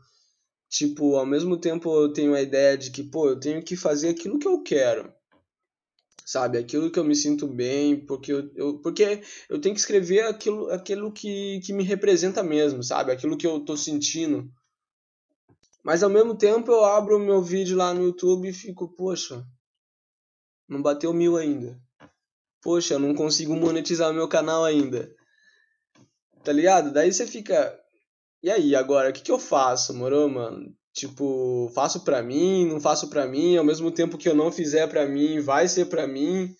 Tipo, 0.69 1.15
ao 1.15 1.25
mesmo 1.25 1.57
tempo 1.57 1.91
eu 1.99 2.13
tenho 2.13 2.35
a 2.35 2.41
ideia 2.43 2.77
de 2.77 2.91
que, 2.91 3.01
pô, 3.01 3.27
eu 3.27 3.39
tenho 3.39 3.63
que 3.63 3.75
fazer 3.75 4.09
aquilo 4.09 4.37
que 4.37 4.47
eu 4.47 4.61
quero 4.61 5.11
sabe? 6.31 6.57
Aquilo 6.57 6.89
que 6.89 6.97
eu 6.97 7.03
me 7.03 7.13
sinto 7.13 7.45
bem, 7.45 8.05
porque 8.05 8.31
eu, 8.31 8.49
eu, 8.55 8.79
porque 8.79 9.21
eu 9.49 9.59
tenho 9.59 9.75
que 9.75 9.81
escrever 9.81 10.21
aquilo, 10.21 10.71
aquilo 10.71 11.11
que, 11.11 11.59
que 11.59 11.73
me 11.73 11.83
representa 11.83 12.41
mesmo, 12.41 12.81
sabe? 12.81 13.11
Aquilo 13.11 13.37
que 13.37 13.45
eu 13.45 13.59
tô 13.59 13.75
sentindo. 13.75 14.49
Mas 15.83 16.03
ao 16.03 16.09
mesmo 16.09 16.33
tempo 16.33 16.71
eu 16.71 16.85
abro 16.85 17.19
meu 17.19 17.41
vídeo 17.41 17.75
lá 17.75 17.93
no 17.93 18.03
YouTube 18.03 18.47
e 18.47 18.53
fico, 18.53 18.87
poxa, 18.95 19.45
não 20.69 20.81
bateu 20.81 21.11
mil 21.11 21.35
ainda. 21.35 21.77
Poxa, 22.61 22.97
não 22.97 23.13
consigo 23.13 23.53
monetizar 23.53 24.09
o 24.09 24.13
meu 24.13 24.27
canal 24.29 24.63
ainda. 24.63 25.13
Tá 26.45 26.53
ligado? 26.53 26.93
Daí 26.93 27.11
você 27.11 27.27
fica. 27.27 27.77
E 28.41 28.49
aí, 28.49 28.73
agora, 28.73 29.09
o 29.09 29.13
que, 29.13 29.21
que 29.21 29.31
eu 29.31 29.39
faço, 29.39 29.93
moro, 29.93 30.29
mano? 30.29 30.73
Tipo, 30.93 31.69
faço 31.73 32.03
pra 32.03 32.21
mim, 32.21 32.65
não 32.65 32.79
faço 32.79 33.09
pra 33.09 33.25
mim, 33.25 33.55
ao 33.55 33.63
mesmo 33.63 33.91
tempo 33.91 34.17
que 34.17 34.27
eu 34.27 34.35
não 34.35 34.51
fizer 34.51 34.87
pra 34.87 35.07
mim, 35.07 35.39
vai 35.39 35.67
ser 35.67 35.85
pra 35.85 36.05
mim. 36.05 36.55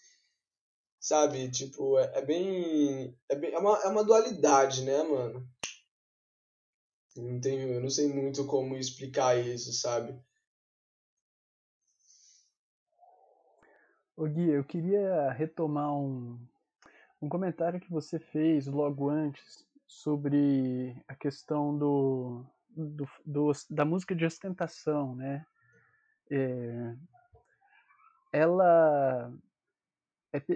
Sabe? 1.00 1.50
Tipo, 1.50 1.98
é, 2.00 2.20
é 2.20 2.26
bem. 2.26 3.18
É, 3.30 3.36
bem 3.36 3.54
é, 3.54 3.58
uma, 3.58 3.78
é 3.80 3.88
uma 3.88 4.04
dualidade, 4.04 4.84
né, 4.84 5.04
mano? 5.04 5.46
Não 7.16 7.42
tenho, 7.42 7.74
eu 7.74 7.82
não 7.82 7.90
sei 7.90 8.08
muito 8.08 8.46
como 8.46 8.78
explicar 8.78 9.38
isso, 9.38 9.74
sabe? 9.74 10.18
Ô 14.16 14.26
Gui, 14.28 14.50
eu 14.50 14.64
queria 14.64 15.32
retomar 15.32 15.92
um, 15.94 16.40
um 17.22 17.28
comentário 17.28 17.80
que 17.82 17.90
você 17.90 18.20
fez 18.20 18.68
logo 18.68 19.10
antes 19.10 19.66
sobre 19.88 20.96
a 21.08 21.16
questão 21.16 21.78
do, 21.78 22.46
do, 22.76 23.08
do, 23.26 23.52
da 23.70 23.86
música 23.86 24.16
de 24.16 24.26
ostentação, 24.26 25.16
né? 25.16 25.46
É, 26.30 26.96
ela 28.32 29.34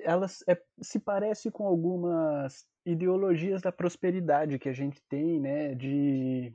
ela 0.04 0.26
é, 0.48 0.62
se 0.82 1.00
parece 1.00 1.52
com 1.52 1.68
algumas 1.68 2.66
ideologias 2.86 3.62
da 3.62 3.72
prosperidade 3.72 4.58
que 4.58 4.70
a 4.70 4.74
gente 4.74 5.02
tem, 5.10 5.40
né? 5.40 5.76
De, 5.76 6.54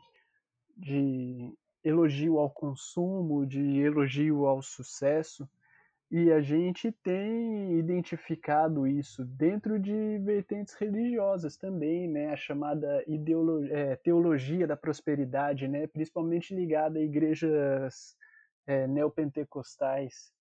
de 0.77 1.53
elogio 1.85 2.39
ao 2.39 2.51
consumo, 2.51 3.47
de 3.47 3.79
elogio 3.79 4.47
ao 4.47 4.63
sucesso, 4.63 5.49
e 6.11 6.33
a 6.33 6.41
gente 6.41 6.91
tem 6.91 7.79
identificado 7.79 8.85
isso 8.85 9.25
dentro 9.25 9.79
de 9.79 10.19
vertentes 10.19 10.75
religiosas 10.75 11.57
também, 11.57 12.09
né? 12.09 12.33
A 12.33 12.37
chamada 12.37 13.05
é, 13.71 13.95
teologia 13.97 14.67
da 14.67 14.77
prosperidade, 14.77 15.69
né? 15.69 15.87
Principalmente 15.87 16.53
ligada 16.53 16.99
a 16.99 17.03
igrejas 17.03 18.17
é, 18.67 18.89
neopentecostais. 18.89 20.33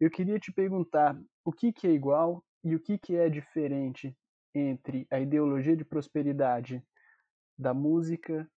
Eu 0.00 0.10
queria 0.10 0.40
te 0.40 0.52
perguntar 0.52 1.16
o 1.44 1.52
que, 1.52 1.72
que 1.72 1.86
é 1.86 1.90
igual 1.92 2.44
e 2.64 2.74
o 2.74 2.80
que, 2.80 2.98
que 2.98 3.14
é 3.14 3.28
diferente 3.28 4.16
entre 4.52 5.06
a 5.08 5.20
ideologia 5.20 5.76
de 5.76 5.84
prosperidade 5.84 6.84
da 7.56 7.72
música 7.72 8.50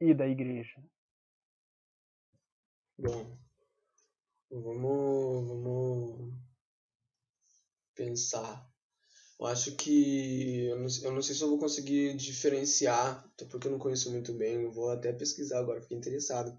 e 0.00 0.14
da 0.14 0.26
igreja. 0.26 0.82
Bom, 2.98 3.43
Vamos, 4.54 5.48
vamos 5.48 6.32
pensar. 7.92 8.70
Eu 9.40 9.46
acho 9.46 9.74
que. 9.74 10.66
Eu 10.66 10.78
não, 10.78 10.86
eu 11.02 11.12
não 11.12 11.22
sei 11.22 11.34
se 11.34 11.42
eu 11.42 11.48
vou 11.48 11.58
conseguir 11.58 12.14
diferenciar, 12.16 13.28
até 13.34 13.44
porque 13.46 13.66
eu 13.66 13.72
não 13.72 13.80
conheço 13.80 14.12
muito 14.12 14.32
bem, 14.32 14.62
eu 14.62 14.70
vou 14.70 14.90
até 14.90 15.12
pesquisar 15.12 15.58
agora, 15.58 15.82
fiquei 15.82 15.96
interessado 15.96 16.56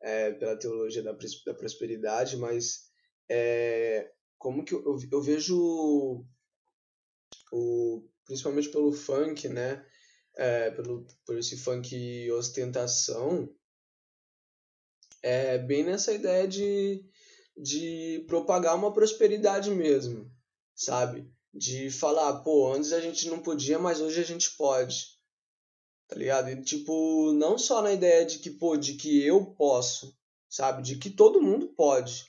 é, 0.00 0.32
pela 0.32 0.58
teologia 0.58 1.04
da, 1.04 1.12
da 1.12 1.54
prosperidade, 1.54 2.36
mas 2.36 2.90
é, 3.28 4.10
como 4.36 4.64
que 4.64 4.74
eu, 4.74 4.82
eu, 4.84 4.98
eu 5.12 5.22
vejo, 5.22 6.26
o, 7.52 8.08
principalmente 8.24 8.70
pelo 8.70 8.92
funk, 8.92 9.48
né? 9.48 9.86
É, 10.34 10.72
pelo, 10.72 11.06
por 11.24 11.38
esse 11.38 11.56
funk 11.56 12.28
ostentação, 12.32 13.48
é 15.22 15.58
bem 15.58 15.84
nessa 15.84 16.12
ideia 16.12 16.48
de 16.48 17.04
de 17.60 18.24
propagar 18.26 18.74
uma 18.74 18.92
prosperidade 18.92 19.70
mesmo, 19.70 20.30
sabe? 20.74 21.30
De 21.52 21.90
falar, 21.90 22.40
pô, 22.40 22.72
antes 22.72 22.92
a 22.92 23.00
gente 23.00 23.28
não 23.28 23.40
podia, 23.40 23.78
mas 23.78 24.00
hoje 24.00 24.20
a 24.20 24.24
gente 24.24 24.56
pode. 24.56 25.18
Tá 26.08 26.16
ligado? 26.16 26.48
E, 26.48 26.62
tipo, 26.62 27.32
não 27.34 27.58
só 27.58 27.82
na 27.82 27.92
ideia 27.92 28.24
de 28.24 28.38
que, 28.38 28.50
pô, 28.50 28.76
de 28.76 28.94
que 28.94 29.22
eu 29.22 29.44
posso, 29.54 30.16
sabe? 30.48 30.82
De 30.82 30.96
que 30.96 31.10
todo 31.10 31.42
mundo 31.42 31.68
pode. 31.76 32.24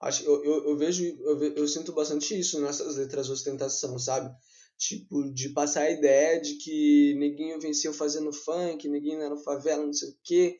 Acho, 0.00 0.22
eu, 0.24 0.44
eu, 0.44 0.68
eu 0.68 0.76
vejo, 0.76 1.04
eu, 1.04 1.54
eu 1.54 1.68
sinto 1.68 1.92
bastante 1.92 2.38
isso 2.38 2.60
nessas 2.60 2.96
letras 2.96 3.28
ostentação, 3.28 3.98
sabe? 3.98 4.32
Tipo, 4.78 5.32
de 5.32 5.48
passar 5.48 5.82
a 5.82 5.90
ideia 5.90 6.40
de 6.40 6.54
que 6.54 7.14
neguinho 7.18 7.60
venceu 7.60 7.92
fazendo 7.92 8.32
funk, 8.32 8.88
neguinho 8.88 9.20
era 9.22 9.36
favela, 9.38 9.84
não 9.84 9.92
sei 9.92 10.10
o 10.10 10.16
quê, 10.22 10.58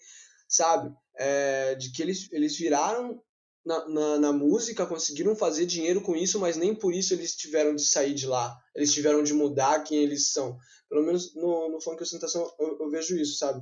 sabe? 0.49 0.95
É, 1.15 1.75
de 1.75 1.93
que 1.93 2.03
eles, 2.03 2.29
eles 2.33 2.57
viraram 2.57 3.23
na, 3.67 3.89
na, 3.89 4.19
na, 4.19 4.33
música, 4.33 4.87
conseguiram 4.87 5.35
fazer 5.35 5.67
dinheiro 5.67 6.01
com 6.01 6.15
isso, 6.15 6.39
mas 6.39 6.57
nem 6.57 6.73
por 6.73 6.95
isso 6.95 7.13
eles 7.13 7.35
tiveram 7.35 7.75
de 7.75 7.85
sair 7.85 8.15
de 8.15 8.25
lá. 8.25 8.57
Eles 8.75 8.95
tiveram 8.95 9.25
de 9.25 9.35
mudar 9.35 9.83
quem 9.83 9.99
eles 9.99 10.31
são. 10.31 10.57
Pelo 10.89 11.05
menos 11.05 11.35
no, 11.35 11.69
no 11.69 11.81
funk 11.81 12.01
ostentação 12.01 12.49
eu, 12.61 12.79
eu 12.79 12.89
vejo 12.89 13.17
isso, 13.17 13.39
sabe? 13.39 13.61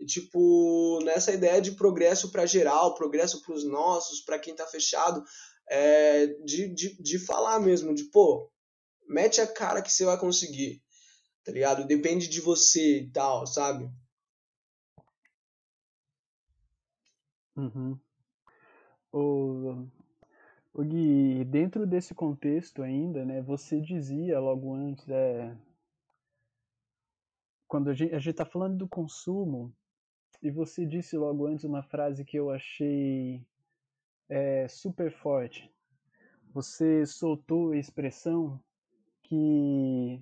E 0.00 0.04
tipo, 0.04 0.98
nessa 1.04 1.32
ideia 1.32 1.62
de 1.62 1.70
progresso 1.72 2.32
para 2.32 2.44
geral, 2.44 2.96
progresso 2.96 3.40
para 3.42 3.54
os 3.54 3.64
nossos, 3.64 4.20
para 4.20 4.40
quem 4.40 4.56
tá 4.56 4.66
fechado, 4.66 5.24
é, 5.70 6.26
de, 6.44 6.74
de, 6.74 7.00
de 7.00 7.18
falar 7.20 7.60
mesmo, 7.60 7.94
de 7.94 8.04
pô, 8.10 8.50
mete 9.08 9.40
a 9.40 9.46
cara 9.46 9.80
que 9.80 9.92
você 9.92 10.04
vai 10.04 10.18
conseguir, 10.18 10.82
tá 11.44 11.52
ligado? 11.52 11.86
Depende 11.86 12.26
de 12.26 12.40
você 12.40 13.02
e 13.02 13.10
tal, 13.12 13.46
sabe? 13.46 13.88
Uhum. 17.56 17.96
O, 19.16 19.86
o 20.72 20.82
Gui, 20.82 21.44
dentro 21.44 21.86
desse 21.86 22.12
contexto 22.12 22.82
ainda, 22.82 23.24
né, 23.24 23.40
você 23.40 23.80
dizia 23.80 24.40
logo 24.40 24.74
antes, 24.74 25.08
é, 25.08 25.56
quando 27.68 27.90
a 27.90 27.94
gente 27.94 28.30
está 28.30 28.44
falando 28.44 28.78
do 28.78 28.88
consumo, 28.88 29.72
e 30.42 30.50
você 30.50 30.84
disse 30.84 31.16
logo 31.16 31.46
antes 31.46 31.64
uma 31.64 31.84
frase 31.84 32.24
que 32.24 32.36
eu 32.36 32.50
achei 32.50 33.40
é, 34.28 34.66
super 34.66 35.12
forte. 35.12 35.72
Você 36.52 37.06
soltou 37.06 37.70
a 37.70 37.78
expressão 37.78 38.60
que 39.22 40.20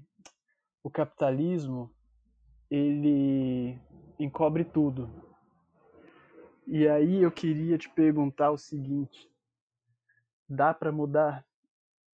o 0.83 0.91
capitalismo 0.91 1.91
ele 2.71 3.79
encobre 4.19 4.67
tudo. 4.67 5.32
E 6.67 6.89
aí 6.89 7.23
eu 7.23 7.31
queria 7.31 7.77
te 7.77 7.89
perguntar 7.89 8.51
o 8.51 8.59
seguinte: 8.59 9.31
dá 10.49 10.73
para 10.73 10.93
mudar 10.93 11.45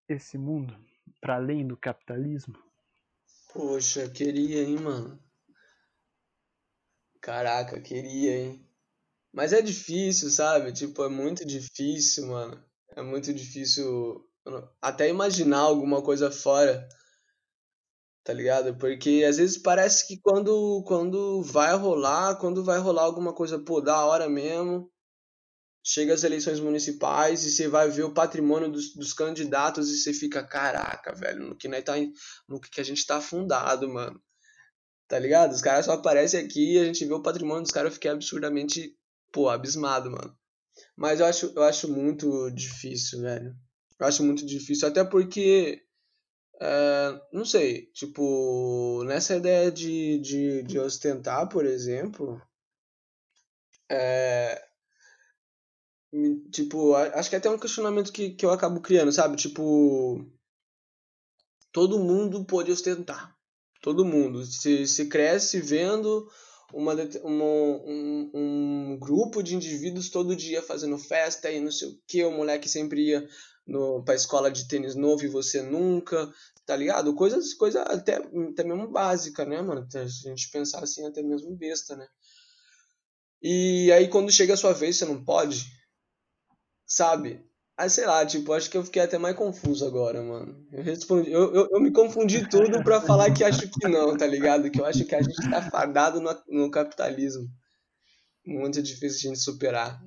esse 0.09 0.39
mundo 0.39 0.77
para 1.21 1.37
além 1.37 1.67
do 1.67 1.77
capitalismo? 1.77 2.57
Poxa, 3.53 4.09
queria, 4.09 4.63
hein, 4.63 4.79
mano. 4.79 5.19
Caraca, 7.21 7.81
queria, 7.81 8.39
hein. 8.39 8.69
Mas 9.33 9.53
é 9.53 9.61
difícil, 9.61 10.31
sabe? 10.31 10.73
Tipo, 10.73 11.05
é 11.05 11.09
muito 11.09 11.45
difícil, 11.45 12.29
mano. 12.29 12.63
É 12.95 13.03
muito 13.03 13.35
difícil 13.35 14.25
até 14.81 15.09
imaginar 15.09 15.59
alguma 15.59 16.03
coisa 16.03 16.31
fora 16.31 16.89
tá 18.27 18.33
ligado? 18.33 18.77
Porque 18.77 19.25
às 19.27 19.37
vezes 19.37 19.57
parece 19.57 20.07
que 20.09 20.19
quando, 20.19 20.83
quando 20.85 21.41
vai 21.43 21.77
rolar, 21.77 22.35
quando 22.35 22.65
vai 22.65 22.77
rolar 22.77 23.03
alguma 23.03 23.33
coisa, 23.33 23.57
pô, 23.57 23.81
da 23.81 24.05
hora 24.05 24.29
mesmo, 24.29 24.91
chega 25.81 26.13
as 26.13 26.25
eleições 26.25 26.59
municipais 26.59 27.45
e 27.45 27.53
você 27.53 27.69
vai 27.69 27.89
ver 27.89 28.03
o 28.03 28.13
patrimônio 28.13 28.69
dos, 28.69 28.93
dos 28.97 29.13
candidatos 29.13 29.89
e 29.89 29.97
você 29.97 30.13
fica, 30.13 30.45
caraca, 30.45 31.15
velho, 31.15 31.51
no 31.51 31.57
que, 31.57 31.69
nós 31.69 31.85
tá, 31.85 31.95
no 32.49 32.61
que 32.61 32.81
a 32.81 32.85
gente 32.85 33.07
tá 33.07 33.19
afundado, 33.19 33.89
mano. 33.89 34.21
Tá 35.07 35.21
ligado? 35.21 35.53
Os 35.53 35.63
caras 35.63 35.87
só 35.87 35.93
aparecem 35.93 36.41
aqui 36.41 36.75
e 36.75 36.79
a 36.81 36.85
gente 36.85 37.05
vê 37.05 37.15
o 37.15 37.23
patrimônio 37.23 37.63
dos 37.63 37.71
caras, 37.71 37.91
eu 37.91 37.95
fiquei 37.95 38.11
absurdamente, 38.11 38.93
pô, 39.33 39.49
abismado, 39.49 40.11
mano. 40.11 40.37
Mas 40.97 41.21
eu 41.21 41.27
acho, 41.27 41.53
eu 41.55 41.63
acho 41.63 41.89
muito 41.89 42.51
difícil, 42.51 43.21
velho. 43.21 43.55
Eu 44.01 44.07
acho 44.09 44.25
muito 44.25 44.45
difícil, 44.45 44.89
até 44.89 45.05
porque 45.05 45.86
é, 46.61 47.21
não 47.33 47.45
sei, 47.45 47.87
tipo, 47.93 49.05
nessa 49.05 49.37
ideia 49.37 49.71
de, 49.71 50.19
de, 50.19 50.63
de 50.63 50.79
ostentar, 50.79 51.49
por 51.49 51.67
exemplo, 51.67 52.41
é, 53.91 54.67
tipo, 56.51 56.95
acho 56.95 57.29
que 57.29 57.37
é 57.37 57.39
até 57.39 57.51
um 57.51 57.59
questionamento 57.59 58.13
que, 58.13 58.31
que 58.31 58.45
eu 58.47 58.51
acabo 58.51 58.81
criando, 58.81 59.13
sabe? 59.13 59.37
Tipo, 59.37 60.25
todo 61.73 61.99
mundo 61.99 62.45
pode 62.45 62.73
ostentar. 62.73 63.37
Todo 63.83 64.05
mundo. 64.05 64.45
Se, 64.45 64.87
se 64.87 65.07
cresce 65.09 65.61
vendo 65.61 66.29
uma, 66.73 66.95
uma, 67.23 67.45
um, 67.45 68.31
um 68.35 68.99
grupo 68.99 69.43
de 69.43 69.55
indivíduos 69.55 70.09
todo 70.09 70.35
dia 70.35 70.63
fazendo 70.63 70.99
festa 70.99 71.51
e 71.51 71.61
não 71.61 71.71
sei 71.71 71.89
o 71.89 72.01
que, 72.07 72.25
o 72.25 72.33
moleque 72.33 72.69
sempre 72.69 73.09
ia 73.09 73.29
no, 73.67 74.03
pra 74.05 74.15
escola 74.15 74.51
de 74.51 74.69
tênis 74.69 74.95
novo 74.95 75.25
e 75.25 75.29
você 75.29 75.61
nunca, 75.61 76.33
tá 76.65 76.77
ligado? 76.77 77.15
Coisas, 77.15 77.53
coisa 77.55 77.83
até, 77.83 78.17
até 78.17 78.65
mesmo 78.65 78.89
básica, 78.89 79.45
né, 79.45 79.61
mano? 79.61 79.87
Se 79.91 79.99
a 79.99 80.07
gente 80.07 80.51
pensar 80.51 80.83
assim, 80.83 81.05
até 81.07 81.23
mesmo 81.23 81.57
besta, 81.57 81.97
né? 81.97 82.07
E 83.43 83.91
aí 83.93 84.09
quando 84.09 84.33
chega 84.33 84.55
a 84.55 84.57
sua 84.57 84.73
vez, 84.73 84.97
você 84.97 85.05
não 85.05 85.23
pode, 85.23 85.67
sabe? 86.87 87.45
Aí 87.77 87.91
sei 87.91 88.07
lá, 88.07 88.25
tipo, 88.25 88.55
acho 88.55 88.71
que 88.71 88.77
eu 88.79 88.85
fiquei 88.85 89.03
até 89.03 89.19
mais 89.19 89.37
confuso 89.37 89.87
agora, 89.87 90.23
mano. 90.23 90.67
Eu 90.73 90.83
respondi, 90.83 91.31
eu, 91.31 91.55
eu, 91.55 91.69
eu 91.73 91.81
me 91.81 91.93
confundi 91.93 92.49
tudo 92.49 92.83
pra 92.83 93.03
falar 93.03 93.35
que 93.35 93.45
acho 93.45 93.69
que 93.69 93.87
não, 93.87 94.17
tá 94.17 94.27
ligado? 94.27 94.71
Que 94.71 94.81
eu 94.81 94.87
acho 94.87 95.05
que 95.05 95.15
a 95.15 95.21
gente 95.21 95.51
tá 95.51 95.71
fadado 95.71 96.19
no, 96.21 96.35
no 96.49 96.71
capitalismo. 96.71 97.47
Muito 98.47 98.81
difícil 98.83 99.31
a 99.31 99.35
gente 99.35 99.45
superar. 99.45 100.01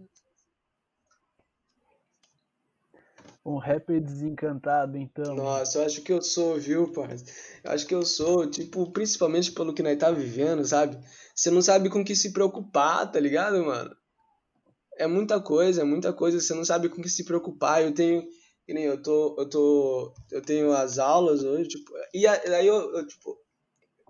Um 3.50 3.58
rapper 3.58 4.00
desencantado, 4.00 4.96
então. 4.96 5.34
Nossa, 5.34 5.80
eu 5.80 5.86
acho 5.88 6.04
que 6.04 6.14
eu 6.14 6.22
sou, 6.22 6.60
viu, 6.60 6.92
parceiro? 6.94 7.34
Eu 7.64 7.72
acho 7.72 7.88
que 7.88 7.96
eu 7.96 8.06
sou, 8.06 8.48
tipo, 8.48 8.92
principalmente 8.92 9.52
pelo 9.52 9.74
que 9.74 9.82
nós 9.82 9.98
tá 9.98 10.12
vivendo, 10.12 10.64
sabe? 10.64 11.04
Você 11.34 11.50
não 11.50 11.60
sabe 11.60 11.90
com 11.90 12.06
que 12.06 12.16
se 12.16 12.32
preocupar, 12.32 13.12
tá 13.12 13.20
ligado, 13.20 13.66
mano? 13.66 13.96
É 14.96 15.08
muita 15.08 15.42
coisa, 15.42 15.82
é 15.82 15.84
muita 15.84 16.14
coisa, 16.14 16.40
você 16.40 16.54
não 16.54 16.64
sabe 16.64 16.90
com 16.90 17.02
que 17.02 17.10
se 17.10 17.26
preocupar. 17.26 17.82
Eu 17.84 17.92
tenho, 17.92 18.22
que 18.68 18.74
nem 18.74 18.84
eu 18.84 19.02
tô, 19.02 19.36
eu 19.40 19.50
tô, 19.50 20.14
eu 20.32 20.44
tenho 20.44 20.72
as 20.72 21.00
aulas 21.00 21.44
hoje, 21.44 21.70
tipo, 21.70 21.92
e 22.14 22.28
aí 22.28 22.68
eu, 22.68 22.98
eu 22.98 23.08
tipo, 23.08 23.36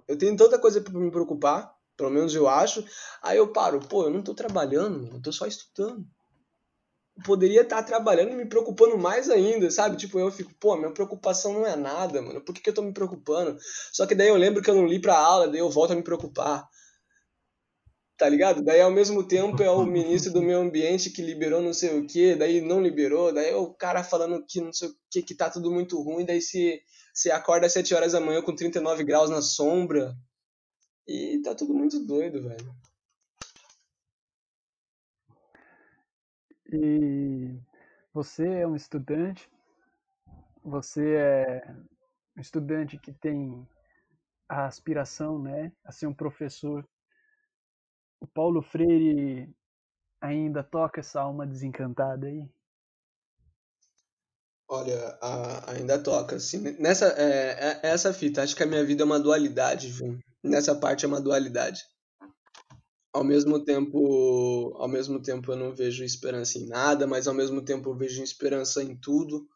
eu 0.05 0.17
tenho 0.17 0.35
tanta 0.35 0.59
coisa 0.59 0.81
para 0.81 0.91
me 0.99 1.09
preocupar, 1.09 1.73
pelo 1.95 2.09
menos 2.09 2.35
eu 2.35 2.49
acho. 2.49 2.83
Aí 3.23 3.37
eu 3.37 3.53
paro, 3.53 3.79
pô, 3.79 4.03
eu 4.03 4.09
não 4.09 4.21
tô 4.21 4.33
trabalhando, 4.33 5.07
eu 5.13 5.21
tô 5.21 5.31
só 5.31 5.45
estudando 5.45 6.05
poderia 7.23 7.61
estar 7.61 7.83
trabalhando 7.83 8.31
e 8.31 8.35
me 8.35 8.45
preocupando 8.45 8.97
mais 8.97 9.29
ainda, 9.29 9.69
sabe? 9.71 9.97
Tipo, 9.97 10.19
eu 10.19 10.31
fico, 10.31 10.53
pô, 10.59 10.75
minha 10.75 10.91
preocupação 10.91 11.53
não 11.53 11.65
é 11.65 11.75
nada, 11.75 12.21
mano. 12.21 12.41
Por 12.41 12.53
que, 12.53 12.61
que 12.61 12.69
eu 12.69 12.73
tô 12.73 12.81
me 12.81 12.93
preocupando? 12.93 13.57
Só 13.91 14.05
que 14.05 14.15
daí 14.15 14.27
eu 14.27 14.35
lembro 14.35 14.61
que 14.61 14.69
eu 14.69 14.75
não 14.75 14.85
li 14.85 14.99
pra 14.99 15.17
aula, 15.17 15.47
daí 15.47 15.59
eu 15.59 15.69
volto 15.69 15.91
a 15.93 15.95
me 15.95 16.03
preocupar. 16.03 16.67
tá 18.17 18.27
ligado? 18.27 18.61
Daí 18.61 18.81
ao 18.81 18.91
mesmo 18.91 19.23
tempo 19.27 19.61
é 19.63 19.71
o 19.71 19.85
ministro 19.87 20.33
do 20.33 20.41
meio 20.41 20.59
ambiente 20.59 21.09
que 21.09 21.21
liberou 21.21 21.61
não 21.61 21.73
sei 21.73 21.97
o 21.97 22.05
que, 22.05 22.35
daí 22.35 22.61
não 22.61 22.81
liberou, 22.81 23.33
daí 23.33 23.49
é 23.51 23.55
o 23.55 23.73
cara 23.73 24.03
falando 24.03 24.43
que 24.45 24.59
não 24.61 24.73
sei 24.73 24.89
o 24.89 24.95
que, 25.09 25.21
que 25.23 25.35
tá 25.35 25.49
tudo 25.49 25.71
muito 25.71 26.01
ruim, 26.01 26.25
daí 26.25 26.41
se 26.41 26.81
você 27.13 27.31
acorda 27.31 27.65
às 27.65 27.73
7 27.73 27.93
horas 27.93 28.13
da 28.13 28.19
manhã 28.19 28.41
com 28.41 28.55
39 28.55 29.03
graus 29.03 29.29
na 29.29 29.41
sombra. 29.41 30.15
E 31.07 31.41
tá 31.41 31.55
tudo 31.55 31.73
muito 31.73 31.99
doido, 32.05 32.41
velho. 32.43 32.73
E 36.71 37.59
você 38.13 38.47
é 38.47 38.67
um 38.67 38.75
estudante, 38.75 39.49
você 40.63 41.15
é 41.15 41.75
um 42.37 42.41
estudante 42.41 42.97
que 42.97 43.11
tem 43.11 43.67
a 44.47 44.65
aspiração, 44.65 45.39
né, 45.41 45.71
a 45.83 45.91
ser 45.91 46.07
um 46.07 46.13
professor 46.13 46.87
o 48.19 48.27
Paulo 48.27 48.61
Freire 48.61 49.49
ainda 50.21 50.63
toca 50.63 50.99
essa 50.99 51.21
alma 51.21 51.47
desencantada 51.47 52.27
aí? 52.27 52.45
Olha, 54.67 55.17
a, 55.21 55.71
ainda 55.71 55.97
toca, 55.97 56.35
assim. 56.35 56.59
Nessa, 56.79 57.07
é, 57.17 57.79
é, 57.81 57.89
essa 57.89 58.13
fita, 58.13 58.43
acho 58.43 58.55
que 58.55 58.61
a 58.61 58.67
minha 58.67 58.85
vida 58.85 59.01
é 59.01 59.05
uma 59.05 59.19
dualidade, 59.19 59.89
viu? 59.89 60.19
Nessa 60.43 60.75
parte 60.75 61.05
é 61.05 61.07
uma 61.07 61.21
dualidade. 61.21 61.81
Ao 63.13 63.23
mesmo 63.23 63.63
tempo, 63.63 64.73
ao 64.77 64.87
mesmo 64.87 65.21
tempo 65.21 65.51
eu 65.51 65.55
não 65.55 65.75
vejo 65.75 66.03
esperança 66.03 66.57
em 66.59 66.67
nada, 66.67 67.07
mas 67.07 67.27
ao 67.27 67.33
mesmo 67.33 67.61
tempo 67.63 67.89
eu 67.89 67.95
vejo 67.95 68.23
esperança 68.23 68.83
em 68.83 68.95
tudo. 68.95 69.47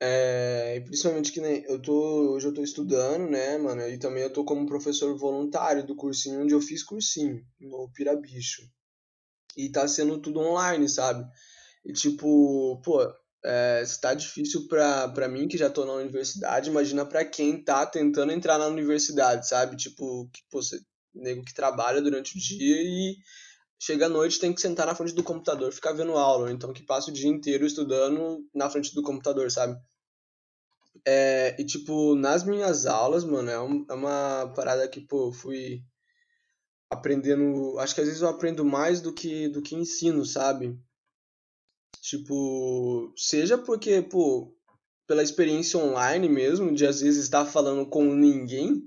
É, 0.00 0.80
principalmente 0.80 1.30
que 1.30 1.40
nem 1.40 1.62
eu 1.64 1.80
tô, 1.80 2.32
hoje 2.34 2.48
eu 2.48 2.52
tô 2.54 2.62
estudando, 2.62 3.30
né, 3.30 3.56
mano, 3.56 3.82
e 3.88 3.96
também 3.98 4.24
eu 4.24 4.32
tô 4.32 4.44
como 4.44 4.66
professor 4.66 5.16
voluntário 5.16 5.86
do 5.86 5.94
cursinho 5.94 6.42
onde 6.42 6.52
eu 6.52 6.60
fiz 6.60 6.82
cursinho, 6.82 7.40
no 7.60 7.88
Pirabicho. 7.92 8.62
E 9.56 9.70
tá 9.70 9.86
sendo 9.88 10.20
tudo 10.20 10.40
online, 10.40 10.88
sabe? 10.88 11.24
E 11.84 11.92
tipo, 11.92 12.80
pô, 12.84 13.02
é, 13.44 13.84
tá 14.00 14.14
difícil 14.14 14.68
pra, 14.68 15.08
pra 15.08 15.28
mim 15.28 15.48
que 15.48 15.58
já 15.58 15.70
tô 15.70 15.84
na 15.84 15.94
universidade, 15.94 16.70
imagina 16.70 17.06
pra 17.06 17.24
quem 17.24 17.62
tá 17.62 17.86
tentando 17.86 18.32
entrar 18.32 18.58
na 18.58 18.66
universidade, 18.68 19.48
sabe? 19.48 19.76
Tipo, 19.76 20.28
que, 20.32 20.42
pô, 20.50 20.62
você, 20.62 20.80
nego 21.14 21.44
que 21.44 21.54
trabalha 21.54 22.00
durante 22.00 22.36
o 22.36 22.40
dia 22.40 22.82
e 22.82 23.16
chega 23.78 24.06
à 24.06 24.08
noite 24.08 24.38
tem 24.38 24.52
que 24.52 24.60
sentar 24.60 24.86
na 24.86 24.94
frente 24.94 25.14
do 25.14 25.24
computador, 25.24 25.72
ficar 25.72 25.92
vendo 25.92 26.16
aula, 26.16 26.52
então 26.52 26.72
que 26.72 26.84
passa 26.84 27.10
o 27.10 27.12
dia 27.12 27.28
inteiro 27.28 27.66
estudando 27.66 28.46
na 28.54 28.70
frente 28.70 28.94
do 28.94 29.02
computador, 29.02 29.50
sabe? 29.50 29.76
É, 31.04 31.56
e, 31.60 31.64
tipo, 31.64 32.14
nas 32.14 32.44
minhas 32.44 32.86
aulas, 32.86 33.24
mano, 33.24 33.50
é, 33.50 33.60
um, 33.60 33.84
é 33.90 33.94
uma 33.94 34.52
parada 34.54 34.86
que, 34.86 35.00
pô, 35.00 35.32
fui 35.32 35.82
aprendendo. 36.90 37.78
Acho 37.78 37.94
que 37.94 38.00
às 38.02 38.06
vezes 38.06 38.22
eu 38.22 38.28
aprendo 38.28 38.64
mais 38.64 39.00
do 39.00 39.12
que, 39.12 39.48
do 39.48 39.62
que 39.62 39.74
ensino, 39.74 40.24
sabe? 40.24 40.78
Tipo, 42.00 43.12
seja 43.16 43.58
porque, 43.58 44.02
pô, 44.02 44.54
pela 45.06 45.22
experiência 45.22 45.78
online 45.78 46.28
mesmo, 46.28 46.74
de 46.74 46.86
às 46.86 47.00
vezes 47.00 47.24
estar 47.24 47.46
falando 47.46 47.86
com 47.86 48.04
ninguém, 48.04 48.86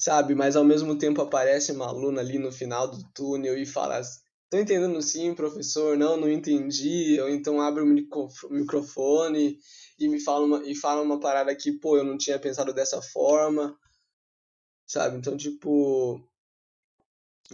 sabe? 0.00 0.34
Mas 0.34 0.56
ao 0.56 0.64
mesmo 0.64 0.96
tempo 0.96 1.20
aparece 1.20 1.70
uma 1.72 1.86
aluna 1.86 2.22
ali 2.22 2.38
no 2.38 2.50
final 2.50 2.88
do 2.88 3.04
túnel 3.12 3.56
e 3.56 3.66
fala: 3.66 4.00
Tô 4.48 4.56
entendendo 4.58 5.00
sim, 5.02 5.34
professor, 5.34 5.96
não, 5.96 6.16
não 6.16 6.30
entendi. 6.30 7.20
Ou 7.20 7.28
então 7.28 7.60
abre 7.60 7.82
o 7.82 7.86
microfone 8.50 9.58
e 9.98 10.08
me 10.08 10.18
fala 10.20 10.46
uma, 10.46 10.66
e 10.66 10.74
fala 10.74 11.02
uma 11.02 11.20
parada 11.20 11.54
que, 11.54 11.72
pô, 11.72 11.98
eu 11.98 12.04
não 12.04 12.16
tinha 12.16 12.38
pensado 12.38 12.72
dessa 12.72 13.00
forma, 13.02 13.78
sabe? 14.86 15.18
Então, 15.18 15.36
tipo, 15.36 16.18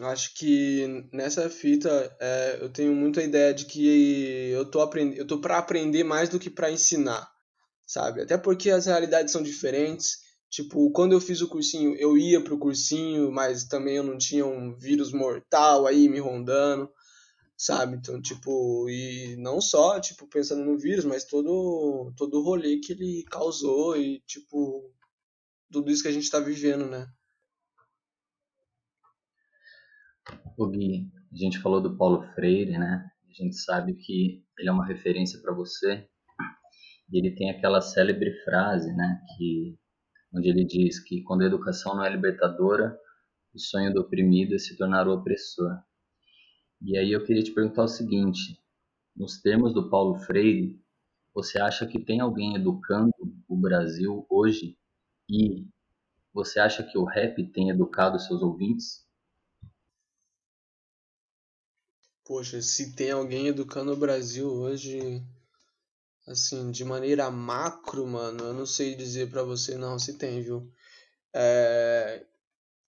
acho 0.03 0.32
que 0.34 1.09
nessa 1.12 1.51
fita 1.51 2.16
é, 2.20 2.59
eu 2.61 2.68
tenho 2.70 2.94
muita 2.94 3.22
ideia 3.22 3.53
de 3.53 3.64
que 3.64 4.51
eu 4.51 4.70
tô, 4.70 4.80
aprend... 4.80 5.16
eu 5.18 5.26
tô 5.26 5.40
para 5.40 5.59
aprender 5.59 6.05
mais 6.05 6.28
do 6.28 6.38
que 6.38 6.49
para 6.49 6.70
ensinar, 6.70 7.28
sabe? 7.84 8.22
Até 8.22 8.38
porque 8.38 8.70
as 8.70 8.86
realidades 8.86 9.32
são 9.32 9.42
diferentes. 9.42 10.26
Tipo, 10.51 10.90
quando 10.92 11.12
eu 11.12 11.20
fiz 11.20 11.40
o 11.40 11.49
cursinho, 11.49 11.94
eu 11.97 12.16
ia 12.16 12.42
pro 12.42 12.59
cursinho, 12.59 13.30
mas 13.30 13.64
também 13.64 13.97
eu 13.97 14.05
não 14.05 14.16
tinha 14.16 14.47
um 14.47 14.76
vírus 14.76 15.12
mortal 15.12 15.86
aí 15.86 16.09
me 16.09 16.18
rondando 16.18 16.90
sabe? 17.57 17.97
Então, 17.97 18.20
tipo, 18.20 18.88
e 18.90 19.36
não 19.38 19.61
só, 19.61 19.99
tipo, 19.99 20.28
pensando 20.28 20.64
no 20.64 20.78
vírus, 20.78 21.05
mas 21.05 21.24
todo, 21.24 22.12
todo 22.16 22.38
o 22.38 22.44
rolê 22.44 22.78
que 22.78 22.92
ele 22.92 23.24
causou 23.30 23.97
e, 23.97 24.20
tipo, 24.26 24.92
tudo 25.72 25.90
isso 25.90 26.03
que 26.03 26.09
a 26.09 26.12
gente 26.12 26.30
tá 26.30 26.38
vivendo, 26.38 26.86
né? 26.86 27.07
O 30.59 30.68
Gui, 30.68 31.11
a 31.32 31.36
gente 31.36 31.59
falou 31.61 31.80
do 31.80 31.97
Paulo 31.97 32.22
Freire, 32.34 32.78
né? 32.78 33.09
A 33.28 33.32
gente 33.32 33.57
sabe 33.57 33.94
que 33.94 34.44
ele 34.59 34.68
é 34.68 34.72
uma 34.72 34.86
referência 34.86 35.40
para 35.40 35.55
você. 35.55 36.09
E 37.11 37.18
ele 37.18 37.34
tem 37.34 37.51
aquela 37.51 37.80
célebre 37.80 38.32
frase, 38.44 38.92
né? 38.92 39.22
Que, 39.36 39.78
onde 40.33 40.49
ele 40.49 40.64
diz 40.64 41.01
que 41.01 41.22
quando 41.22 41.43
a 41.43 41.47
educação 41.47 41.95
não 41.95 42.05
é 42.05 42.11
libertadora, 42.11 42.99
o 43.55 43.59
sonho 43.59 43.93
do 43.93 44.01
oprimido 44.01 44.55
é 44.55 44.59
se 44.59 44.77
tornar 44.77 45.09
o 45.09 45.14
opressor. 45.14 45.79
E 46.83 46.97
aí 46.99 47.12
eu 47.12 47.24
queria 47.24 47.43
te 47.43 47.53
perguntar 47.53 47.85
o 47.85 47.89
seguinte: 47.89 48.61
nos 49.16 49.41
termos 49.41 49.72
do 49.72 49.89
Paulo 49.89 50.18
Freire, 50.18 50.79
você 51.35 51.61
acha 51.61 51.87
que 51.87 51.99
tem 51.99 52.20
alguém 52.20 52.55
educando 52.55 53.12
o 53.49 53.57
Brasil 53.57 54.27
hoje? 54.29 54.79
E 55.29 55.66
você 56.33 56.61
acha 56.61 56.83
que 56.83 56.99
o 56.99 57.05
rap 57.05 57.43
tem 57.53 57.70
educado 57.70 58.18
seus 58.18 58.43
ouvintes? 58.43 59.07
Poxa, 62.24 62.61
se 62.61 62.95
tem 62.95 63.11
alguém 63.11 63.47
educando 63.47 63.93
o 63.93 63.97
Brasil 63.97 64.49
hoje, 64.53 65.22
assim, 66.27 66.70
de 66.70 66.85
maneira 66.85 67.31
macro, 67.31 68.07
mano, 68.07 68.45
eu 68.45 68.55
não 68.55 68.66
sei 68.66 68.95
dizer 68.95 69.31
para 69.31 69.43
você 69.43 69.77
não 69.77 69.99
se 69.99 70.14
tem, 70.18 70.43
viu? 70.43 70.70
É, 71.35 72.24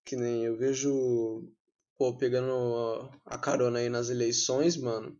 que 0.05 0.15
nem 0.15 0.45
eu 0.45 0.57
vejo 0.57 1.47
pô, 1.99 2.15
pegando 2.15 3.11
a 3.25 3.37
carona 3.37 3.79
aí 3.79 3.89
nas 3.89 4.09
eleições, 4.09 4.77
mano, 4.77 5.19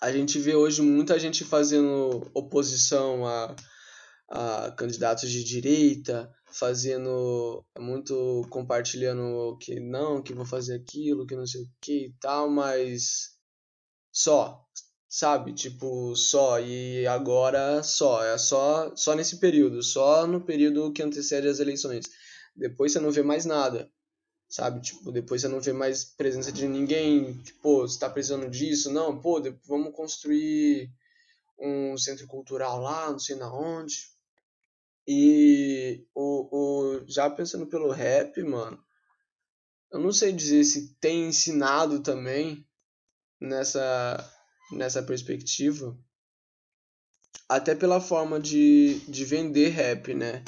a 0.00 0.10
gente 0.10 0.38
vê 0.38 0.54
hoje 0.54 0.80
muita 0.82 1.18
gente 1.18 1.44
fazendo 1.44 2.30
oposição 2.34 3.26
a, 3.26 3.54
a 4.28 4.70
candidatos 4.72 5.30
de 5.30 5.44
direita, 5.44 6.32
fazendo 6.46 7.64
muito 7.78 8.46
compartilhando 8.48 9.56
que 9.58 9.78
não, 9.80 10.22
que 10.22 10.32
vou 10.32 10.46
fazer 10.46 10.76
aquilo, 10.76 11.26
que 11.26 11.36
não 11.36 11.46
sei 11.46 11.62
o 11.62 11.70
que 11.80 12.06
e 12.06 12.14
tal, 12.20 12.48
mas 12.50 13.34
só, 14.10 14.64
sabe? 15.14 15.52
Tipo, 15.52 16.16
só 16.16 16.60
e 16.60 17.06
agora 17.06 17.82
só, 17.82 18.24
é 18.24 18.36
só 18.38 18.94
só 18.96 19.14
nesse 19.14 19.38
período, 19.38 19.82
só 19.82 20.26
no 20.26 20.40
período 20.40 20.92
que 20.92 21.02
antecede 21.02 21.48
as 21.48 21.60
eleições. 21.60 22.04
Depois 22.56 22.92
você 22.92 23.00
não 23.00 23.10
vê 23.12 23.22
mais 23.22 23.44
nada 23.44 23.90
sabe? 24.48 24.80
Tipo, 24.80 25.10
depois 25.10 25.40
você 25.42 25.48
não 25.48 25.60
vê 25.60 25.72
mais 25.72 26.04
presença 26.04 26.52
de 26.52 26.68
ninguém, 26.68 27.32
tipo, 27.42 27.80
você 27.80 27.98
tá 27.98 28.08
precisando 28.08 28.48
disso, 28.48 28.92
não, 28.92 29.20
pô, 29.20 29.42
vamos 29.66 29.92
construir 29.92 30.92
um 31.58 31.96
centro 31.98 32.26
cultural 32.28 32.80
lá, 32.80 33.10
não 33.10 33.18
sei 33.18 33.34
na 33.36 33.52
onde. 33.52 33.96
E 35.06 36.06
o, 36.14 36.48
o, 36.56 37.04
já 37.08 37.28
pensando 37.28 37.66
pelo 37.66 37.90
rap, 37.90 38.40
mano, 38.44 38.78
eu 39.90 39.98
não 39.98 40.12
sei 40.12 40.32
dizer 40.32 40.62
se 40.64 40.94
tem 41.00 41.28
ensinado 41.28 42.00
também 42.00 42.64
nessa, 43.40 44.33
nessa 44.74 45.02
perspectiva. 45.02 45.96
Até 47.48 47.74
pela 47.74 48.00
forma 48.00 48.40
de, 48.40 49.00
de 49.08 49.24
vender 49.24 49.68
rap, 49.68 50.14
né? 50.14 50.42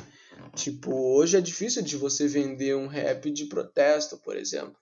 Tipo, 0.54 0.90
hoje 1.14 1.36
é 1.36 1.40
difícil 1.40 1.82
de 1.82 1.96
você 1.96 2.26
vender 2.26 2.74
um 2.74 2.86
rap 2.86 3.30
de 3.30 3.46
protesto, 3.46 4.16
por 4.18 4.36
exemplo. 4.36 4.76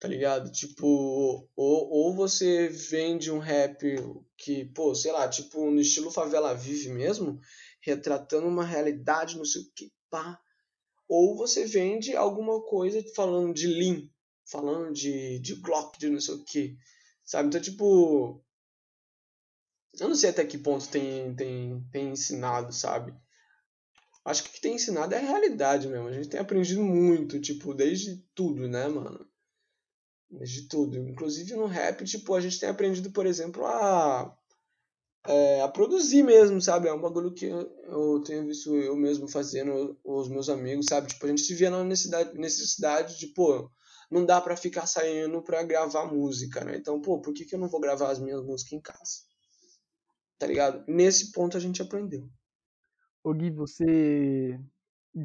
Tá 0.00 0.08
ligado? 0.08 0.50
Tipo, 0.50 1.48
ou, 1.56 1.90
ou 1.90 2.14
você 2.14 2.68
vende 2.68 3.30
um 3.30 3.38
rap 3.38 3.96
que, 4.36 4.64
pô, 4.66 4.94
sei 4.94 5.12
lá, 5.12 5.28
tipo, 5.28 5.70
no 5.70 5.80
estilo 5.80 6.10
Favela 6.10 6.54
Vive 6.54 6.90
mesmo, 6.90 7.40
retratando 7.80 8.46
uma 8.46 8.64
realidade, 8.64 9.36
não 9.36 9.44
sei 9.44 9.62
o 9.62 9.70
que, 9.74 9.92
pá. 10.08 10.40
Ou 11.08 11.36
você 11.36 11.64
vende 11.64 12.16
alguma 12.16 12.62
coisa 12.62 13.02
falando 13.14 13.52
de 13.52 13.66
Lean, 13.66 14.08
falando 14.44 14.92
de, 14.92 15.40
de 15.40 15.56
Glock, 15.56 15.98
de 15.98 16.08
não 16.08 16.20
sei 16.20 16.34
o 16.34 16.44
que, 16.44 16.76
sabe? 17.28 17.48
Então, 17.48 17.60
tipo, 17.60 18.42
eu 20.00 20.08
não 20.08 20.14
sei 20.14 20.30
até 20.30 20.44
que 20.46 20.56
ponto 20.56 20.88
tem, 20.88 21.34
tem, 21.36 21.86
tem 21.92 22.10
ensinado, 22.10 22.72
sabe? 22.72 23.14
acho 24.24 24.42
que 24.42 24.50
o 24.50 24.52
que 24.52 24.60
tem 24.60 24.74
ensinado 24.74 25.14
é 25.14 25.18
a 25.18 25.22
realidade 25.22 25.88
mesmo. 25.88 26.08
A 26.08 26.12
gente 26.12 26.28
tem 26.28 26.40
aprendido 26.40 26.82
muito, 26.82 27.40
tipo, 27.40 27.74
desde 27.74 28.16
tudo, 28.34 28.68
né, 28.68 28.86
mano? 28.88 29.26
Desde 30.30 30.68
tudo. 30.68 30.98
Inclusive 30.98 31.54
no 31.54 31.66
rap, 31.66 32.04
tipo, 32.04 32.34
a 32.34 32.40
gente 32.40 32.58
tem 32.58 32.68
aprendido, 32.68 33.10
por 33.10 33.26
exemplo, 33.26 33.64
a. 33.66 34.34
É, 35.26 35.62
a 35.62 35.68
produzir 35.68 36.22
mesmo, 36.22 36.60
sabe? 36.60 36.88
É 36.88 36.92
um 36.92 37.00
bagulho 37.00 37.32
que 37.32 37.46
eu, 37.46 38.22
tenho 38.24 38.46
visto 38.46 38.74
eu 38.74 38.96
mesmo 38.96 39.28
fazendo, 39.28 39.98
os 40.04 40.28
meus 40.28 40.48
amigos, 40.48 40.86
sabe? 40.86 41.08
Tipo, 41.08 41.26
a 41.26 41.28
gente 41.28 41.42
se 41.42 41.54
via 41.54 41.70
na 41.70 41.84
necessidade, 41.84 42.38
necessidade 42.38 43.18
de, 43.18 43.26
pô, 43.28 43.70
não 44.10 44.24
dá 44.24 44.40
para 44.40 44.56
ficar 44.56 44.86
saindo 44.86 45.42
para 45.42 45.62
gravar 45.62 46.06
música, 46.06 46.64
né? 46.64 46.76
Então, 46.76 47.00
pô, 47.00 47.20
por 47.20 47.34
que, 47.34 47.44
que 47.44 47.54
eu 47.54 47.58
não 47.58 47.68
vou 47.68 47.80
gravar 47.80 48.10
as 48.10 48.18
minhas 48.18 48.42
músicas 48.42 48.72
em 48.72 48.80
casa? 48.80 49.28
Tá 50.38 50.46
ligado? 50.46 50.84
Nesse 50.86 51.32
ponto 51.32 51.56
a 51.56 51.60
gente 51.60 51.82
aprendeu. 51.82 52.28
Ô 53.22 53.32
Gui, 53.34 53.50
você 53.50 54.58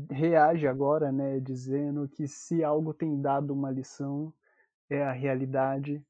reage 0.09 0.67
agora, 0.67 1.11
né, 1.11 1.39
dizendo 1.39 2.07
que 2.09 2.27
se 2.27 2.63
algo 2.63 2.93
tem 2.93 3.21
dado 3.21 3.53
uma 3.53 3.69
lição 3.69 4.33
é 4.89 5.03
a 5.03 5.11
realidade 5.11 6.03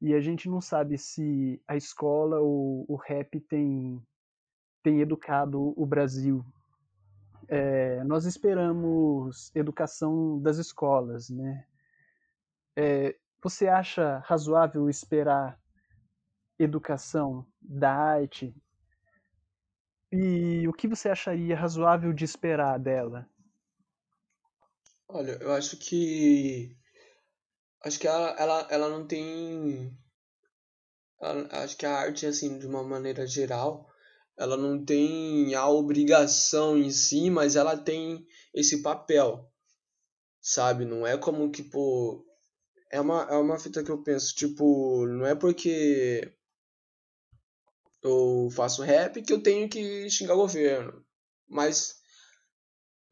e 0.00 0.14
a 0.14 0.20
gente 0.20 0.48
não 0.48 0.60
sabe 0.60 0.96
se 0.98 1.60
a 1.66 1.76
escola 1.76 2.38
ou 2.40 2.84
o 2.88 2.96
rap 2.96 3.40
tem 3.40 4.00
tem 4.82 5.00
educado 5.00 5.72
o 5.80 5.86
Brasil. 5.86 6.44
É, 7.48 8.04
nós 8.04 8.26
esperamos 8.26 9.50
educação 9.54 10.38
das 10.40 10.58
escolas, 10.58 11.30
né? 11.30 11.66
É, 12.76 13.16
você 13.42 13.68
acha 13.68 14.18
razoável 14.18 14.88
esperar 14.88 15.60
educação 16.58 17.46
da 17.60 17.92
arte? 17.92 18.54
E 20.10 20.66
o 20.68 20.72
que 20.72 20.88
você 20.88 21.08
acharia 21.08 21.56
razoável 21.56 22.12
de 22.12 22.24
esperar 22.24 22.78
dela? 22.78 23.28
Olha, 25.08 25.38
eu 25.40 25.52
acho 25.52 25.76
que 25.76 26.76
acho 27.82 27.98
que 27.98 28.08
ela, 28.08 28.30
ela, 28.38 28.68
ela 28.70 28.88
não 28.88 29.06
tem 29.06 29.96
ela, 31.20 31.46
acho 31.62 31.76
que 31.76 31.84
a 31.84 31.96
arte 31.96 32.26
assim 32.26 32.58
de 32.58 32.66
uma 32.66 32.82
maneira 32.82 33.26
geral 33.26 33.88
ela 34.36 34.56
não 34.56 34.84
tem 34.84 35.54
a 35.54 35.68
obrigação 35.68 36.76
em 36.78 36.90
si 36.90 37.30
mas 37.30 37.54
ela 37.56 37.76
tem 37.76 38.26
esse 38.52 38.82
papel 38.82 39.48
sabe 40.40 40.84
não 40.84 41.06
é 41.06 41.18
como 41.18 41.50
que 41.50 41.62
pô 41.62 42.24
é 42.94 43.00
uma 43.00 43.22
é 43.30 43.36
uma 43.36 43.58
fita 43.58 43.82
que 43.84 43.90
eu 43.90 44.02
penso 44.02 44.34
tipo 44.34 45.06
não 45.06 45.26
é 45.26 45.34
porque 45.34 46.32
eu 48.02 48.48
faço 48.52 48.82
rap 48.82 49.22
que 49.22 49.32
eu 49.32 49.42
tenho 49.42 49.68
que 49.68 50.08
xingar 50.10 50.34
o 50.34 50.38
governo 50.38 51.04
mas 51.48 52.02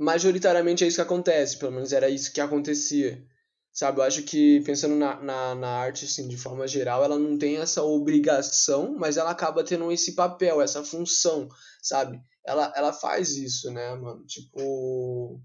majoritariamente 0.02 0.82
é 0.84 0.88
isso 0.88 0.96
que 0.96 1.02
acontece, 1.02 1.56
pelo 1.58 1.72
menos 1.72 1.92
era 1.92 2.08
isso 2.08 2.32
que 2.32 2.40
acontecia. 2.40 3.24
Sabe, 3.72 4.00
eu 4.00 4.02
acho 4.04 4.22
que 4.24 4.60
pensando 4.62 4.94
na, 4.96 5.18
na, 5.22 5.54
na 5.54 5.68
arte, 5.68 6.04
assim, 6.04 6.28
de 6.28 6.36
forma 6.36 6.66
geral, 6.68 7.02
ela 7.02 7.18
não 7.18 7.38
tem 7.38 7.56
essa 7.56 7.82
obrigação, 7.82 8.94
mas 8.98 9.16
ela 9.16 9.30
acaba 9.30 9.64
tendo 9.64 9.90
esse 9.90 10.14
papel, 10.14 10.60
essa 10.60 10.84
função, 10.84 11.48
sabe? 11.80 12.20
Ela, 12.44 12.70
ela 12.76 12.92
faz 12.92 13.30
isso, 13.36 13.70
né, 13.70 13.94
mano? 13.94 14.26
Tipo. 14.26 15.40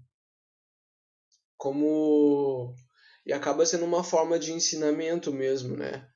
Como. 1.56 2.74
E 3.28 3.32
acaba 3.32 3.64
sendo 3.64 3.84
uma 3.84 4.02
forma 4.02 4.38
de 4.38 4.52
ensinamento 4.52 5.32
mesmo, 5.32 5.76
né? 5.76 6.08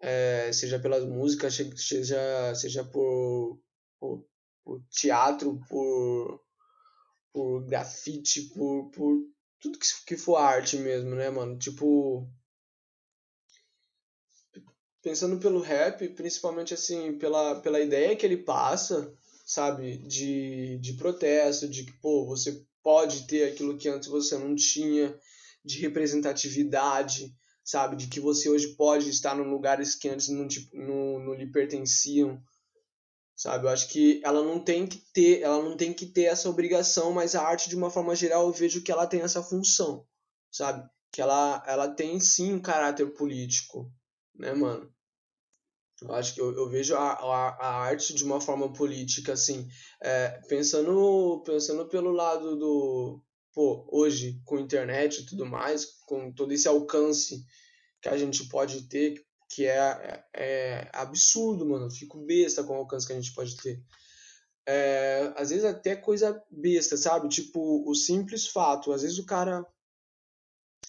É, 0.00 0.50
seja 0.52 0.78
pelas 0.78 1.04
músicas, 1.04 1.54
seja, 1.76 2.54
seja 2.54 2.82
por, 2.84 3.60
por, 4.00 4.24
por 4.64 4.82
teatro, 4.90 5.60
por 5.68 6.40
por 7.32 7.64
grafite, 7.64 8.42
por, 8.54 8.90
por 8.90 9.24
tudo 9.58 9.78
que, 9.78 9.86
que 10.06 10.16
for 10.16 10.36
arte 10.36 10.76
mesmo, 10.76 11.14
né, 11.14 11.30
mano? 11.30 11.58
Tipo. 11.58 12.28
Pensando 15.02 15.40
pelo 15.40 15.60
rap, 15.60 16.08
principalmente 16.10 16.74
assim, 16.74 17.18
pela, 17.18 17.60
pela 17.60 17.80
ideia 17.80 18.14
que 18.14 18.24
ele 18.24 18.36
passa, 18.36 19.12
sabe? 19.44 19.98
De, 19.98 20.78
de 20.78 20.92
protesto, 20.92 21.68
de 21.68 21.84
que, 21.84 21.92
pô, 22.00 22.24
você 22.24 22.64
pode 22.84 23.26
ter 23.26 23.50
aquilo 23.50 23.76
que 23.76 23.88
antes 23.88 24.08
você 24.08 24.38
não 24.38 24.54
tinha, 24.54 25.18
de 25.64 25.78
representatividade, 25.80 27.34
sabe? 27.64 27.96
De 27.96 28.08
que 28.08 28.20
você 28.20 28.48
hoje 28.48 28.68
pode 28.74 29.08
estar 29.08 29.36
em 29.36 29.48
lugares 29.48 29.94
que 29.94 30.08
antes 30.08 30.28
não, 30.28 30.48
tipo, 30.48 30.76
não, 30.76 31.18
não 31.20 31.34
lhe 31.34 31.50
pertenciam, 31.50 32.42
sabe? 33.36 33.66
Eu 33.66 33.70
acho 33.70 33.88
que 33.88 34.20
ela 34.24 34.42
não 34.42 34.60
tem 34.60 34.86
que 34.86 34.98
ter, 35.12 35.40
ela 35.40 35.62
não 35.62 35.76
tem 35.76 35.92
que 35.92 36.06
ter 36.06 36.24
essa 36.24 36.48
obrigação, 36.48 37.12
mas 37.12 37.34
a 37.34 37.42
arte 37.42 37.68
de 37.68 37.76
uma 37.76 37.90
forma 37.90 38.14
geral 38.14 38.46
eu 38.46 38.52
vejo 38.52 38.82
que 38.82 38.92
ela 38.92 39.06
tem 39.06 39.20
essa 39.20 39.42
função, 39.42 40.06
sabe? 40.50 40.88
Que 41.10 41.20
ela, 41.20 41.62
ela 41.66 41.88
tem 41.88 42.18
sim 42.20 42.54
um 42.54 42.60
caráter 42.60 43.06
político, 43.14 43.92
né, 44.34 44.54
mano? 44.54 44.92
Eu 46.00 46.12
acho 46.14 46.34
que 46.34 46.40
eu, 46.40 46.52
eu 46.52 46.68
vejo 46.68 46.96
a, 46.96 47.12
a, 47.12 47.48
a, 47.60 47.74
arte 47.84 48.12
de 48.12 48.24
uma 48.24 48.40
forma 48.40 48.72
política, 48.72 49.34
assim, 49.34 49.68
é, 50.00 50.40
pensando, 50.48 51.42
pensando 51.46 51.86
pelo 51.88 52.10
lado 52.10 52.56
do, 52.56 53.22
pô, 53.52 53.86
hoje, 53.90 54.40
com 54.44 54.58
internet 54.58 55.20
e 55.20 55.26
tudo 55.26 55.46
mais, 55.46 55.84
com 56.06 56.32
todo 56.32 56.52
esse 56.52 56.66
alcance 56.66 57.44
que 58.00 58.08
a 58.08 58.16
gente 58.16 58.48
pode 58.48 58.88
ter, 58.88 59.24
que 59.48 59.66
é, 59.66 59.78
é, 59.78 60.24
é, 60.34 60.90
absurdo, 60.92 61.66
mano. 61.66 61.90
Fico 61.90 62.18
besta 62.24 62.64
com 62.64 62.72
o 62.72 62.76
alcance 62.76 63.06
que 63.06 63.12
a 63.12 63.20
gente 63.20 63.34
pode 63.34 63.56
ter. 63.56 63.82
É, 64.66 65.32
às 65.36 65.50
vezes 65.50 65.64
até 65.64 65.94
coisa 65.94 66.42
besta, 66.50 66.96
sabe? 66.96 67.28
Tipo, 67.28 67.88
o 67.88 67.94
simples 67.94 68.46
fato. 68.46 68.92
Às 68.92 69.02
vezes 69.02 69.18
o 69.18 69.26
cara 69.26 69.66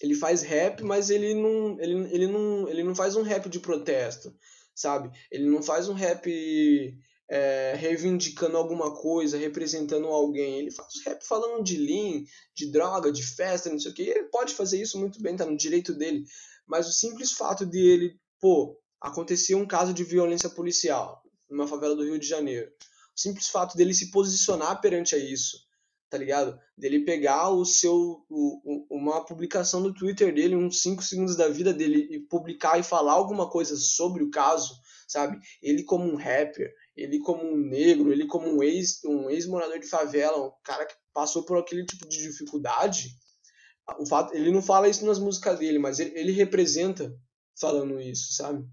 ele 0.00 0.14
faz 0.14 0.42
rap, 0.42 0.82
mas 0.82 1.10
ele 1.10 1.34
não, 1.34 1.80
ele, 1.80 1.94
ele 2.12 2.26
não, 2.26 2.68
ele 2.68 2.82
não 2.82 2.94
faz 2.94 3.14
um 3.16 3.22
rap 3.22 3.48
de 3.48 3.60
protesto, 3.60 4.34
sabe? 4.74 5.10
Ele 5.30 5.48
não 5.48 5.62
faz 5.62 5.88
um 5.88 5.94
rap 5.94 6.96
é, 7.28 7.74
reivindicando 7.76 8.56
alguma 8.56 8.94
coisa, 8.94 9.38
representando 9.38 10.06
alguém. 10.08 10.58
Ele 10.58 10.70
faz 10.70 10.88
rap 11.06 11.24
falando 11.24 11.62
de 11.62 11.76
lean, 11.76 12.24
de 12.54 12.70
droga, 12.70 13.10
de 13.10 13.22
festa, 13.22 13.70
não 13.70 13.78
sei 13.78 13.90
o 13.90 13.94
que. 13.94 14.02
Ele 14.02 14.24
pode 14.24 14.54
fazer 14.54 14.80
isso 14.80 14.98
muito 14.98 15.20
bem, 15.20 15.36
tá 15.36 15.46
no 15.46 15.56
direito 15.56 15.94
dele. 15.94 16.24
Mas 16.66 16.88
o 16.88 16.92
simples 16.92 17.32
fato 17.32 17.66
de 17.66 17.78
ele 17.78 18.18
pô, 18.40 18.78
acontecia 19.00 19.56
um 19.56 19.66
caso 19.66 19.94
de 19.94 20.04
violência 20.04 20.50
policial 20.50 21.22
numa 21.48 21.66
favela 21.66 21.96
do 21.96 22.04
Rio 22.04 22.18
de 22.18 22.26
Janeiro. 22.26 22.70
O 23.16 23.20
simples 23.20 23.48
fato 23.48 23.76
dele 23.76 23.94
se 23.94 24.10
posicionar 24.10 24.80
perante 24.80 25.14
a 25.14 25.18
isso, 25.18 25.58
tá 26.10 26.18
ligado? 26.18 26.58
Dele 26.76 27.04
pegar 27.04 27.48
o 27.48 27.64
seu 27.64 28.24
o, 28.28 28.86
uma 28.90 29.24
publicação 29.24 29.82
do 29.82 29.94
Twitter 29.94 30.34
dele, 30.34 30.56
uns 30.56 30.82
5 30.82 31.02
segundos 31.02 31.36
da 31.36 31.48
vida 31.48 31.72
dele 31.72 32.06
e 32.10 32.20
publicar 32.20 32.78
e 32.78 32.82
falar 32.82 33.12
alguma 33.12 33.48
coisa 33.48 33.76
sobre 33.76 34.22
o 34.22 34.30
caso, 34.30 34.74
sabe? 35.08 35.38
Ele 35.62 35.82
como 35.82 36.04
um 36.04 36.16
rapper, 36.16 36.70
ele 36.96 37.18
como 37.18 37.44
um 37.44 37.56
negro, 37.56 38.12
ele 38.12 38.26
como 38.26 38.48
um 38.48 38.62
ex 38.62 39.02
um 39.04 39.28
ex 39.28 39.46
morador 39.46 39.78
de 39.78 39.86
favela, 39.86 40.46
um 40.46 40.52
cara 40.62 40.86
que 40.86 40.94
passou 41.12 41.44
por 41.44 41.58
aquele 41.58 41.84
tipo 41.84 42.08
de 42.08 42.22
dificuldade, 42.22 43.16
o 43.98 44.06
fato 44.06 44.34
ele 44.34 44.50
não 44.50 44.62
fala 44.62 44.88
isso 44.88 45.04
nas 45.04 45.18
músicas 45.18 45.58
dele, 45.58 45.78
mas 45.78 45.98
ele, 45.98 46.18
ele 46.18 46.32
representa 46.32 47.14
falando 47.58 48.00
isso, 48.00 48.32
sabe? 48.32 48.66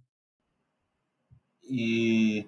E 1.64 2.46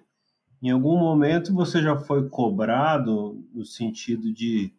em 0.61 0.71
algum 0.71 0.97
momento 0.97 1.53
você 1.53 1.81
já 1.81 1.99
foi 1.99 2.29
cobrado 2.29 3.45
no 3.53 3.65
sentido 3.65 4.33
de, 4.33 4.73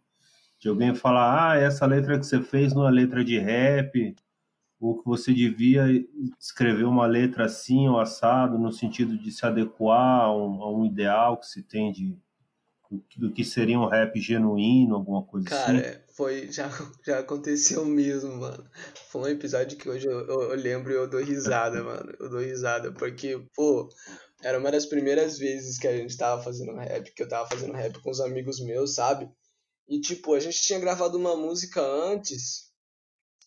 de 0.58 0.68
alguém 0.68 0.94
falar: 0.94 1.52
ah, 1.52 1.56
essa 1.58 1.86
letra 1.86 2.18
que 2.18 2.26
você 2.26 2.42
fez 2.42 2.72
não 2.72 2.86
é 2.86 2.90
letra 2.90 3.24
de 3.24 3.38
rap, 3.38 4.14
ou 4.84 4.98
que 4.98 5.06
você 5.06 5.32
devia 5.32 5.84
escrever 6.38 6.84
uma 6.84 7.06
letra 7.06 7.46
assim 7.46 7.88
ou 7.88 7.98
assado, 7.98 8.58
no 8.58 8.70
sentido 8.70 9.16
de 9.16 9.32
se 9.32 9.46
adequar 9.46 10.24
a 10.24 10.36
um, 10.36 10.62
a 10.62 10.70
um 10.70 10.84
ideal 10.84 11.38
que 11.38 11.46
se 11.46 11.62
tem 11.62 11.90
de, 11.90 12.14
do 13.16 13.32
que 13.32 13.42
seria 13.42 13.78
um 13.78 13.88
rap 13.88 14.20
genuíno, 14.20 14.94
alguma 14.94 15.24
coisa 15.24 15.48
Cara, 15.48 15.72
assim? 15.72 15.80
Cara, 15.80 16.04
foi, 16.14 16.48
já, 16.52 16.70
já 17.02 17.20
aconteceu 17.20 17.82
mesmo, 17.86 18.36
mano. 18.36 18.62
Foi 19.08 19.22
um 19.22 19.34
episódio 19.34 19.78
que 19.78 19.88
hoje 19.88 20.06
eu, 20.06 20.20
eu, 20.26 20.42
eu 20.50 20.56
lembro 20.56 20.92
e 20.92 20.96
eu 20.96 21.08
dou 21.08 21.22
risada, 21.22 21.82
mano. 21.82 22.12
Eu 22.20 22.28
dou 22.28 22.40
risada, 22.40 22.92
porque, 22.92 23.42
pô, 23.54 23.88
era 24.42 24.58
uma 24.58 24.70
das 24.70 24.84
primeiras 24.84 25.38
vezes 25.38 25.78
que 25.78 25.88
a 25.88 25.96
gente 25.96 26.14
tava 26.14 26.42
fazendo 26.42 26.74
rap, 26.74 27.10
que 27.10 27.22
eu 27.22 27.28
tava 27.28 27.48
fazendo 27.48 27.72
rap 27.72 27.98
com 28.02 28.10
os 28.10 28.20
amigos 28.20 28.60
meus, 28.60 28.94
sabe? 28.94 29.30
E, 29.88 29.98
tipo, 29.98 30.34
a 30.34 30.40
gente 30.40 30.60
tinha 30.60 30.78
gravado 30.78 31.16
uma 31.16 31.34
música 31.34 31.80
antes, 31.80 32.73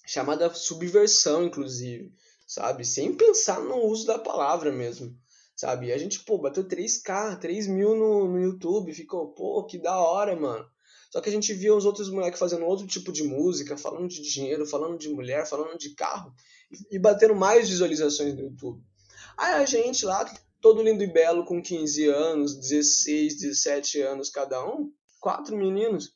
chamada 0.07 0.51
Subversão, 0.53 1.43
inclusive, 1.43 2.11
sabe? 2.47 2.83
Sem 2.83 3.13
pensar 3.13 3.59
no 3.59 3.83
uso 3.85 4.07
da 4.07 4.17
palavra 4.17 4.71
mesmo 4.71 5.15
sabe? 5.57 5.87
E 5.87 5.91
a 5.91 5.97
gente, 5.97 6.23
pô, 6.23 6.37
bateu 6.37 6.63
3k, 6.63 7.39
3 7.39 7.67
mil 7.67 7.95
no, 7.95 8.27
no 8.27 8.39
YouTube, 8.39 8.93
ficou, 8.93 9.33
pô, 9.33 9.65
que 9.65 9.79
da 9.79 9.99
hora, 9.99 10.35
mano. 10.35 10.63
Só 11.11 11.19
que 11.19 11.29
a 11.29 11.31
gente 11.31 11.51
via 11.53 11.73
os 11.73 11.83
outros 11.83 12.09
moleques 12.09 12.39
fazendo 12.39 12.65
outro 12.65 12.85
tipo 12.85 13.11
de 13.11 13.23
música, 13.23 13.75
falando 13.75 14.07
de 14.07 14.21
dinheiro, 14.21 14.67
falando 14.67 14.99
de 14.99 15.09
mulher, 15.09 15.47
falando 15.47 15.77
de 15.77 15.95
carro, 15.95 16.31
e, 16.91 16.99
batendo 16.99 17.33
mais 17.33 17.67
visualizações 17.69 18.35
no 18.35 18.41
YouTube. 18.41 18.83
Aí 19.35 19.53
a 19.55 19.65
gente 19.65 20.05
lá, 20.05 20.31
todo 20.61 20.83
lindo 20.83 21.03
e 21.03 21.07
belo, 21.07 21.43
com 21.43 21.61
15 21.61 22.07
anos, 22.07 22.55
16, 22.55 23.39
17 23.39 24.01
anos 24.01 24.29
cada 24.29 24.63
um, 24.63 24.91
quatro 25.19 25.57
meninos, 25.57 26.11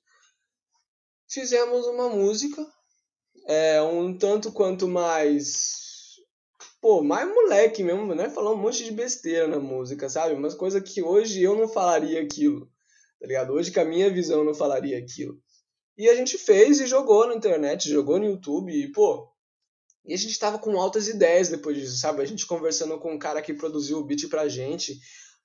fizemos 1.28 1.88
uma 1.88 2.10
música, 2.10 2.64
é, 3.48 3.82
um 3.82 4.18
tanto 4.18 4.52
quanto 4.52 4.88
mais 4.88 5.82
pô, 6.82 7.04
mais 7.04 7.28
moleque 7.28 7.84
mesmo, 7.84 8.16
né? 8.16 8.30
Falar 8.30 8.52
um 8.52 8.58
monte 8.58 8.84
de 8.84 8.92
besteira 8.92 9.48
na 9.48 9.60
música, 9.60 10.10
sabe? 10.10 10.34
Umas 10.34 10.56
coisas 10.56 10.82
que 10.82 11.02
hoje 11.02 11.42
eu 11.44 11.56
não 11.56 11.68
falaria 11.68 12.22
aquilo, 12.22 12.66
tá 13.20 13.28
ligado? 13.28 13.54
Hoje, 13.54 13.72
com 13.72 13.80
a 13.80 13.86
minha 13.86 14.12
visão, 14.12 14.40
eu 14.40 14.46
não 14.46 14.54
falaria 14.56 14.98
aquilo. 14.98 15.40
E 15.98 16.10
a 16.10 16.16
gente 16.16 16.38
fez 16.38 16.80
e 16.80 16.88
jogou 16.88 17.28
na 17.28 17.36
internet, 17.36 17.90
jogou 17.90 18.18
no 18.20 18.26
YouTube 18.26 18.72
e, 18.74 18.92
pô, 18.92 19.30
E 20.06 20.14
a 20.14 20.18
gente 20.18 20.38
tava 20.40 20.58
com 20.60 20.80
altas 20.80 21.08
ideias 21.08 21.50
depois 21.50 21.78
disso, 21.78 21.98
sabe? 22.00 22.22
A 22.22 22.26
gente 22.26 22.48
conversando 22.48 23.00
com 23.00 23.14
o 23.16 23.20
cara 23.20 23.42
que 23.42 23.54
produziu 23.54 24.00
o 24.00 24.04
beat 24.04 24.28
pra 24.30 24.50
gente, 24.50 25.00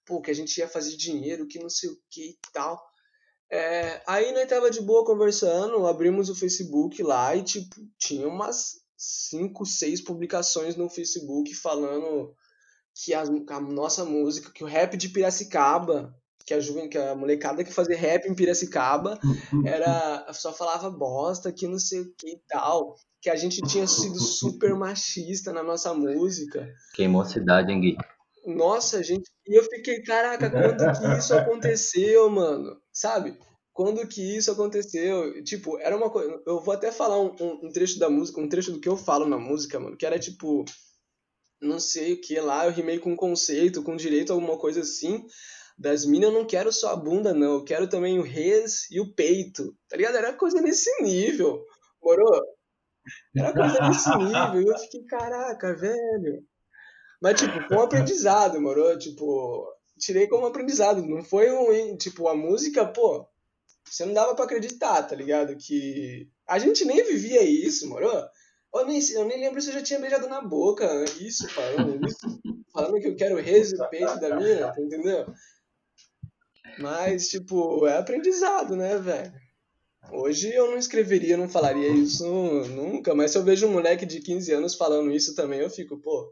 pô, 0.07 0.21
que 0.23 0.31
a 0.31 0.35
gente 0.35 0.57
ia 0.59 0.69
fazer 0.69 0.97
dinheiro, 0.97 1.47
que 1.47 1.59
não 1.59 1.69
sei 1.69 1.91
o 1.91 1.99
que 2.11 2.31
e 2.31 2.39
tal. 2.53 2.83
É, 3.51 4.03
aí 4.07 4.33
nós 4.33 4.49
tava 4.49 4.71
de 4.71 4.81
boa 4.81 5.05
conversando, 5.05 5.87
abrimos 5.87 6.29
o 6.29 6.35
Facebook 6.35 7.03
lá 7.03 7.35
e, 7.37 7.43
tipo, 7.43 7.77
tinha 7.99 8.27
umas 8.27 8.81
cinco, 8.97 9.65
seis 9.65 10.01
publicações 10.01 10.75
no 10.75 10.89
Facebook 10.89 11.55
falando 11.55 12.35
que 12.95 13.15
a, 13.15 13.23
a 13.23 13.61
nossa 13.61 14.05
música, 14.05 14.51
que 14.53 14.65
o 14.65 14.67
rap 14.67 14.97
de 14.97 15.09
Piracicaba, 15.11 16.15
que 16.45 16.55
a, 16.55 16.61
juven, 16.61 16.89
que 16.89 16.97
a 16.97 17.15
molecada 17.15 17.63
que 17.63 17.73
fazia 17.73 17.97
rap 17.97 18.27
em 18.27 18.35
Piracicaba, 18.35 19.19
era 19.65 20.27
só 20.33 20.53
falava 20.53 20.91
bosta, 20.91 21.53
que 21.53 21.69
não 21.69 21.79
sei 21.79 22.01
o 22.01 22.15
que 22.17 22.31
e 22.31 22.41
tal 22.49 22.97
que 23.27 23.31
a 23.31 23.35
gente 23.35 23.61
tinha 23.63 23.89
sido 23.89 24.21
super 24.21 24.73
machista 24.77 25.53
na 25.53 25.61
nossa 25.61 25.93
música. 25.93 26.73
Queimou 26.95 27.23
a 27.23 27.25
cidade, 27.25 27.73
hein, 27.73 27.81
Gui? 27.81 27.97
Nossa, 28.47 29.03
gente. 29.03 29.29
E 29.47 29.55
eu 29.55 29.63
fiquei, 29.65 30.03
caraca, 30.03 30.51
quando 30.51 30.99
que 30.99 31.19
isso 31.19 31.35
aconteceu, 31.37 32.29
mano? 32.29 32.81
Sabe? 32.93 33.39
Quando 33.73 34.07
que 34.09 34.37
isso 34.37 34.51
aconteceu? 34.51 35.45
Tipo, 35.45 35.79
era 35.79 35.97
uma 35.97 36.11
coisa. 36.11 36.43
Eu 36.47 36.61
vou 36.61 36.75
até 36.75 36.91
falar 36.91 37.21
um, 37.21 37.35
um, 37.63 37.71
trecho 37.71 37.99
da 37.99 38.09
música, 38.09 38.41
um 38.41 38.49
trecho 38.49 38.73
do 38.73 38.81
que 38.81 38.89
eu 38.89 38.97
falo 38.97 39.27
na 39.27 39.39
música, 39.39 39.79
mano, 39.79 39.97
que 39.97 40.07
era 40.07 40.19
tipo. 40.19 40.65
Não 41.61 41.81
sei 41.81 42.15
o 42.15 42.21
que 42.21 42.39
lá, 42.39 42.67
eu 42.67 42.73
rimei 42.73 42.99
com 42.99 43.17
conceito, 43.17 43.83
com 43.83 43.97
direito, 43.97 44.33
alguma 44.33 44.59
coisa 44.59 44.81
assim. 44.81 45.27
Das 45.79 46.05
minas 46.07 46.31
eu 46.31 46.39
não 46.39 46.47
quero 46.47 46.73
só 46.73 46.91
a 46.93 46.97
bunda, 46.97 47.35
não. 47.35 47.55
Eu 47.55 47.65
quero 47.65 47.89
também 47.89 48.19
o 48.19 48.23
res 48.23 48.91
e 48.91 49.01
o 49.01 49.15
peito. 49.15 49.77
Tá 49.89 49.97
ligado? 49.97 50.17
Era 50.17 50.33
coisa 50.33 50.61
nesse 50.61 50.91
nível. 51.03 51.63
Morou? 52.03 52.43
Era 53.37 53.53
coisa 53.53 53.79
desse 53.89 54.09
nível. 54.17 54.63
E 54.63 54.67
eu 54.67 54.79
fiquei, 54.79 55.05
caraca, 55.05 55.75
velho. 55.77 56.43
Mas, 57.21 57.41
tipo, 57.41 57.75
um 57.75 57.81
aprendizado, 57.81 58.61
moro? 58.61 58.99
Tipo, 58.99 59.67
tirei 59.99 60.27
como 60.27 60.47
aprendizado. 60.47 61.03
Não 61.03 61.23
foi 61.23 61.51
um. 61.51 61.97
Tipo, 61.97 62.29
a 62.29 62.35
música, 62.35 62.85
pô, 62.85 63.27
você 63.85 64.05
não 64.05 64.13
dava 64.13 64.35
para 64.35 64.45
acreditar, 64.45 65.03
tá 65.03 65.15
ligado? 65.15 65.57
Que 65.57 66.29
a 66.47 66.59
gente 66.59 66.85
nem 66.85 67.05
vivia 67.05 67.43
isso, 67.43 67.89
moro? 67.89 68.09
Eu 68.75 68.87
nem, 68.87 69.01
eu 69.13 69.25
nem 69.25 69.41
lembro 69.41 69.61
se 69.61 69.71
eu 69.71 69.75
já 69.75 69.83
tinha 69.83 69.99
beijado 69.99 70.29
na 70.29 70.43
boca 70.43 70.87
isso, 71.19 71.49
falando 71.49 72.07
isso. 72.07 72.41
Falando 72.73 73.01
que 73.01 73.09
eu 73.09 73.17
quero 73.17 73.39
o 73.39 73.89
peito 73.89 74.21
da 74.21 74.37
minha, 74.37 74.75
entendeu? 74.79 75.27
Mas, 76.79 77.29
tipo, 77.29 77.87
é 77.87 77.97
aprendizado, 77.97 78.77
né, 78.77 78.99
velho? 78.99 79.33
Hoje 80.13 80.53
eu 80.53 80.71
não 80.71 80.77
escreveria, 80.77 81.37
não 81.37 81.49
falaria 81.49 81.89
isso 81.89 82.25
nunca, 82.69 83.15
mas 83.15 83.31
se 83.31 83.39
eu 83.39 83.43
vejo 83.43 83.67
um 83.67 83.73
moleque 83.73 84.07
de 84.07 84.21
15 84.21 84.53
anos 84.53 84.75
falando 84.75 85.11
isso 85.11 85.35
também, 85.35 85.61
eu 85.61 85.71
fico, 85.71 85.99
pô, 85.99 86.31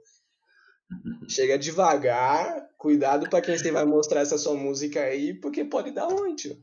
chega 1.28 1.58
devagar, 1.58 2.68
cuidado 2.76 3.28
para 3.28 3.40
quem 3.40 3.56
você 3.56 3.70
vai 3.70 3.84
mostrar 3.84 4.20
essa 4.20 4.38
sua 4.38 4.54
música 4.54 5.00
aí, 5.00 5.34
porque 5.34 5.64
pode 5.64 5.90
dar 5.90 6.06
ruim, 6.06 6.34
tio. 6.34 6.56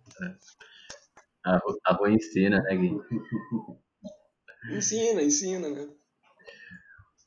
A, 1.46 1.60
a 1.86 1.94
rua 1.94 2.12
ensina, 2.12 2.62
né, 2.62 2.76
Gui? 2.76 2.98
Ensina, 4.70 5.22
ensina, 5.22 5.70
né? 5.70 5.90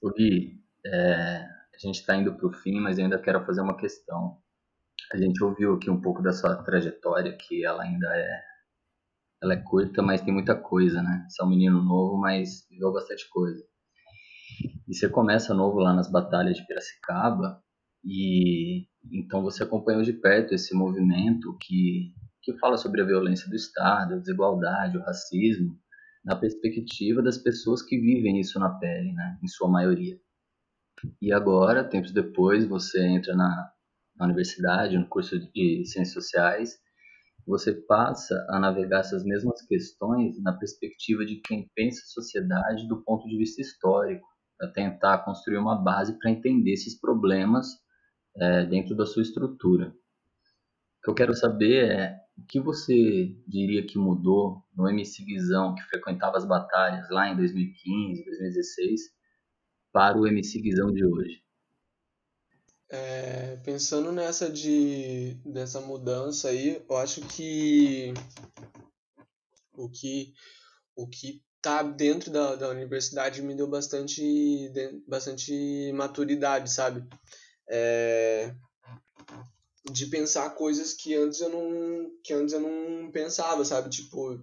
O 0.02 0.10
Gui, 0.10 0.62
é, 0.86 1.36
a 1.74 1.78
gente 1.78 2.00
está 2.00 2.14
indo 2.14 2.34
para 2.34 2.46
o 2.46 2.52
fim, 2.52 2.80
mas 2.80 2.98
eu 2.98 3.04
ainda 3.04 3.18
quero 3.18 3.44
fazer 3.44 3.60
uma 3.60 3.76
questão. 3.76 4.38
A 5.12 5.16
gente 5.16 5.42
ouviu 5.42 5.74
aqui 5.74 5.90
um 5.90 6.00
pouco 6.00 6.22
da 6.22 6.32
sua 6.32 6.62
trajetória, 6.62 7.36
que 7.36 7.64
ela 7.64 7.82
ainda 7.82 8.06
é 8.16 8.54
ela 9.42 9.54
é 9.54 9.62
curta, 9.62 10.00
mas 10.00 10.22
tem 10.22 10.32
muita 10.32 10.56
coisa, 10.56 11.02
né? 11.02 11.26
Você 11.28 11.42
é 11.42 11.44
um 11.44 11.50
menino 11.50 11.82
novo, 11.82 12.16
mas 12.16 12.66
viveu 12.70 12.90
bastante 12.92 13.28
coisa. 13.28 13.62
E 14.88 14.94
você 14.94 15.08
começa 15.08 15.54
novo 15.54 15.78
lá 15.78 15.92
nas 15.92 16.10
batalhas 16.10 16.56
de 16.56 16.66
Piracicaba, 16.66 17.62
e 18.04 18.86
então 19.12 19.42
você 19.42 19.62
acompanhou 19.62 20.02
de 20.02 20.12
perto 20.12 20.54
esse 20.54 20.74
movimento 20.74 21.56
que, 21.60 22.12
que 22.42 22.56
fala 22.58 22.76
sobre 22.76 23.00
a 23.00 23.04
violência 23.04 23.48
do 23.48 23.56
Estado, 23.56 24.14
a 24.14 24.18
desigualdade, 24.18 24.98
o 24.98 25.02
racismo, 25.02 25.78
na 26.24 26.36
perspectiva 26.36 27.22
das 27.22 27.38
pessoas 27.38 27.82
que 27.82 27.98
vivem 27.98 28.40
isso 28.40 28.58
na 28.58 28.70
pele, 28.78 29.12
né? 29.12 29.38
Em 29.42 29.48
sua 29.48 29.68
maioria. 29.68 30.18
E 31.20 31.32
agora, 31.32 31.84
tempos 31.84 32.12
depois, 32.12 32.66
você 32.66 33.04
entra 33.06 33.34
na, 33.34 33.70
na 34.16 34.26
universidade, 34.26 34.96
no 34.96 35.08
curso 35.08 35.38
de 35.38 35.84
Ciências 35.84 36.12
Sociais, 36.12 36.78
você 37.46 37.74
passa 37.74 38.34
a 38.48 38.58
navegar 38.58 39.00
essas 39.00 39.22
mesmas 39.22 39.60
questões 39.66 40.40
na 40.42 40.56
perspectiva 40.56 41.26
de 41.26 41.36
quem 41.36 41.70
pensa 41.74 42.00
a 42.00 42.12
sociedade 42.12 42.88
do 42.88 43.02
ponto 43.02 43.28
de 43.28 43.36
vista 43.36 43.60
histórico, 43.60 44.26
para 44.64 44.72
tentar 44.72 45.18
construir 45.18 45.58
uma 45.58 45.76
base 45.76 46.18
para 46.18 46.30
entender 46.30 46.72
esses 46.72 46.98
problemas 46.98 47.66
é, 48.36 48.64
dentro 48.64 48.96
da 48.96 49.04
sua 49.04 49.22
estrutura. 49.22 49.88
O 49.88 51.04
que 51.04 51.10
eu 51.10 51.14
quero 51.14 51.34
saber 51.34 51.90
é 51.90 52.16
o 52.36 52.44
que 52.46 52.58
você 52.58 53.36
diria 53.46 53.86
que 53.86 53.98
mudou 53.98 54.62
no 54.74 54.88
MC 54.88 55.24
Guizão, 55.24 55.74
que 55.74 55.82
frequentava 55.82 56.36
as 56.36 56.44
batalhas 56.44 57.08
lá 57.10 57.28
em 57.28 57.36
2015, 57.36 58.24
2016, 58.24 59.00
para 59.92 60.18
o 60.18 60.26
MC 60.26 60.60
Guizão 60.60 60.92
de 60.92 61.04
hoje? 61.04 61.42
É, 62.88 63.56
pensando 63.64 64.12
nessa 64.12 64.50
de 64.50 65.34
dessa 65.44 65.80
mudança 65.80 66.48
aí, 66.48 66.82
eu 66.88 66.96
acho 66.96 67.22
que 67.22 68.12
o 69.76 69.88
que 69.88 70.32
o 70.96 71.08
que 71.08 71.42
tá 71.64 71.82
dentro 71.82 72.30
da, 72.30 72.56
da 72.56 72.68
universidade 72.68 73.40
me 73.40 73.54
deu 73.54 73.66
bastante 73.66 74.70
bastante 75.08 75.90
maturidade, 75.94 76.70
sabe? 76.70 77.02
É, 77.66 78.54
de 79.90 80.06
pensar 80.06 80.50
coisas 80.50 80.92
que 80.92 81.14
antes 81.14 81.40
eu 81.40 81.48
não 81.48 82.10
que 82.22 82.34
antes 82.34 82.52
eu 82.52 82.60
não 82.60 83.10
pensava, 83.10 83.64
sabe? 83.64 83.88
Tipo, 83.88 84.38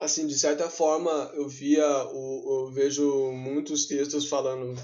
assim, 0.00 0.26
de 0.26 0.38
certa 0.38 0.70
forma 0.70 1.10
eu 1.34 1.46
via 1.46 1.86
o, 2.06 2.66
eu 2.68 2.72
vejo 2.72 3.30
muitos 3.32 3.84
textos 3.86 4.26
falando 4.26 4.74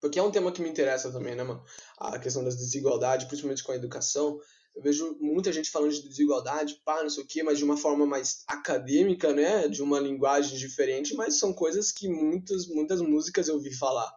porque 0.00 0.18
é 0.18 0.22
um 0.22 0.32
tema 0.32 0.50
que 0.50 0.62
me 0.62 0.68
interessa 0.70 1.12
também, 1.12 1.36
né, 1.36 1.44
mano? 1.44 1.62
A 1.98 2.18
questão 2.18 2.42
das 2.42 2.56
desigualdades, 2.56 3.26
principalmente 3.26 3.62
com 3.62 3.70
a 3.70 3.76
educação. 3.76 4.40
Eu 4.74 4.82
vejo 4.82 5.16
muita 5.20 5.52
gente 5.52 5.70
falando 5.70 5.92
de 5.92 6.08
desigualdade, 6.08 6.80
pá, 6.84 7.02
não 7.02 7.10
sei 7.10 7.24
o 7.24 7.26
quê, 7.26 7.42
mas 7.42 7.58
de 7.58 7.64
uma 7.64 7.76
forma 7.76 8.06
mais 8.06 8.44
acadêmica, 8.46 9.32
né? 9.32 9.68
De 9.68 9.82
uma 9.82 9.98
linguagem 9.98 10.56
diferente, 10.56 11.14
mas 11.14 11.38
são 11.38 11.52
coisas 11.52 11.92
que 11.92 12.08
muitas, 12.08 12.66
muitas 12.66 13.00
músicas 13.00 13.48
eu 13.48 13.60
vi 13.60 13.74
falar, 13.74 14.10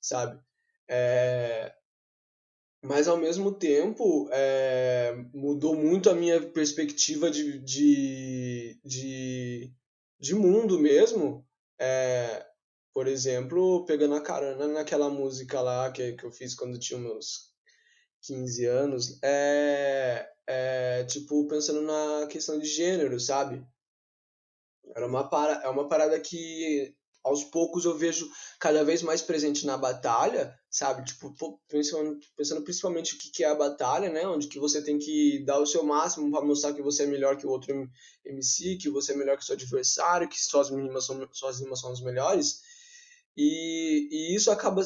sabe? 0.00 0.40
É... 0.88 1.74
Mas 2.82 3.08
ao 3.08 3.16
mesmo 3.16 3.52
tempo, 3.52 4.28
é... 4.30 5.14
mudou 5.34 5.74
muito 5.74 6.10
a 6.10 6.14
minha 6.14 6.40
perspectiva 6.40 7.30
de, 7.30 7.58
de, 7.58 8.80
de, 8.84 9.72
de 10.20 10.34
mundo 10.34 10.78
mesmo. 10.78 11.44
É 11.80 12.48
por 12.98 13.06
exemplo, 13.06 13.84
pegando 13.84 14.16
a 14.16 14.20
carona 14.20 14.66
naquela 14.66 15.08
música 15.08 15.60
lá 15.60 15.88
que, 15.92 16.14
que 16.14 16.24
eu 16.24 16.32
fiz 16.32 16.52
quando 16.52 16.80
tinha 16.80 16.98
meus 16.98 17.47
15 18.28 18.66
anos, 18.66 19.18
é, 19.22 20.30
é 20.46 21.04
tipo 21.04 21.48
pensando 21.48 21.80
na 21.80 22.26
questão 22.26 22.58
de 22.58 22.66
gênero, 22.66 23.18
sabe? 23.18 23.66
Era 24.94 25.06
uma 25.06 25.28
para, 25.28 25.62
é 25.64 25.68
uma 25.68 25.88
parada 25.88 26.20
que 26.20 26.94
aos 27.24 27.42
poucos 27.44 27.84
eu 27.84 27.96
vejo 27.96 28.30
cada 28.60 28.84
vez 28.84 29.02
mais 29.02 29.22
presente 29.22 29.66
na 29.66 29.76
batalha, 29.76 30.54
sabe? 30.70 31.04
Tipo, 31.04 31.34
pensando, 31.68 32.18
pensando 32.36 32.62
principalmente 32.62 33.14
o 33.14 33.18
que 33.18 33.42
é 33.42 33.48
a 33.48 33.54
batalha, 33.54 34.10
né? 34.10 34.26
Onde 34.26 34.46
que 34.46 34.58
você 34.58 34.82
tem 34.82 34.98
que 34.98 35.42
dar 35.44 35.58
o 35.58 35.66
seu 35.66 35.82
máximo 35.82 36.30
para 36.30 36.44
mostrar 36.44 36.74
que 36.74 36.82
você 36.82 37.04
é 37.04 37.06
melhor 37.06 37.36
que 37.36 37.46
o 37.46 37.50
outro 37.50 37.88
MC, 38.24 38.76
que 38.76 38.90
você 38.90 39.12
é 39.12 39.16
melhor 39.16 39.36
que 39.36 39.42
o 39.42 39.46
seu 39.46 39.54
adversário, 39.54 40.28
que 40.28 40.38
suas 40.38 40.70
rimas 40.70 41.06
são, 41.06 41.28
suas 41.32 41.56
são 41.80 41.92
as 41.92 42.00
melhores. 42.02 42.62
E, 43.40 44.08
e 44.10 44.34
isso 44.34 44.50
acaba, 44.50 44.82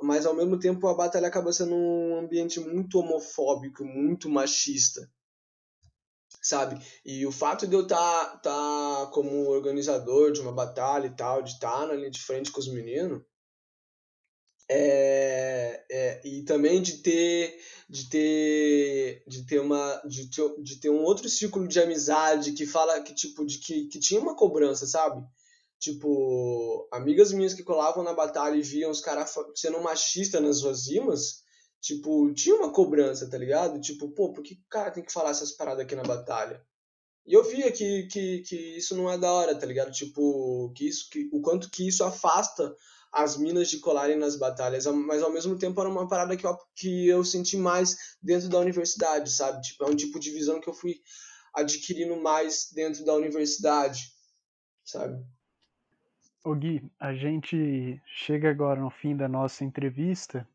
mas 0.00 0.26
ao 0.26 0.36
mesmo 0.36 0.56
tempo 0.60 0.86
a 0.86 0.94
batalha 0.94 1.26
acaba 1.26 1.52
sendo 1.52 1.74
um 1.74 2.20
ambiente 2.20 2.60
muito 2.60 3.00
homofóbico, 3.00 3.84
muito 3.84 4.28
machista, 4.28 5.10
sabe? 6.40 6.80
E 7.04 7.26
o 7.26 7.32
fato 7.32 7.66
de 7.66 7.74
eu 7.74 7.82
estar 7.82 8.40
tá, 8.42 9.06
tá 9.06 9.10
como 9.12 9.48
organizador 9.48 10.30
de 10.30 10.40
uma 10.40 10.52
batalha 10.52 11.08
e 11.08 11.16
tal, 11.16 11.42
de 11.42 11.50
estar 11.50 11.80
tá 11.80 11.86
na 11.88 11.94
linha 11.94 12.08
de 12.08 12.22
frente 12.22 12.52
com 12.52 12.60
os 12.60 12.68
meninos, 12.68 13.22
é, 14.70 15.84
é, 15.90 16.20
e 16.24 16.44
também 16.44 16.80
de 16.80 16.98
ter 16.98 17.58
de 17.90 18.08
ter 18.08 19.24
de 19.26 19.46
ter 19.46 19.60
uma 19.60 20.00
de 20.06 20.30
ter, 20.30 20.62
de 20.62 20.76
ter 20.76 20.90
um 20.90 21.02
outro 21.02 21.28
círculo 21.28 21.66
de 21.66 21.80
amizade 21.80 22.52
que 22.52 22.66
fala 22.66 23.00
que 23.00 23.14
tipo 23.14 23.44
de 23.44 23.58
que, 23.58 23.86
que 23.86 23.98
tinha 24.00 24.20
uma 24.20 24.34
cobrança 24.36 24.86
sabe 24.86 25.24
Tipo, 25.78 26.88
amigas 26.90 27.32
minhas 27.32 27.52
que 27.52 27.62
colavam 27.62 28.02
na 28.02 28.14
batalha 28.14 28.56
e 28.56 28.62
viam 28.62 28.90
os 28.90 29.00
caras 29.00 29.34
sendo 29.54 29.80
machista 29.80 30.40
nas 30.40 30.60
suas 30.60 30.88
rimas, 30.88 31.42
tipo, 31.80 32.32
tinha 32.32 32.56
uma 32.56 32.72
cobrança, 32.72 33.28
tá 33.28 33.36
ligado? 33.36 33.80
Tipo, 33.80 34.10
pô, 34.10 34.32
por 34.32 34.42
que 34.42 34.54
o 34.54 34.68
cara 34.70 34.90
tem 34.90 35.04
que 35.04 35.12
falar 35.12 35.30
essas 35.30 35.52
paradas 35.52 35.84
aqui 35.84 35.94
na 35.94 36.02
batalha? 36.02 36.64
E 37.26 37.34
eu 37.34 37.42
via 37.44 37.70
que, 37.72 38.04
que, 38.04 38.42
que 38.42 38.56
isso 38.76 38.96
não 38.96 39.10
é 39.10 39.18
da 39.18 39.30
hora, 39.30 39.54
tá 39.58 39.66
ligado? 39.66 39.92
Tipo, 39.92 40.72
que 40.74 40.86
isso, 40.88 41.10
que, 41.10 41.28
o 41.32 41.40
quanto 41.40 41.68
que 41.70 41.86
isso 41.86 42.04
afasta 42.04 42.74
as 43.12 43.36
minas 43.36 43.68
de 43.68 43.78
colarem 43.78 44.16
nas 44.16 44.36
batalhas, 44.36 44.86
mas 44.86 45.22
ao 45.22 45.32
mesmo 45.32 45.58
tempo 45.58 45.80
era 45.80 45.88
uma 45.88 46.06
parada 46.06 46.36
que 46.36 46.46
eu, 46.46 46.56
que 46.74 47.08
eu 47.08 47.24
senti 47.24 47.56
mais 47.56 47.96
dentro 48.22 48.48
da 48.48 48.58
universidade, 48.58 49.30
sabe? 49.32 49.60
Tipo, 49.62 49.84
é 49.84 49.88
um 49.88 49.96
tipo 49.96 50.20
de 50.20 50.30
visão 50.30 50.60
que 50.60 50.68
eu 50.68 50.74
fui 50.74 51.00
adquirindo 51.54 52.16
mais 52.16 52.68
dentro 52.72 53.04
da 53.04 53.14
universidade, 53.14 54.12
sabe? 54.84 55.24
Ô 56.46 56.54
Gui, 56.54 56.80
a 56.96 57.12
gente 57.12 58.00
chega 58.06 58.48
agora 58.48 58.80
no 58.80 58.88
fim 58.88 59.16
da 59.16 59.26
nossa 59.26 59.64
entrevista 59.64 60.48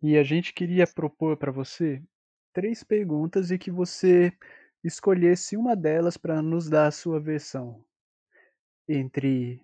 e 0.00 0.16
a 0.16 0.22
gente 0.22 0.54
queria 0.54 0.86
propor 0.86 1.36
para 1.36 1.50
você 1.50 2.00
três 2.52 2.84
perguntas 2.84 3.50
e 3.50 3.58
que 3.58 3.68
você 3.68 4.32
escolhesse 4.84 5.56
uma 5.56 5.74
delas 5.74 6.16
para 6.16 6.40
nos 6.40 6.70
dar 6.70 6.86
a 6.86 6.92
sua 6.92 7.18
versão 7.18 7.84
entre 8.88 9.60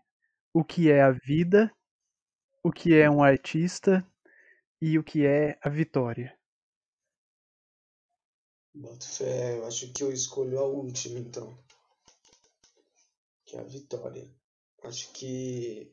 o 0.53 0.65
que 0.65 0.91
é 0.91 1.01
a 1.01 1.13
vida, 1.13 1.73
o 2.61 2.73
que 2.73 2.93
é 2.93 3.09
um 3.09 3.23
artista 3.23 4.05
e 4.83 4.99
o 4.99 5.05
que 5.05 5.25
é 5.25 5.57
a 5.63 5.69
vitória. 5.69 6.37
Boto 8.75 9.09
fé, 9.09 9.57
eu 9.57 9.67
acho 9.69 9.93
que 9.93 10.03
eu 10.03 10.13
escolho 10.13 10.59
a 10.59 10.65
última 10.65 11.21
então. 11.21 11.57
Que 13.47 13.57
é 13.57 13.61
a 13.61 13.63
vitória. 13.63 14.29
Acho 14.85 15.11
que 15.13 15.91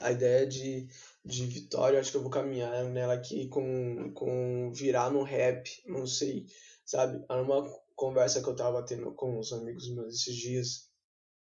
a 0.00 0.12
ideia 0.12 0.46
de, 0.46 0.88
de 1.24 1.46
vitória, 1.46 2.00
acho 2.00 2.10
que 2.10 2.16
eu 2.16 2.22
vou 2.22 2.30
caminhar 2.30 2.84
nela 2.84 3.14
aqui 3.14 3.48
com, 3.48 4.12
com 4.14 4.72
virar 4.72 5.10
no 5.10 5.22
rap, 5.22 5.70
não 5.86 6.06
sei, 6.06 6.46
sabe? 6.84 7.24
Era 7.28 7.42
uma 7.42 7.68
conversa 7.94 8.42
que 8.42 8.48
eu 8.48 8.56
tava 8.56 8.84
tendo 8.84 9.12
com 9.12 9.38
os 9.38 9.52
amigos 9.52 9.88
meus 9.88 10.14
esses 10.14 10.34
dias, 10.34 10.90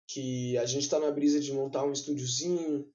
que 0.06 0.56
a 0.58 0.66
gente 0.66 0.88
tá 0.88 0.98
na 0.98 1.10
brisa 1.10 1.40
de 1.40 1.52
montar 1.52 1.84
um 1.84 1.92
estúdiozinho, 1.92 2.88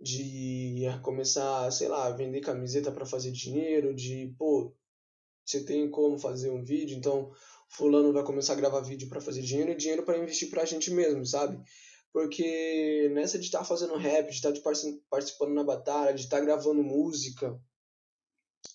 de 0.00 0.84
começar, 1.02 1.70
sei 1.70 1.88
lá, 1.88 2.10
vender 2.10 2.40
camiseta 2.40 2.92
para 2.92 3.04
fazer 3.04 3.32
dinheiro, 3.32 3.94
de, 3.94 4.34
pô, 4.38 4.74
você 5.44 5.64
tem 5.64 5.90
como 5.90 6.18
fazer 6.18 6.50
um 6.50 6.62
vídeo, 6.62 6.96
então 6.96 7.32
fulano 7.68 8.12
vai 8.12 8.24
começar 8.24 8.54
a 8.54 8.56
gravar 8.56 8.80
vídeo 8.80 9.08
para 9.08 9.20
fazer 9.20 9.42
dinheiro 9.42 9.72
e 9.72 9.76
dinheiro 9.76 10.02
para 10.04 10.18
investir 10.18 10.50
pra 10.50 10.64
gente 10.64 10.90
mesmo, 10.90 11.24
sabe? 11.26 11.60
Porque 12.18 13.08
nessa 13.14 13.38
de 13.38 13.44
estar 13.44 13.60
tá 13.60 13.64
fazendo 13.64 13.96
rap, 13.96 14.28
de 14.28 14.34
estar 14.34 14.52
tá 14.52 14.60
participando 15.08 15.54
na 15.54 15.62
batalha, 15.62 16.12
de 16.12 16.22
estar 16.22 16.38
tá 16.38 16.44
gravando 16.44 16.82
música 16.82 17.56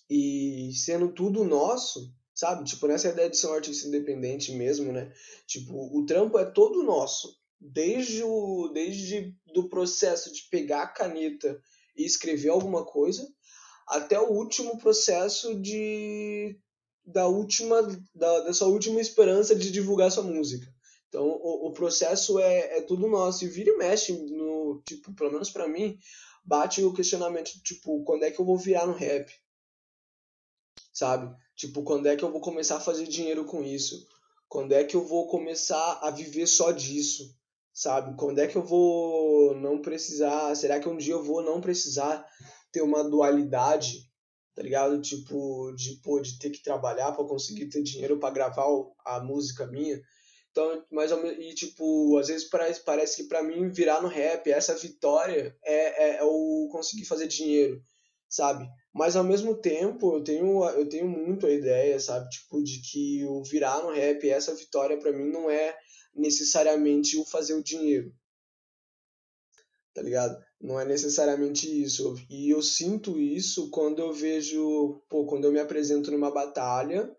e 0.08 0.72
sendo 0.74 1.12
tudo 1.12 1.44
nosso, 1.44 2.10
sabe? 2.34 2.64
Tipo, 2.64 2.86
nessa 2.86 3.10
ideia 3.10 3.28
de 3.28 3.36
ser 3.36 3.48
um 3.48 3.52
artista 3.52 3.86
independente 3.86 4.50
mesmo, 4.52 4.90
né? 4.90 5.12
Tipo, 5.46 5.94
o 5.94 6.06
trampo 6.06 6.38
é 6.38 6.46
todo 6.46 6.82
nosso. 6.82 7.38
Desde 7.60 8.22
o 8.22 8.70
desde 8.72 9.36
do 9.52 9.68
processo 9.68 10.32
de 10.32 10.48
pegar 10.48 10.84
a 10.84 10.88
caneta 10.88 11.60
e 11.94 12.02
escrever 12.02 12.48
alguma 12.48 12.82
coisa, 12.82 13.30
até 13.86 14.18
o 14.18 14.32
último 14.32 14.78
processo 14.78 15.54
de 15.60 16.58
da 17.04 17.28
última 17.28 17.82
da, 18.14 18.40
da 18.40 18.54
sua 18.54 18.68
última 18.68 19.02
esperança 19.02 19.54
de 19.54 19.70
divulgar 19.70 20.10
sua 20.10 20.22
música. 20.24 20.73
Então 21.14 21.28
o, 21.28 21.68
o 21.68 21.72
processo 21.72 22.40
é, 22.40 22.78
é 22.78 22.80
tudo 22.80 23.06
nosso 23.06 23.44
e 23.44 23.48
vira 23.48 23.70
e 23.70 23.76
mexe 23.76 24.12
no 24.12 24.82
tipo 24.84 25.14
pelo 25.14 25.30
menos 25.30 25.48
para 25.48 25.68
mim 25.68 25.96
bate 26.44 26.82
o 26.82 26.92
questionamento 26.92 27.52
tipo 27.62 28.02
quando 28.02 28.24
é 28.24 28.32
que 28.32 28.40
eu 28.40 28.44
vou 28.44 28.58
virar 28.58 28.84
no 28.84 28.92
rap, 28.92 29.32
sabe? 30.92 31.32
Tipo 31.54 31.84
quando 31.84 32.06
é 32.06 32.16
que 32.16 32.24
eu 32.24 32.32
vou 32.32 32.40
começar 32.40 32.78
a 32.78 32.80
fazer 32.80 33.06
dinheiro 33.06 33.44
com 33.44 33.62
isso? 33.62 34.08
Quando 34.48 34.72
é 34.72 34.82
que 34.82 34.96
eu 34.96 35.04
vou 35.04 35.28
começar 35.28 36.00
a 36.02 36.10
viver 36.10 36.48
só 36.48 36.72
disso? 36.72 37.32
Sabe? 37.72 38.16
Quando 38.16 38.40
é 38.40 38.48
que 38.48 38.56
eu 38.56 38.62
vou 38.64 39.54
não 39.54 39.80
precisar? 39.80 40.52
Será 40.56 40.80
que 40.80 40.88
um 40.88 40.96
dia 40.96 41.14
eu 41.14 41.22
vou 41.22 41.42
não 41.42 41.60
precisar 41.60 42.26
ter 42.72 42.82
uma 42.82 43.04
dualidade, 43.04 44.10
tá 44.52 44.62
ligado? 44.62 45.00
Tipo, 45.00 45.72
de, 45.76 45.94
pô, 46.02 46.20
de 46.20 46.40
ter 46.40 46.50
que 46.50 46.62
trabalhar 46.62 47.12
para 47.12 47.24
conseguir 47.24 47.68
ter 47.68 47.82
dinheiro 47.82 48.18
para 48.18 48.34
gravar 48.34 48.66
a 49.04 49.20
música 49.20 49.64
minha. 49.66 50.00
Então, 50.54 50.86
mais 50.88 51.10
ou 51.10 51.20
menos, 51.20 51.44
e 51.44 51.52
tipo, 51.52 52.16
às 52.16 52.28
vezes 52.28 52.48
parece, 52.48 52.84
parece 52.84 53.16
que 53.16 53.28
para 53.28 53.42
mim 53.42 53.70
virar 53.70 54.00
no 54.00 54.06
rap, 54.06 54.48
essa 54.48 54.72
vitória 54.76 55.52
é, 55.64 55.74
é, 55.74 56.16
é, 56.18 56.22
o 56.22 56.68
conseguir 56.70 57.04
fazer 57.06 57.26
dinheiro, 57.26 57.82
sabe? 58.28 58.64
Mas 58.92 59.16
ao 59.16 59.24
mesmo 59.24 59.56
tempo, 59.60 60.14
eu 60.14 60.22
tenho, 60.22 60.64
eu 60.68 60.88
tenho 60.88 61.08
muito 61.08 61.44
a 61.44 61.50
ideia, 61.50 61.98
sabe? 61.98 62.28
Tipo, 62.30 62.62
de 62.62 62.80
que 62.82 63.24
o 63.24 63.42
virar 63.42 63.82
no 63.82 63.90
rap, 63.90 64.30
essa 64.30 64.54
vitória 64.54 64.96
para 64.96 65.10
mim 65.10 65.28
não 65.28 65.50
é 65.50 65.76
necessariamente 66.14 67.16
o 67.16 67.26
fazer 67.26 67.54
o 67.54 67.64
dinheiro, 67.64 68.14
tá 69.92 70.02
ligado? 70.02 70.40
Não 70.60 70.78
é 70.78 70.84
necessariamente 70.84 71.66
isso. 71.82 72.14
E 72.30 72.48
eu 72.48 72.62
sinto 72.62 73.18
isso 73.18 73.70
quando 73.70 73.98
eu 73.98 74.12
vejo, 74.12 75.02
pô, 75.08 75.26
quando 75.26 75.46
eu 75.46 75.52
me 75.52 75.58
apresento 75.58 76.12
numa 76.12 76.30
batalha, 76.30 77.12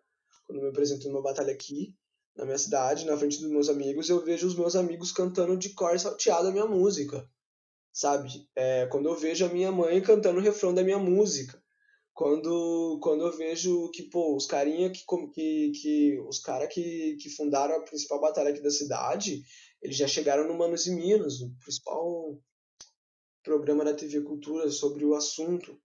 quando 0.48 0.60
eu 0.60 0.64
me 0.64 0.70
apresento 0.70 1.10
numa 1.10 1.22
batalha 1.22 1.52
aqui, 1.52 1.94
na 2.36 2.46
minha 2.46 2.58
cidade, 2.58 3.06
na 3.06 3.18
frente 3.18 3.40
dos 3.40 3.50
meus 3.50 3.70
amigos, 3.70 4.10
eu 4.10 4.24
vejo 4.24 4.48
os 4.48 4.56
meus 4.56 4.76
amigos 4.76 5.12
cantando 5.12 5.56
de 5.58 5.70
cor 5.70 5.98
salteado 6.00 6.50
a 6.50 6.52
minha 6.52 6.66
música, 6.66 7.28
sabe? 7.94 8.30
É, 8.56 8.86
quando 8.88 9.08
eu 9.08 9.16
vejo 9.16 9.46
a 9.46 9.50
minha 9.50 9.72
mãe 9.72 10.02
cantando 10.02 10.40
o 10.40 10.44
refrão 10.44 10.74
da 10.74 10.84
minha 10.84 11.00
música. 11.00 11.62
Quando, 12.14 12.98
quando 13.02 13.26
eu 13.26 13.36
vejo 13.36 13.90
que, 13.92 14.04
pô, 14.04 14.38
os 14.38 14.46
carinha 14.46 14.90
que, 14.90 15.04
que, 15.34 15.72
que 15.72 16.20
os 16.30 16.40
cara 16.40 16.66
que, 16.66 17.18
que 17.18 17.30
fundaram 17.30 17.76
a 17.76 17.84
principal 17.84 18.22
batalha 18.22 18.52
aqui 18.52 18.62
da 18.62 18.72
cidade, 18.72 19.44
eles 19.82 19.98
já 19.98 20.08
chegaram 20.08 20.48
no 20.48 20.58
Manos 20.58 20.88
e 20.88 20.92
Minas, 20.92 21.42
o 21.42 21.54
principal 21.60 22.40
programa 23.44 23.84
da 23.84 23.94
TV 23.94 24.22
Cultura 24.22 24.70
sobre 24.72 25.04
o 25.04 25.14
assunto. 25.14 25.78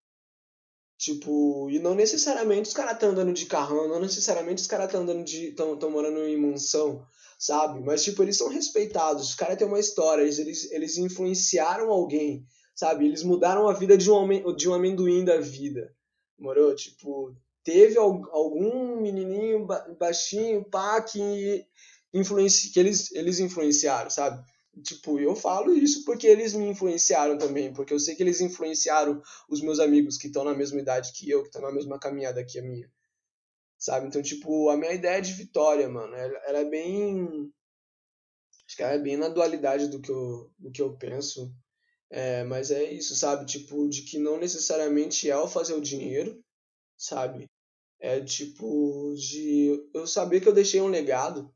Tipo, 1.01 1.71
e 1.71 1.79
não 1.79 1.95
necessariamente 1.95 2.69
os 2.69 2.75
caras 2.75 2.93
estão 2.93 3.09
andando 3.09 3.33
de 3.33 3.47
carrão, 3.47 3.89
não 3.89 4.01
necessariamente 4.01 4.61
os 4.61 4.67
caras 4.67 4.85
estão 4.85 5.01
andando 5.01 5.25
de. 5.25 5.51
tão, 5.53 5.75
tão 5.79 5.91
morando 5.91 6.21
em 6.27 6.37
mansão, 6.37 7.03
sabe? 7.39 7.81
Mas, 7.81 8.05
tipo, 8.05 8.23
eles 8.23 8.37
são 8.37 8.51
respeitados, 8.51 9.31
os 9.31 9.35
caras 9.35 9.57
têm 9.57 9.67
uma 9.67 9.81
história, 9.81 10.21
eles, 10.21 10.39
eles, 10.39 10.71
eles 10.71 10.99
influenciaram 10.99 11.91
alguém, 11.91 12.45
sabe? 12.75 13.07
Eles 13.07 13.23
mudaram 13.23 13.67
a 13.67 13.73
vida 13.73 13.97
de 13.97 14.11
um, 14.11 14.55
de 14.55 14.69
um 14.69 14.75
amendoim 14.75 15.25
da 15.25 15.41
vida, 15.41 15.91
morou? 16.39 16.77
Tipo, 16.77 17.35
teve 17.65 17.97
algum 17.97 19.01
menininho 19.01 19.67
baixinho, 19.99 20.67
pá, 20.67 21.01
que, 21.01 21.65
influenci, 22.13 22.73
que 22.73 22.79
eles, 22.79 23.11
eles 23.13 23.41
influenciaram, 23.41 24.11
sabe? 24.11 24.45
Tipo, 24.83 25.19
eu 25.19 25.35
falo 25.37 25.75
isso 25.75 26.05
porque 26.05 26.27
eles 26.27 26.55
me 26.55 26.67
influenciaram 26.69 27.39
também, 27.39 27.73
porque 27.73 27.93
eu 27.93 27.99
sei 27.99 28.15
que 28.15 28.23
eles 28.23 28.41
influenciaram 28.41 29.23
os 29.49 29.61
meus 29.61 29.81
amigos 29.81 30.17
que 30.17 30.27
estão 30.27 30.45
na 30.45 30.55
mesma 30.55 30.81
idade 30.81 31.13
que 31.13 31.29
eu, 31.31 31.43
que 31.43 31.49
estão 31.49 31.63
na 31.63 31.73
mesma 31.73 31.99
caminhada 31.99 32.45
que 32.45 32.59
a 32.59 32.63
minha. 32.63 32.91
Sabe? 33.79 34.07
Então, 34.07 34.23
tipo, 34.23 34.69
a 34.71 34.77
minha 34.77 34.93
ideia 34.93 35.21
de 35.23 35.33
vitória, 35.33 35.89
mano, 35.89 36.15
ela, 36.15 36.59
é 36.59 36.65
bem. 36.65 37.51
Acho 38.67 38.77
que 38.77 38.83
ela 38.83 38.93
é 38.93 38.99
bem 38.99 39.17
na 39.17 39.29
dualidade 39.29 39.89
do 39.89 40.01
que 40.01 40.11
eu, 40.11 40.53
do 40.59 40.71
que 40.71 40.83
eu 40.83 40.97
penso. 40.97 41.53
É, 42.11 42.45
mas 42.45 42.71
é 42.71 42.93
isso, 42.93 43.17
sabe? 43.17 43.47
Tipo, 43.47 43.89
de 43.89 44.03
que 44.03 44.19
não 44.19 44.39
necessariamente 44.39 45.31
é 45.31 45.37
o 45.37 45.49
fazer 45.49 45.75
o 45.75 45.81
dinheiro, 45.81 46.43
sabe? 46.97 47.49
É 48.01 48.21
tipo, 48.21 49.15
de 49.17 49.91
eu 49.95 50.07
saber 50.07 50.41
que 50.41 50.49
eu 50.49 50.55
deixei 50.55 50.81
um 50.81 50.89
legado, 50.89 51.55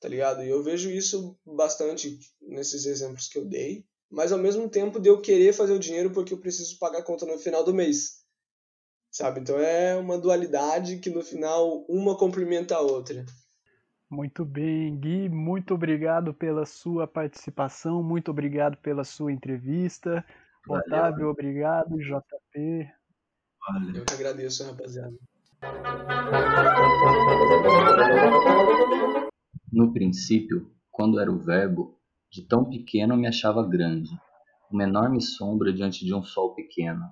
tá 0.00 0.08
ligado? 0.08 0.42
E 0.42 0.48
eu 0.48 0.62
vejo 0.62 0.90
isso 0.90 1.38
bastante 1.44 2.18
nesses 2.40 2.86
exemplos 2.86 3.28
que 3.28 3.38
eu 3.38 3.44
dei, 3.44 3.84
mas 4.10 4.32
ao 4.32 4.38
mesmo 4.38 4.68
tempo 4.68 5.00
de 5.00 5.08
eu 5.08 5.20
querer 5.20 5.52
fazer 5.52 5.72
o 5.72 5.78
dinheiro 5.78 6.10
porque 6.10 6.32
eu 6.32 6.38
preciso 6.38 6.78
pagar 6.78 6.98
a 6.98 7.04
conta 7.04 7.26
no 7.26 7.38
final 7.38 7.64
do 7.64 7.74
mês, 7.74 8.24
sabe? 9.10 9.40
Então 9.40 9.58
é 9.58 9.96
uma 9.96 10.18
dualidade 10.18 10.98
que 10.98 11.10
no 11.10 11.22
final 11.22 11.84
uma 11.88 12.16
complementa 12.16 12.76
a 12.76 12.80
outra. 12.80 13.24
Muito 14.08 14.44
bem, 14.44 14.96
Gui, 15.00 15.28
muito 15.28 15.74
obrigado 15.74 16.32
pela 16.32 16.64
sua 16.64 17.08
participação, 17.08 18.04
muito 18.04 18.30
obrigado 18.30 18.76
pela 18.76 19.02
sua 19.02 19.32
entrevista. 19.32 20.24
Valeu. 20.64 20.84
Otávio, 20.86 21.28
obrigado, 21.28 21.96
JP. 21.96 22.88
Valeu. 23.68 23.96
Eu 23.96 24.04
que 24.04 24.14
agradeço, 24.14 24.64
rapaziada. 24.64 25.16
No 29.76 29.92
princípio, 29.92 30.72
quando 30.90 31.20
era 31.20 31.30
o 31.30 31.38
Verbo, 31.38 32.00
de 32.32 32.48
tão 32.48 32.64
pequeno 32.64 33.14
me 33.14 33.26
achava 33.26 33.62
grande, 33.62 34.08
uma 34.70 34.84
enorme 34.84 35.20
sombra 35.20 35.70
diante 35.70 36.02
de 36.02 36.14
um 36.14 36.22
sol 36.22 36.54
pequeno. 36.54 37.04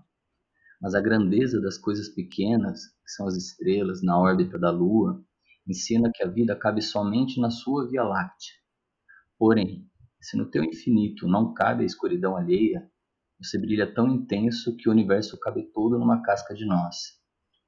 Mas 0.80 0.94
a 0.94 1.00
grandeza 1.02 1.60
das 1.60 1.76
coisas 1.76 2.08
pequenas, 2.08 2.86
que 2.86 3.10
são 3.10 3.26
as 3.26 3.36
estrelas 3.36 4.02
na 4.02 4.18
órbita 4.18 4.58
da 4.58 4.70
Lua, 4.70 5.22
ensina 5.68 6.10
que 6.10 6.24
a 6.24 6.26
vida 6.26 6.56
cabe 6.56 6.80
somente 6.80 7.38
na 7.38 7.50
sua 7.50 7.86
Via 7.86 8.02
Láctea. 8.02 8.54
Porém, 9.38 9.86
se 10.18 10.34
no 10.34 10.50
teu 10.50 10.64
infinito 10.64 11.28
não 11.28 11.52
cabe 11.52 11.82
a 11.82 11.86
escuridão 11.86 12.34
alheia, 12.34 12.90
você 13.38 13.58
brilha 13.58 13.92
tão 13.92 14.08
intenso 14.08 14.74
que 14.74 14.88
o 14.88 14.92
universo 14.92 15.38
cabe 15.38 15.70
todo 15.70 15.98
numa 15.98 16.22
casca 16.22 16.54
de 16.54 16.64
nós. 16.64 16.96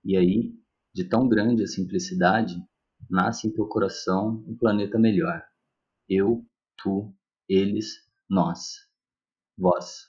E 0.02 0.16
aí, 0.16 0.54
de 0.94 1.04
tão 1.04 1.28
grande 1.28 1.62
a 1.62 1.66
simplicidade, 1.66 2.56
nasce 3.10 3.48
em 3.48 3.52
teu 3.52 3.66
coração 3.66 4.44
um 4.46 4.56
planeta 4.56 4.98
melhor. 4.98 5.44
Eu, 6.08 6.44
tu, 6.76 7.14
eles, 7.48 8.08
nós. 8.28 8.88
Vós. 9.58 10.08